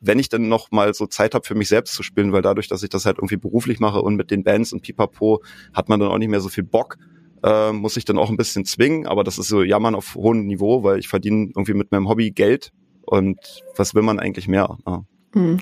[0.00, 2.68] wenn ich dann noch mal so Zeit habe für mich selbst zu spielen, weil dadurch,
[2.68, 6.00] dass ich das halt irgendwie beruflich mache und mit den Bands und Pipapo, hat man
[6.00, 6.98] dann auch nicht mehr so viel Bock
[7.42, 10.46] äh, muss ich dann auch ein bisschen zwingen, aber das ist so Jammern auf hohem
[10.46, 12.72] Niveau, weil ich verdiene irgendwie mit meinem Hobby Geld
[13.02, 13.38] und
[13.76, 14.76] was will man eigentlich mehr?
[14.86, 15.04] Ja.
[15.34, 15.58] Hm.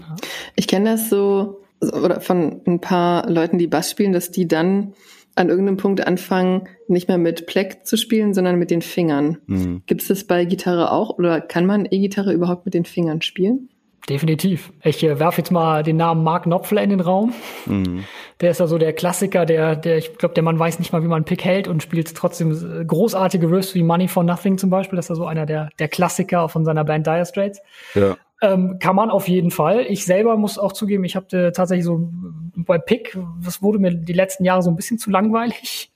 [0.56, 4.94] Ich kenne das so oder von ein paar Leuten, die Bass spielen, dass die dann
[5.36, 9.38] an irgendeinem Punkt anfangen, nicht mehr mit Pleck zu spielen, sondern mit den Fingern.
[9.46, 9.82] Mhm.
[9.86, 13.70] Gibt es das bei Gitarre auch oder kann man E-Gitarre überhaupt mit den Fingern spielen?
[14.10, 14.72] Definitiv.
[14.82, 17.32] Ich äh, werfe jetzt mal den Namen Mark Knopfler in den Raum.
[17.66, 18.04] Mhm.
[18.40, 21.04] Der ist ja so der Klassiker, der, der, ich glaube, der Mann weiß nicht mal,
[21.04, 24.58] wie man einen Pick hält und spielt trotzdem äh, großartige Riffs wie Money for Nothing
[24.58, 24.96] zum Beispiel.
[24.96, 27.62] Das ist ja so einer der, der Klassiker von seiner Band Dire Straits.
[27.94, 28.16] Ja.
[28.42, 29.86] Ähm, kann man auf jeden Fall.
[29.88, 32.10] Ich selber muss auch zugeben, ich habe äh, tatsächlich so
[32.56, 35.92] bei Pick, das wurde mir die letzten Jahre so ein bisschen zu langweilig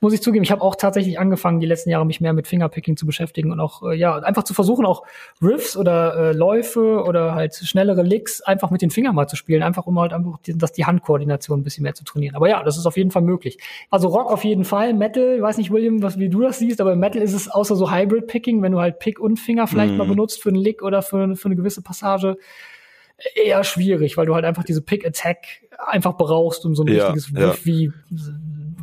[0.00, 0.44] muss ich zugeben.
[0.44, 3.60] Ich habe auch tatsächlich angefangen, die letzten Jahre mich mehr mit Fingerpicking zu beschäftigen und
[3.60, 5.04] auch, äh, ja, einfach zu versuchen, auch
[5.42, 9.62] Riffs oder äh, Läufe oder halt schnellere Licks einfach mit den Fingern mal zu spielen,
[9.62, 12.36] einfach um halt einfach, die, dass die Handkoordination ein bisschen mehr zu trainieren.
[12.36, 13.58] Aber ja, das ist auf jeden Fall möglich.
[13.90, 16.80] Also Rock auf jeden Fall, Metal, ich weiß nicht, William, was, wie du das siehst,
[16.80, 19.96] aber Metal ist es außer so Hybrid-Picking, wenn du halt Pick und Finger vielleicht mm.
[19.96, 22.36] mal benutzt für einen Lick oder für, für eine gewisse Passage,
[23.34, 25.46] eher schwierig, weil du halt einfach diese Pick-Attack
[25.78, 27.64] einfach brauchst, um so ein ja, richtiges Riff ja.
[27.64, 27.92] wie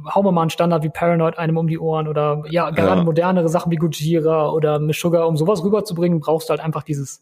[0.05, 3.03] hauen wir mal einen Standard wie Paranoid einem um die Ohren oder ja, gerade ja.
[3.03, 7.21] modernere Sachen wie Gujira oder Meshuggah, um sowas rüberzubringen, brauchst du halt einfach dieses,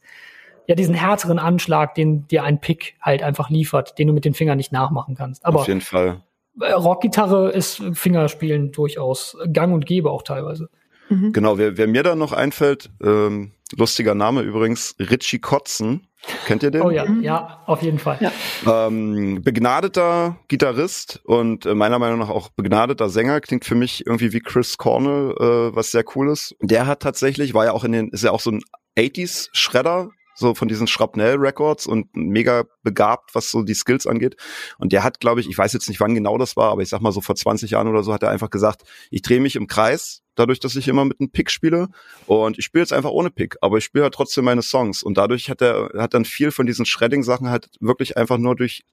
[0.68, 4.34] ja, diesen härteren Anschlag, den dir ein Pick halt einfach liefert, den du mit den
[4.34, 5.46] Fingern nicht nachmachen kannst.
[5.46, 6.22] Aber Auf jeden Fall.
[6.60, 10.70] Äh, Rockgitarre ist Fingerspielen durchaus gang und gäbe auch teilweise.
[11.10, 11.34] Mhm.
[11.34, 16.08] Genau, wer, wer mir da noch einfällt, ähm, lustiger Name übrigens, Richie Kotzen.
[16.46, 16.82] Kennt ihr den?
[16.82, 18.18] Oh ja, ja, auf jeden Fall.
[18.20, 18.88] Ja.
[18.88, 24.32] Ähm, begnadeter Gitarrist und äh, meiner Meinung nach auch begnadeter Sänger, klingt für mich irgendwie
[24.32, 26.56] wie Chris Cornell, äh, was sehr cool ist.
[26.62, 28.62] Der hat tatsächlich, war ja auch in den, ist ja auch so ein
[28.98, 30.10] 80s Schredder,
[30.42, 34.36] so von diesen Schrapnell Records und mega begabt, was so die Skills angeht.
[34.78, 36.90] Und der hat, glaube ich, ich weiß jetzt nicht, wann genau das war, aber ich
[36.90, 39.56] sag mal so vor 20 Jahren oder so, hat er einfach gesagt, ich drehe mich
[39.56, 41.88] im Kreis, dadurch, dass ich immer mit einem Pick spiele.
[42.26, 45.04] Und ich spiele jetzt einfach ohne Pick, aber ich spiele halt trotzdem meine Songs.
[45.04, 48.84] Und dadurch hat er hat dann viel von diesen Shredding-Sachen halt wirklich einfach nur durch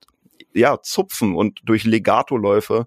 [0.54, 2.86] ja, Zupfen und durch Legato-Läufe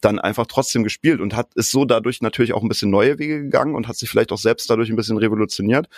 [0.00, 3.42] dann einfach trotzdem gespielt und hat ist so dadurch natürlich auch ein bisschen neue Wege
[3.42, 5.88] gegangen und hat sich vielleicht auch selbst dadurch ein bisschen revolutioniert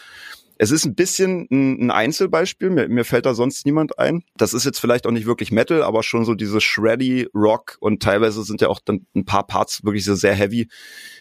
[0.63, 4.25] Es ist ein bisschen ein, ein Einzelbeispiel, mir, mir fällt da sonst niemand ein.
[4.37, 8.03] Das ist jetzt vielleicht auch nicht wirklich Metal, aber schon so diese shreddy Rock und
[8.03, 10.69] teilweise sind ja auch dann ein paar Parts wirklich so sehr heavy.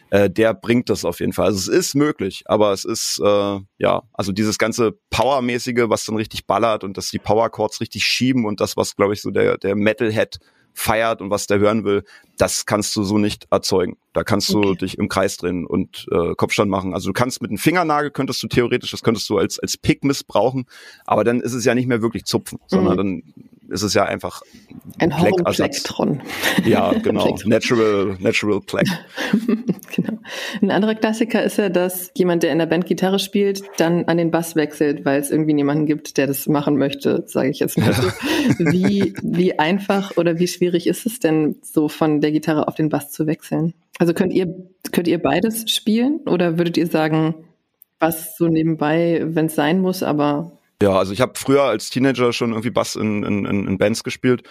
[0.09, 1.45] Äh, der bringt das auf jeden Fall.
[1.45, 6.17] Also es ist möglich, aber es ist äh, ja, also dieses ganze Powermäßige, was dann
[6.17, 9.31] richtig ballert und dass die Power Chords richtig schieben und das, was glaube ich so
[9.31, 10.39] der der Metalhead
[10.73, 12.03] feiert und was der hören will,
[12.37, 13.97] das kannst du so nicht erzeugen.
[14.13, 14.77] Da kannst du okay.
[14.77, 16.93] dich im Kreis drehen und äh, Kopfstand machen.
[16.93, 20.03] Also du kannst mit einem Fingernagel könntest du theoretisch, das könntest du als als Pick
[20.03, 20.65] missbrauchen,
[21.05, 22.97] aber dann ist es ja nicht mehr wirklich zupfen, sondern mhm.
[22.97, 23.23] dann
[23.69, 24.41] ist es ja einfach
[24.97, 26.21] ein Hornplektron.
[26.65, 27.37] Ja, genau.
[27.45, 28.87] natural, natural Pleck.
[29.95, 30.19] genau.
[30.61, 34.17] Ein anderer Klassiker ist ja, dass jemand, der in der Band Gitarre spielt, dann an
[34.17, 37.77] den Bass wechselt, weil es irgendwie niemanden gibt, der das machen möchte, sage ich jetzt
[37.77, 38.07] mal so.
[38.57, 42.89] Wie, wie einfach oder wie schwierig ist es denn, so von der Gitarre auf den
[42.89, 43.73] Bass zu wechseln?
[43.99, 44.53] Also könnt ihr,
[44.91, 47.35] könnt ihr beides spielen oder würdet ihr sagen,
[47.99, 52.31] was so nebenbei, wenn es sein muss, aber ja, also ich habe früher als Teenager
[52.31, 54.43] schon irgendwie Bass in, in, in Bands gespielt.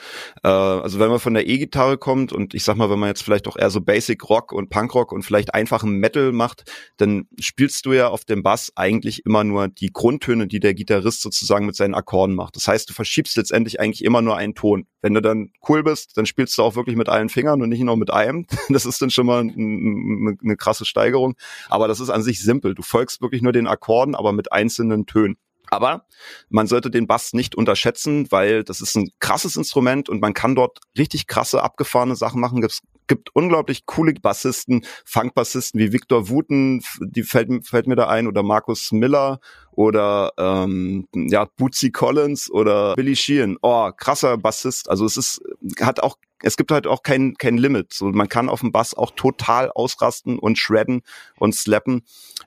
[0.42, 3.22] Äh, also wenn man von der E-Gitarre kommt und ich sag mal, wenn man jetzt
[3.22, 7.86] vielleicht auch eher so Basic Rock und Punkrock und vielleicht einfachen Metal macht, dann spielst
[7.86, 11.76] du ja auf dem Bass eigentlich immer nur die Grundtöne, die der Gitarrist sozusagen mit
[11.76, 12.56] seinen Akkorden macht.
[12.56, 14.86] Das heißt, du verschiebst letztendlich eigentlich immer nur einen Ton.
[15.00, 17.80] Wenn du dann cool bist, dann spielst du auch wirklich mit allen Fingern und nicht
[17.80, 18.46] nur mit einem.
[18.70, 21.34] Das ist dann schon mal eine, eine krasse Steigerung.
[21.68, 22.74] Aber das ist an sich simpel.
[22.74, 25.36] Du folgst wirklich nur den Akkorden, aber mit einzelnen Tönen.
[25.70, 26.06] Aber
[26.48, 30.54] man sollte den Bass nicht unterschätzen, weil das ist ein krasses Instrument und man kann
[30.54, 32.62] dort richtig krasse, abgefahrene Sachen machen.
[32.64, 38.26] Es gibt unglaublich coole Bassisten, Funkbassisten wie Victor Wooten, die fällt, fällt mir da ein,
[38.26, 39.40] oder Markus Miller
[39.72, 43.56] oder ähm, ja, Bootsy Collins oder Billy Sheehan.
[43.62, 44.90] Oh, krasser Bassist.
[44.90, 45.40] Also es ist,
[45.80, 47.92] hat auch es gibt halt auch kein, kein Limit.
[47.92, 51.02] So, man kann auf dem Bass auch total ausrasten und shredden
[51.36, 52.02] und slappen.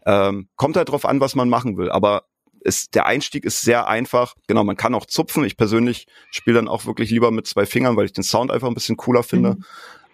[0.05, 1.91] Ähm, kommt halt drauf an, was man machen will.
[1.91, 2.23] Aber
[2.61, 4.35] ist, der Einstieg ist sehr einfach.
[4.47, 5.43] Genau, man kann auch zupfen.
[5.43, 8.67] Ich persönlich spiele dann auch wirklich lieber mit zwei Fingern, weil ich den Sound einfach
[8.67, 9.55] ein bisschen cooler finde.
[9.55, 9.65] Mhm.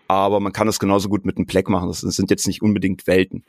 [0.07, 1.89] Aber man kann es genauso gut mit einem Pleck machen.
[1.89, 3.43] Das sind jetzt nicht unbedingt Welten.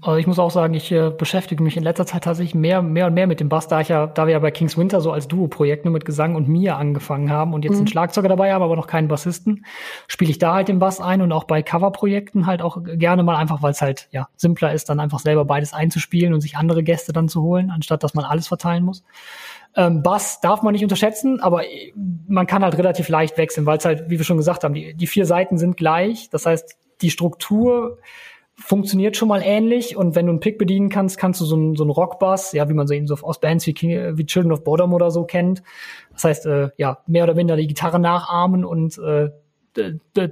[0.00, 3.08] Also ich muss auch sagen, ich äh, beschäftige mich in letzter Zeit tatsächlich mehr, mehr
[3.08, 5.10] und mehr mit dem Bass, da ich ja, da wir ja bei Kings Winter so
[5.10, 7.78] als Duo-Projekt nur mit Gesang und mir angefangen haben und jetzt mhm.
[7.78, 9.64] einen Schlagzeuger dabei haben, aber noch keinen Bassisten,
[10.06, 13.34] spiele ich da halt den Bass ein und auch bei Cover-Projekten halt auch gerne mal
[13.34, 16.84] einfach, weil es halt ja simpler ist, dann einfach selber beides einzuspielen und sich andere
[16.84, 19.02] Gäste dann zu holen, anstatt dass man alles verteilen muss.
[19.74, 21.62] Ähm, Bass darf man nicht unterschätzen, aber
[22.28, 24.94] man kann halt relativ leicht wechseln, weil es halt, wie wir schon gesagt haben, die,
[24.94, 26.30] die vier Seiten sind gleich.
[26.30, 27.98] Das heißt, die Struktur
[28.58, 31.76] funktioniert schon mal ähnlich und wenn du einen Pick bedienen kannst, kannst du so einen,
[31.76, 34.52] so einen Rockbass, ja, wie man so eben so aus Bands wie, King, wie Children
[34.52, 35.62] of Bodom oder so kennt.
[36.12, 39.30] Das heißt, äh, ja, mehr oder minder die Gitarre nachahmen und äh,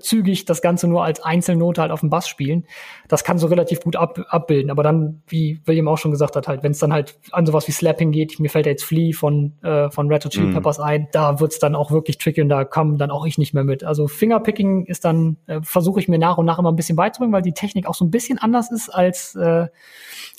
[0.01, 2.67] zügig das Ganze nur als Einzelnote halt auf dem Bass spielen.
[3.09, 4.71] Das kann so relativ gut ab, abbilden.
[4.71, 7.69] Aber dann, wie William auch schon gesagt hat, halt, wenn es dann halt an sowas
[7.69, 10.55] wie Slapping geht, mir fällt jetzt Flea von, äh, von Red Hot Chili mhm.
[10.55, 10.83] Peppers mm.
[10.83, 13.65] ein, da wird's dann auch wirklich tricky und da komme dann auch ich nicht mehr
[13.65, 13.85] mit.
[13.85, 17.33] Also Fingerpicking ist dann, äh, versuche ich mir nach und nach immer ein bisschen beizubringen,
[17.33, 19.69] weil die Technik auch so ein bisschen anders ist als, äh,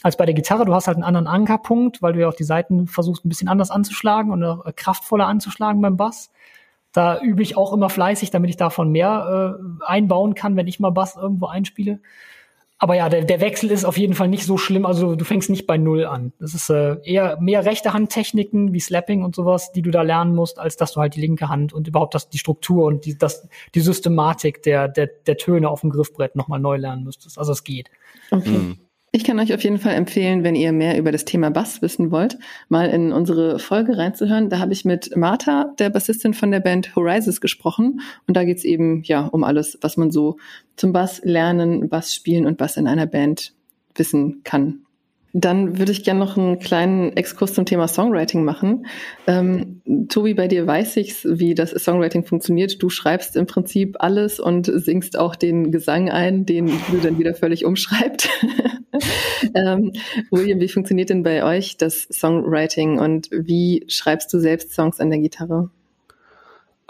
[0.04, 0.66] als bei der Gitarre.
[0.66, 3.48] Du hast halt einen anderen Ankerpunkt, weil du ja auch die Seiten versuchst ein bisschen
[3.48, 6.32] anders anzuschlagen und äh, kraftvoller anzuschlagen beim Bass.
[6.98, 10.80] Da übe ich auch immer fleißig, damit ich davon mehr äh, einbauen kann, wenn ich
[10.80, 12.00] mal Bass irgendwo einspiele.
[12.80, 14.84] Aber ja, der, der Wechsel ist auf jeden Fall nicht so schlimm.
[14.84, 16.34] Also du fängst nicht bei Null an.
[16.40, 20.34] Das ist äh, eher mehr rechte Handtechniken wie Slapping und sowas, die du da lernen
[20.34, 23.16] musst, als dass du halt die linke Hand und überhaupt das, die Struktur und die,
[23.16, 27.38] das, die Systematik der, der, der Töne auf dem Griffbrett nochmal neu lernen müsstest.
[27.38, 27.92] Also es geht.
[28.32, 28.50] Okay.
[28.50, 28.80] Mhm.
[29.14, 32.12] Ich kann euch auf jeden Fall empfehlen, wenn ihr mehr über das Thema Bass wissen
[32.12, 34.50] wollt, mal in unsere Folge reinzuhören.
[34.50, 38.02] Da habe ich mit Martha, der Bassistin von der Band Horizons, gesprochen.
[38.28, 40.38] Und da geht's eben ja um alles, was man so
[40.76, 43.54] zum Bass lernen, Bass spielen und Bass in einer Band
[43.96, 44.87] wissen kann.
[45.40, 48.88] Dann würde ich gerne noch einen kleinen Exkurs zum Thema Songwriting machen.
[49.28, 52.82] Ähm, Tobi, bei dir weiß ich, wie das Songwriting funktioniert.
[52.82, 57.36] Du schreibst im Prinzip alles und singst auch den Gesang ein, den du dann wieder
[57.36, 58.28] völlig umschreibst.
[59.54, 59.94] ähm,
[60.32, 65.12] William, wie funktioniert denn bei euch das Songwriting und wie schreibst du selbst Songs an
[65.12, 65.70] der Gitarre?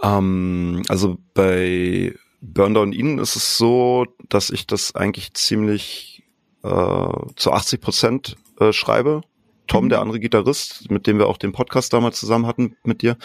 [0.02, 6.17] Ähm, also bei Burn Down Eden ist es so, dass ich das eigentlich ziemlich
[6.62, 9.22] zu 80 Prozent äh, schreibe.
[9.68, 9.90] Tom, mhm.
[9.90, 13.18] der andere Gitarrist, mit dem wir auch den Podcast damals zusammen hatten mit dir,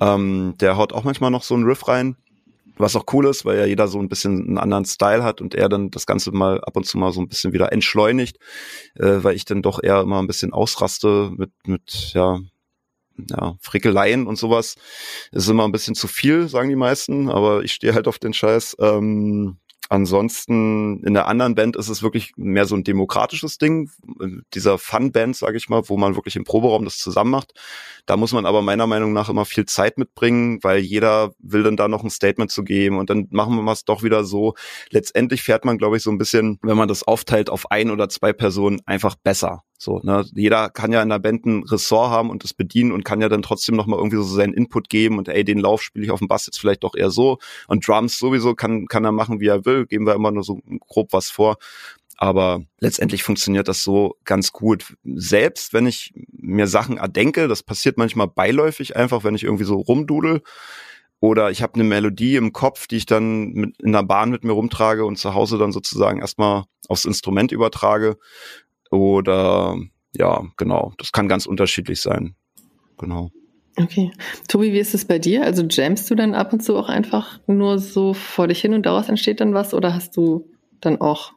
[0.00, 2.16] ähm, der haut auch manchmal noch so einen Riff rein,
[2.78, 5.54] was auch cool ist, weil ja jeder so ein bisschen einen anderen Style hat und
[5.54, 8.38] er dann das Ganze mal ab und zu mal so ein bisschen wieder entschleunigt,
[8.94, 12.40] äh, weil ich dann doch eher immer ein bisschen ausraste mit, mit ja,
[13.30, 14.76] ja, Frickeleien und sowas.
[15.30, 18.32] ist immer ein bisschen zu viel, sagen die meisten, aber ich stehe halt auf den
[18.32, 18.76] Scheiß.
[18.80, 19.58] Ähm,
[19.92, 23.90] Ansonsten in der anderen Band ist es wirklich mehr so ein demokratisches Ding,
[24.54, 27.52] dieser Fun-Band, sage ich mal, wo man wirklich im Proberaum das zusammen macht.
[28.06, 31.76] Da muss man aber meiner Meinung nach immer viel Zeit mitbringen, weil jeder will dann
[31.76, 34.54] da noch ein Statement zu geben und dann machen wir es doch wieder so.
[34.88, 38.08] Letztendlich fährt man, glaube ich, so ein bisschen, wenn man das aufteilt auf ein oder
[38.08, 39.62] zwei Personen, einfach besser.
[39.82, 40.24] So, ne?
[40.34, 43.28] Jeder kann ja in der Band ein Ressort haben und das bedienen und kann ja
[43.28, 46.12] dann trotzdem noch mal irgendwie so seinen Input geben und ey, den Lauf spiele ich
[46.12, 49.40] auf dem Bass jetzt vielleicht doch eher so und Drums sowieso kann kann er machen,
[49.40, 51.56] wie er will, geben wir immer nur so grob was vor.
[52.16, 54.96] Aber letztendlich funktioniert das so ganz gut.
[55.02, 59.80] Selbst wenn ich mir Sachen erdenke, das passiert manchmal beiläufig einfach, wenn ich irgendwie so
[59.80, 60.42] rumdudel,
[61.22, 64.42] oder ich habe eine Melodie im Kopf, die ich dann mit, in der Bahn mit
[64.42, 68.18] mir rumtrage und zu Hause dann sozusagen erstmal aufs Instrument übertrage.
[68.92, 69.76] Oder
[70.14, 72.36] ja, genau, das kann ganz unterschiedlich sein.
[72.98, 73.30] Genau.
[73.78, 74.12] Okay.
[74.48, 75.44] Tobi, wie ist es bei dir?
[75.44, 78.84] Also jamst du dann ab und zu auch einfach nur so vor dich hin und
[78.84, 80.50] daraus entsteht dann was oder hast du
[80.80, 81.32] dann auch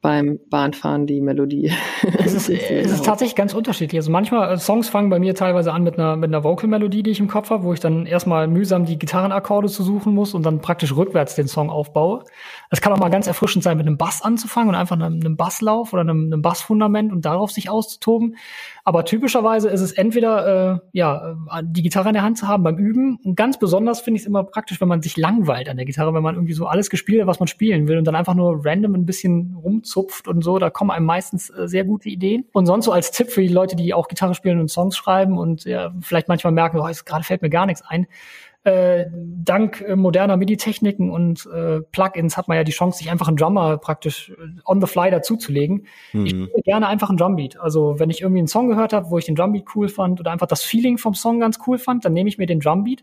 [0.00, 1.72] beim Bahnfahren die Melodie.
[2.22, 3.98] Es ist, es ist tatsächlich ganz unterschiedlich.
[3.98, 7.10] Also manchmal, äh, Songs fangen bei mir teilweise an mit einer, mit einer Vocal-Melodie, die
[7.10, 10.44] ich im Kopf habe, wo ich dann erstmal mühsam die Gitarrenakkorde zu suchen muss und
[10.44, 12.24] dann praktisch rückwärts den Song aufbaue.
[12.70, 15.36] Es kann auch mal ganz erfrischend sein, mit einem Bass anzufangen und einfach einem, einem
[15.36, 18.36] Basslauf oder einem, einem Bassfundament und darauf sich auszutoben.
[18.90, 22.64] Aber typischerweise ist es entweder äh, ja äh, die Gitarre in der Hand zu haben
[22.64, 23.20] beim Üben.
[23.22, 26.12] Und ganz besonders finde ich es immer praktisch, wenn man sich langweilt an der Gitarre,
[26.12, 28.66] wenn man irgendwie so alles gespielt hat, was man spielen will und dann einfach nur
[28.66, 30.58] random ein bisschen rumzupft und so.
[30.58, 32.46] Da kommen einem meistens äh, sehr gute Ideen.
[32.52, 35.38] Und sonst so als Tipp für die Leute, die auch Gitarre spielen und Songs schreiben
[35.38, 38.08] und ja, vielleicht manchmal merken, oh, gerade fällt mir gar nichts ein
[38.62, 43.28] äh, dank äh, moderner MIDI-Techniken und äh, Plugins hat man ja die Chance, sich einfach
[43.28, 45.86] einen Drummer praktisch äh, on the fly dazuzulegen.
[46.12, 46.26] Mhm.
[46.26, 47.58] Ich spiele gerne einfach einen Drumbeat.
[47.58, 50.30] Also wenn ich irgendwie einen Song gehört habe, wo ich den Drumbeat cool fand oder
[50.30, 53.02] einfach das Feeling vom Song ganz cool fand, dann nehme ich mir den Drumbeat,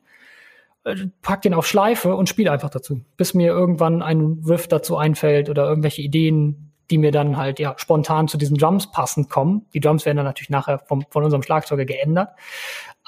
[0.84, 4.96] äh, pack den auf Schleife und spiele einfach dazu, bis mir irgendwann ein Riff dazu
[4.98, 9.66] einfällt oder irgendwelche Ideen, die mir dann halt ja spontan zu diesen Drums passend kommen.
[9.74, 12.30] Die Drums werden dann natürlich nachher vom, von unserem Schlagzeuger geändert.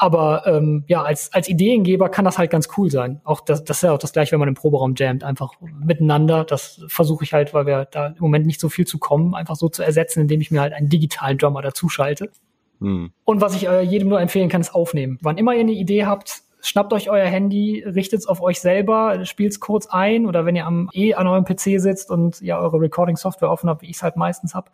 [0.02, 3.20] Aber ähm, ja, als, als Ideengeber kann das halt ganz cool sein.
[3.26, 6.46] Auch das, das ist ja auch das gleiche, wenn man im Proberaum jammt, einfach miteinander.
[6.46, 9.58] Das versuche ich halt, weil wir da im Moment nicht so viel zu kommen, einfach
[9.58, 12.32] so zu ersetzen, indem ich mir halt einen digitalen Drummer dazuschalte.
[12.80, 13.12] Hm.
[13.26, 15.18] Und was ich äh, jedem nur empfehlen kann, ist aufnehmen.
[15.22, 19.26] Wann immer ihr eine Idee habt, schnappt euch euer Handy, richtet es auf euch selber,
[19.26, 22.58] spielt es kurz ein oder wenn ihr am eh an eurem PC sitzt und ja
[22.58, 24.72] eure Recording-Software offen habt, wie ich es halt meistens hab,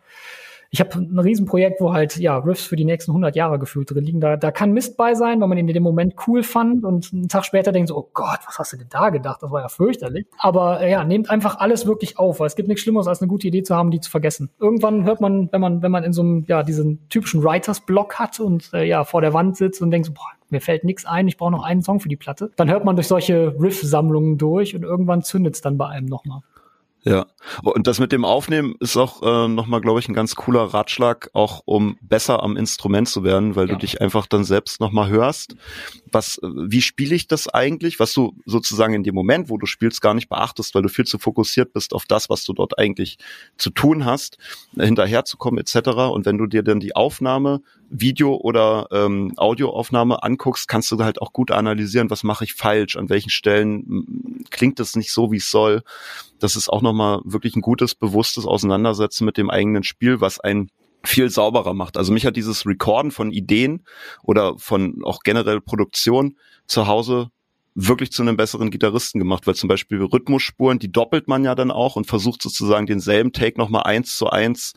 [0.70, 4.04] ich habe ein Riesenprojekt, wo halt ja Riffs für die nächsten 100 Jahre gefühlt drin
[4.04, 4.20] liegen.
[4.20, 7.10] Da, da kann Mist bei sein, weil man ihn in dem Moment cool fand und
[7.12, 9.42] einen Tag später denkt so, oh Gott, was hast du denn da gedacht?
[9.42, 10.26] Das war ja fürchterlich.
[10.38, 13.28] Aber äh, ja, nehmt einfach alles wirklich auf, weil es gibt nichts Schlimmeres, als eine
[13.28, 14.50] gute Idee zu haben, die zu vergessen.
[14.58, 18.40] Irgendwann hört man, wenn man, wenn man in so einem, ja, diesen typischen Writers-Block hat
[18.40, 21.28] und äh, ja, vor der Wand sitzt und denkt so, boah, mir fällt nichts ein,
[21.28, 22.50] ich brauche noch einen Song für die Platte.
[22.56, 26.40] Dann hört man durch solche Riff-Sammlungen durch und irgendwann zündet es dann bei einem nochmal.
[27.08, 27.26] Ja,
[27.62, 31.30] und das mit dem Aufnehmen ist auch äh, nochmal, glaube ich, ein ganz cooler Ratschlag,
[31.34, 33.74] auch um besser am Instrument zu werden, weil ja.
[33.74, 35.54] du dich einfach dann selbst nochmal hörst.
[36.10, 38.00] Was, äh, wie spiele ich das eigentlich?
[38.00, 41.04] Was du sozusagen in dem Moment, wo du spielst, gar nicht beachtest, weil du viel
[41.04, 43.18] zu fokussiert bist auf das, was du dort eigentlich
[43.56, 44.38] zu tun hast,
[44.76, 45.90] hinterherzukommen etc.
[46.12, 51.20] Und wenn du dir dann die Aufnahme, Video oder ähm, Audioaufnahme anguckst, kannst du halt
[51.22, 55.36] auch gut analysieren, was mache ich falsch, an welchen Stellen klingt es nicht so, wie
[55.36, 55.82] es soll
[56.38, 60.70] das ist auch nochmal wirklich ein gutes, bewusstes Auseinandersetzen mit dem eigenen Spiel, was ein
[61.04, 61.96] viel sauberer macht.
[61.96, 63.84] Also mich hat dieses Recorden von Ideen
[64.22, 66.36] oder von auch generell Produktion
[66.66, 67.30] zu Hause
[67.74, 71.70] wirklich zu einem besseren Gitarristen gemacht, weil zum Beispiel Rhythmusspuren, die doppelt man ja dann
[71.70, 74.72] auch und versucht sozusagen denselben Take nochmal eins zu eins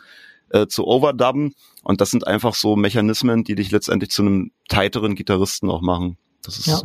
[0.52, 1.54] äh, zu overdubben.
[1.84, 6.18] Und das sind einfach so Mechanismen, die dich letztendlich zu einem tighteren Gitarristen auch machen.
[6.44, 6.82] Das ist ja.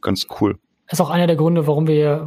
[0.00, 0.58] ganz cool
[0.90, 2.26] ist auch einer der Gründe, warum wir,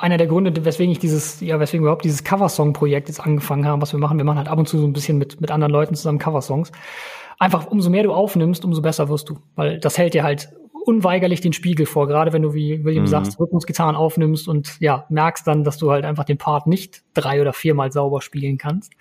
[0.00, 3.82] einer der Gründe, weswegen ich dieses, ja, weswegen wir überhaupt dieses Coversong-Projekt jetzt angefangen haben,
[3.82, 4.16] was wir machen.
[4.16, 6.70] Wir machen halt ab und zu so ein bisschen mit, mit anderen Leuten zusammen Coversongs.
[7.38, 9.38] Einfach, umso mehr du aufnimmst, umso besser wirst du.
[9.56, 10.50] Weil das hält dir halt
[10.84, 13.08] unweigerlich den Spiegel vor, gerade wenn du, wie William mhm.
[13.08, 17.40] sagst, Rhythmusgitarren aufnimmst und ja, merkst dann, dass du halt einfach den Part nicht drei
[17.40, 18.92] oder viermal sauber spielen kannst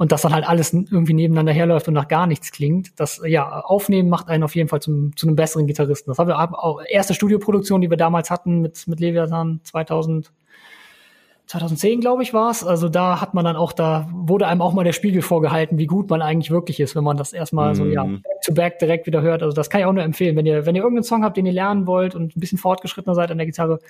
[0.00, 2.98] und dass dann halt alles irgendwie nebeneinander herläuft und nach gar nichts klingt.
[2.98, 6.10] Das ja Aufnehmen macht einen auf jeden Fall zum, zu einem besseren Gitarristen.
[6.10, 10.32] Das haben wir auch erste Studioproduktion, die wir damals hatten mit mit Leviathan 2000
[11.44, 12.64] 2010 glaube ich war es.
[12.64, 15.86] Also da hat man dann auch da wurde einem auch mal der Spiegel vorgehalten, wie
[15.86, 17.74] gut man eigentlich wirklich ist, wenn man das erstmal mm.
[17.74, 18.22] so ja mhm.
[18.22, 19.42] back to back direkt wieder hört.
[19.42, 21.44] Also das kann ich auch nur empfehlen, wenn ihr wenn ihr irgendeinen Song habt, den
[21.44, 23.80] ihr lernen wollt und ein bisschen fortgeschrittener seid an der Gitarre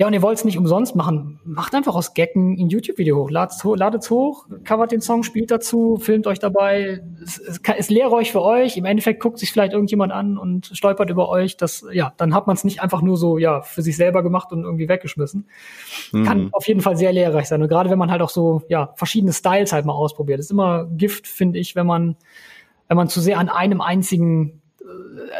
[0.00, 1.40] Ja, und ihr wollt es nicht umsonst machen.
[1.44, 3.30] Macht einfach aus Gecken ein YouTube-Video hoch.
[3.30, 7.02] Ladet's, ho ladet's hoch, covert den Song, spielt dazu, filmt euch dabei.
[7.22, 8.78] Es, es, euch für euch.
[8.78, 11.58] Im Endeffekt guckt sich vielleicht irgendjemand an und stolpert über euch.
[11.58, 14.52] Das, ja, dann hat man es nicht einfach nur so, ja, für sich selber gemacht
[14.52, 15.46] und irgendwie weggeschmissen.
[16.12, 16.24] Mhm.
[16.24, 17.60] Kann auf jeden Fall sehr lehrreich sein.
[17.60, 20.38] Und gerade wenn man halt auch so, ja, verschiedene Styles halt mal ausprobiert.
[20.38, 22.16] Das ist immer Gift, finde ich, wenn man,
[22.88, 24.59] wenn man zu sehr an einem einzigen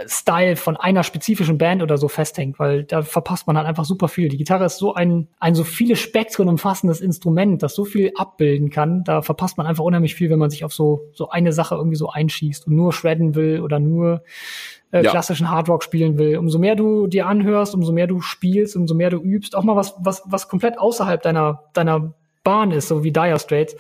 [0.07, 4.09] Style von einer spezifischen Band oder so festhängt, weil da verpasst man halt einfach super
[4.09, 4.29] viel.
[4.29, 8.71] Die Gitarre ist so ein, ein so viele Spektren umfassendes Instrument, das so viel abbilden
[8.71, 9.05] kann.
[9.05, 11.97] Da verpasst man einfach unheimlich viel, wenn man sich auf so, so eine Sache irgendwie
[11.97, 14.23] so einschießt und nur shredden will oder nur
[14.93, 15.11] äh, ja.
[15.11, 16.37] klassischen Hardrock spielen will.
[16.37, 19.77] Umso mehr du dir anhörst, umso mehr du spielst, umso mehr du übst, auch mal
[19.77, 23.77] was, was, was komplett außerhalb deiner, deiner Bahn ist, so wie Dire Straits,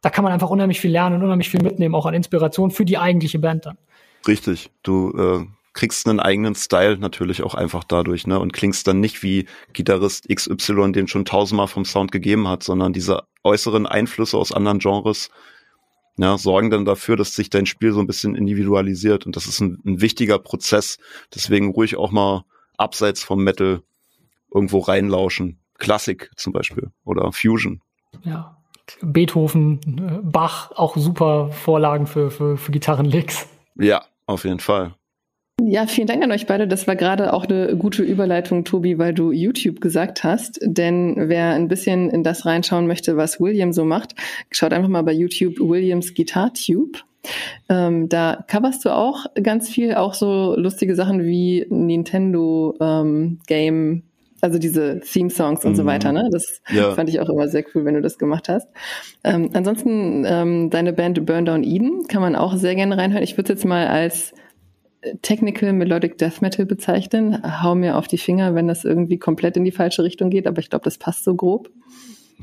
[0.00, 2.84] da kann man einfach unheimlich viel lernen und unheimlich viel mitnehmen, auch an Inspiration für
[2.84, 3.78] die eigentliche Band dann.
[4.26, 4.70] Richtig.
[4.82, 8.38] Du äh, kriegst einen eigenen Style natürlich auch einfach dadurch, ne?
[8.38, 12.92] Und klingst dann nicht wie Gitarrist XY, den schon tausendmal vom Sound gegeben hat, sondern
[12.92, 15.30] diese äußeren Einflüsse aus anderen Genres
[16.18, 19.24] ja, sorgen dann dafür, dass sich dein Spiel so ein bisschen individualisiert.
[19.26, 20.98] Und das ist ein, ein wichtiger Prozess.
[21.34, 22.44] Deswegen ruhig auch mal
[22.76, 23.82] abseits vom Metal
[24.52, 25.58] irgendwo reinlauschen.
[25.78, 27.80] Klassik zum Beispiel oder Fusion.
[28.24, 28.58] Ja.
[29.00, 29.80] Beethoven,
[30.22, 33.48] Bach, auch super Vorlagen für, für, für Gitarrenlicks.
[33.76, 34.94] Ja, auf jeden Fall.
[35.60, 36.66] Ja, vielen Dank an euch beide.
[36.66, 40.58] Das war gerade auch eine gute Überleitung, Tobi, weil du YouTube gesagt hast.
[40.62, 44.14] Denn wer ein bisschen in das reinschauen möchte, was William so macht,
[44.50, 47.04] schaut einfach mal bei YouTube Williams Guitar Tube.
[47.68, 54.02] Ähm, da coverst du auch ganz viel, auch so lustige Sachen wie Nintendo ähm, Game,
[54.42, 55.76] also diese Theme-Songs und mhm.
[55.76, 56.12] so weiter.
[56.12, 56.28] Ne?
[56.30, 56.92] Das ja.
[56.92, 58.68] fand ich auch immer sehr cool, wenn du das gemacht hast.
[59.24, 63.22] Ähm, ansonsten ähm, deine Band Burn Down Eden kann man auch sehr gerne reinhören.
[63.22, 64.34] Ich würde jetzt mal als
[65.22, 67.42] Technical Melodic Death Metal bezeichnen.
[67.62, 70.58] Hau mir auf die Finger, wenn das irgendwie komplett in die falsche Richtung geht, aber
[70.58, 71.70] ich glaube, das passt so grob.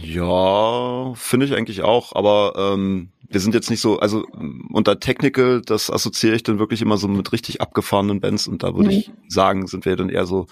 [0.01, 4.25] Ja, finde ich eigentlich auch, aber ähm, wir sind jetzt nicht so, also
[4.71, 8.75] unter Technical, das assoziiere ich dann wirklich immer so mit richtig abgefahrenen Bands und da
[8.75, 8.97] würde mhm.
[8.97, 10.47] ich sagen, sind wir dann eher so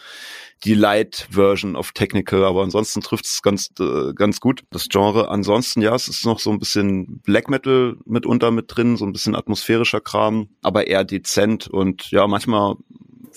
[0.64, 5.30] die Light Version of Technical, aber ansonsten trifft es ganz äh, ganz gut das Genre.
[5.30, 9.14] Ansonsten ja, es ist noch so ein bisschen Black Metal mitunter mit drin, so ein
[9.14, 12.76] bisschen atmosphärischer Kram, aber eher dezent und ja, manchmal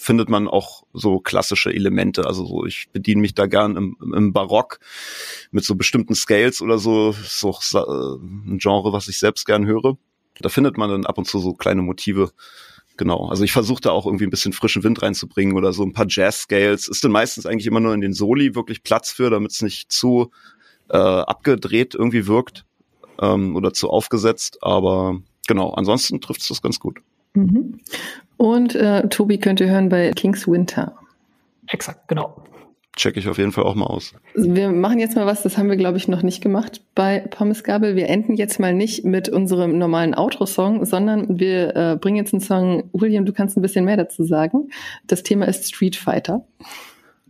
[0.01, 2.27] findet man auch so klassische Elemente.
[2.27, 4.81] Also so, ich bediene mich da gern im, im Barock
[5.51, 7.11] mit so bestimmten Scales oder so.
[7.11, 9.97] Ist auch äh, ein Genre, was ich selbst gern höre.
[10.41, 12.33] Da findet man dann ab und zu so kleine Motive
[13.01, 13.29] genau.
[13.29, 16.07] Also ich versuche da auch irgendwie ein bisschen frischen Wind reinzubringen oder so ein paar
[16.09, 16.87] Jazz-Scales.
[16.87, 19.91] Ist dann meistens eigentlich immer nur in den Soli wirklich Platz für, damit es nicht
[19.91, 20.31] zu
[20.91, 22.65] äh, abgedreht irgendwie wirkt
[23.21, 24.59] ähm, oder zu aufgesetzt.
[24.61, 27.01] Aber genau, ansonsten trifft es das ganz gut.
[27.35, 27.81] Mhm.
[28.37, 30.97] Und äh, Tobi könnt ihr hören bei King's Winter.
[31.67, 32.43] Exakt, genau
[33.01, 34.15] checke ich auf jeden Fall auch mal aus.
[34.35, 37.65] Wir machen jetzt mal was, das haben wir, glaube ich, noch nicht gemacht bei Pommes
[37.65, 37.97] Gabel.
[37.97, 42.43] Wir enden jetzt mal nicht mit unserem normalen Outro-Song, sondern wir äh, bringen jetzt einen
[42.43, 42.91] Song.
[42.93, 44.71] William, du kannst ein bisschen mehr dazu sagen.
[45.07, 46.45] Das Thema ist Street Fighter.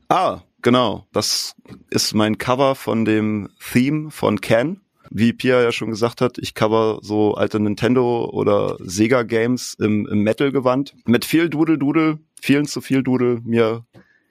[0.08, 1.06] Ah, genau.
[1.12, 1.54] Das
[1.90, 4.80] ist mein Cover von dem Theme von Ken.
[5.10, 10.06] Wie Pia ja schon gesagt hat, ich cover so alte Nintendo oder Sega Games im,
[10.06, 10.94] im Metal-Gewand.
[11.04, 13.84] Mit viel Dudel-Dudel, vielen zu viel Dudel, mir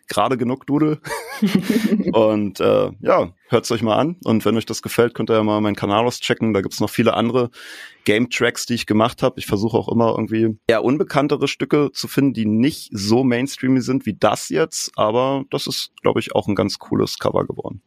[0.10, 1.00] gerade genug Dudel.
[2.14, 4.18] und äh, ja, hört's euch mal an.
[4.26, 6.54] Und wenn euch das gefällt, könnt ihr ja mal meinen Kanal auschecken.
[6.54, 7.50] Da gibt's noch viele andere
[8.04, 9.40] Game-Tracks, die ich gemacht habe.
[9.40, 14.06] Ich versuche auch immer irgendwie eher unbekanntere Stücke zu finden, die nicht so mainstreamy sind
[14.06, 14.92] wie das jetzt.
[14.96, 17.82] Aber das ist, glaube ich, auch ein ganz cooles Cover geworden.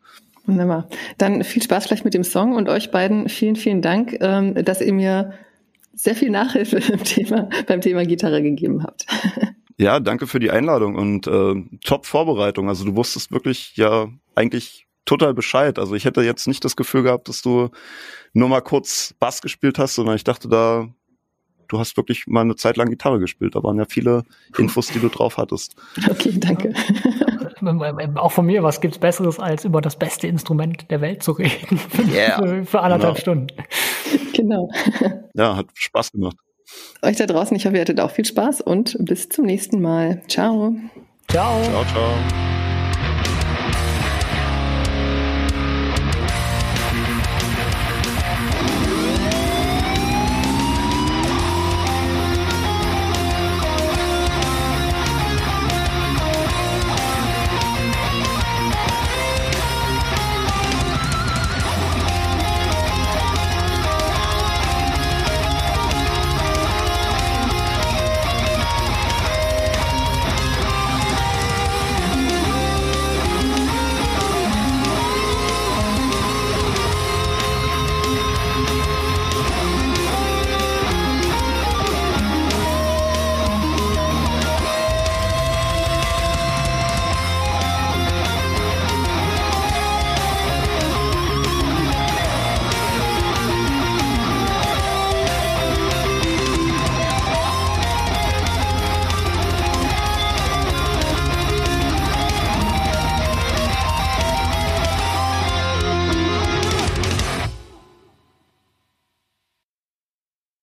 [0.46, 0.88] Wunderbar.
[1.18, 4.80] Dann viel Spaß vielleicht mit dem Song und euch beiden vielen, vielen Dank, ähm, dass
[4.80, 5.34] ihr mir
[5.94, 9.06] sehr viel Nachhilfe beim Thema, beim Thema Gitarre gegeben habt.
[9.78, 12.68] Ja, danke für die Einladung und äh, top Vorbereitung.
[12.68, 14.06] Also du wusstest wirklich ja
[14.36, 15.78] eigentlich total Bescheid.
[15.78, 17.70] Also ich hätte jetzt nicht das Gefühl gehabt, dass du
[18.32, 20.88] nur mal kurz Bass gespielt hast, sondern ich dachte da,
[21.68, 23.54] du hast wirklich mal eine Zeit lang Gitarre gespielt.
[23.54, 24.24] Da waren ja viele
[24.56, 25.74] Infos, die du drauf hattest.
[26.10, 26.74] Okay, danke.
[28.16, 31.80] Auch von mir, was gibt's Besseres, als über das beste Instrument der Welt zu reden?
[32.12, 32.38] Yeah.
[32.38, 33.20] für, für anderthalb genau.
[33.20, 33.46] Stunden.
[34.34, 34.68] Genau.
[35.34, 36.36] Ja, hat Spaß gemacht.
[37.02, 40.22] Euch da draußen, ich hoffe, ihr hattet auch viel Spaß und bis zum nächsten Mal.
[40.28, 40.74] Ciao.
[41.28, 41.62] Ciao.
[41.62, 42.61] Ciao, ciao.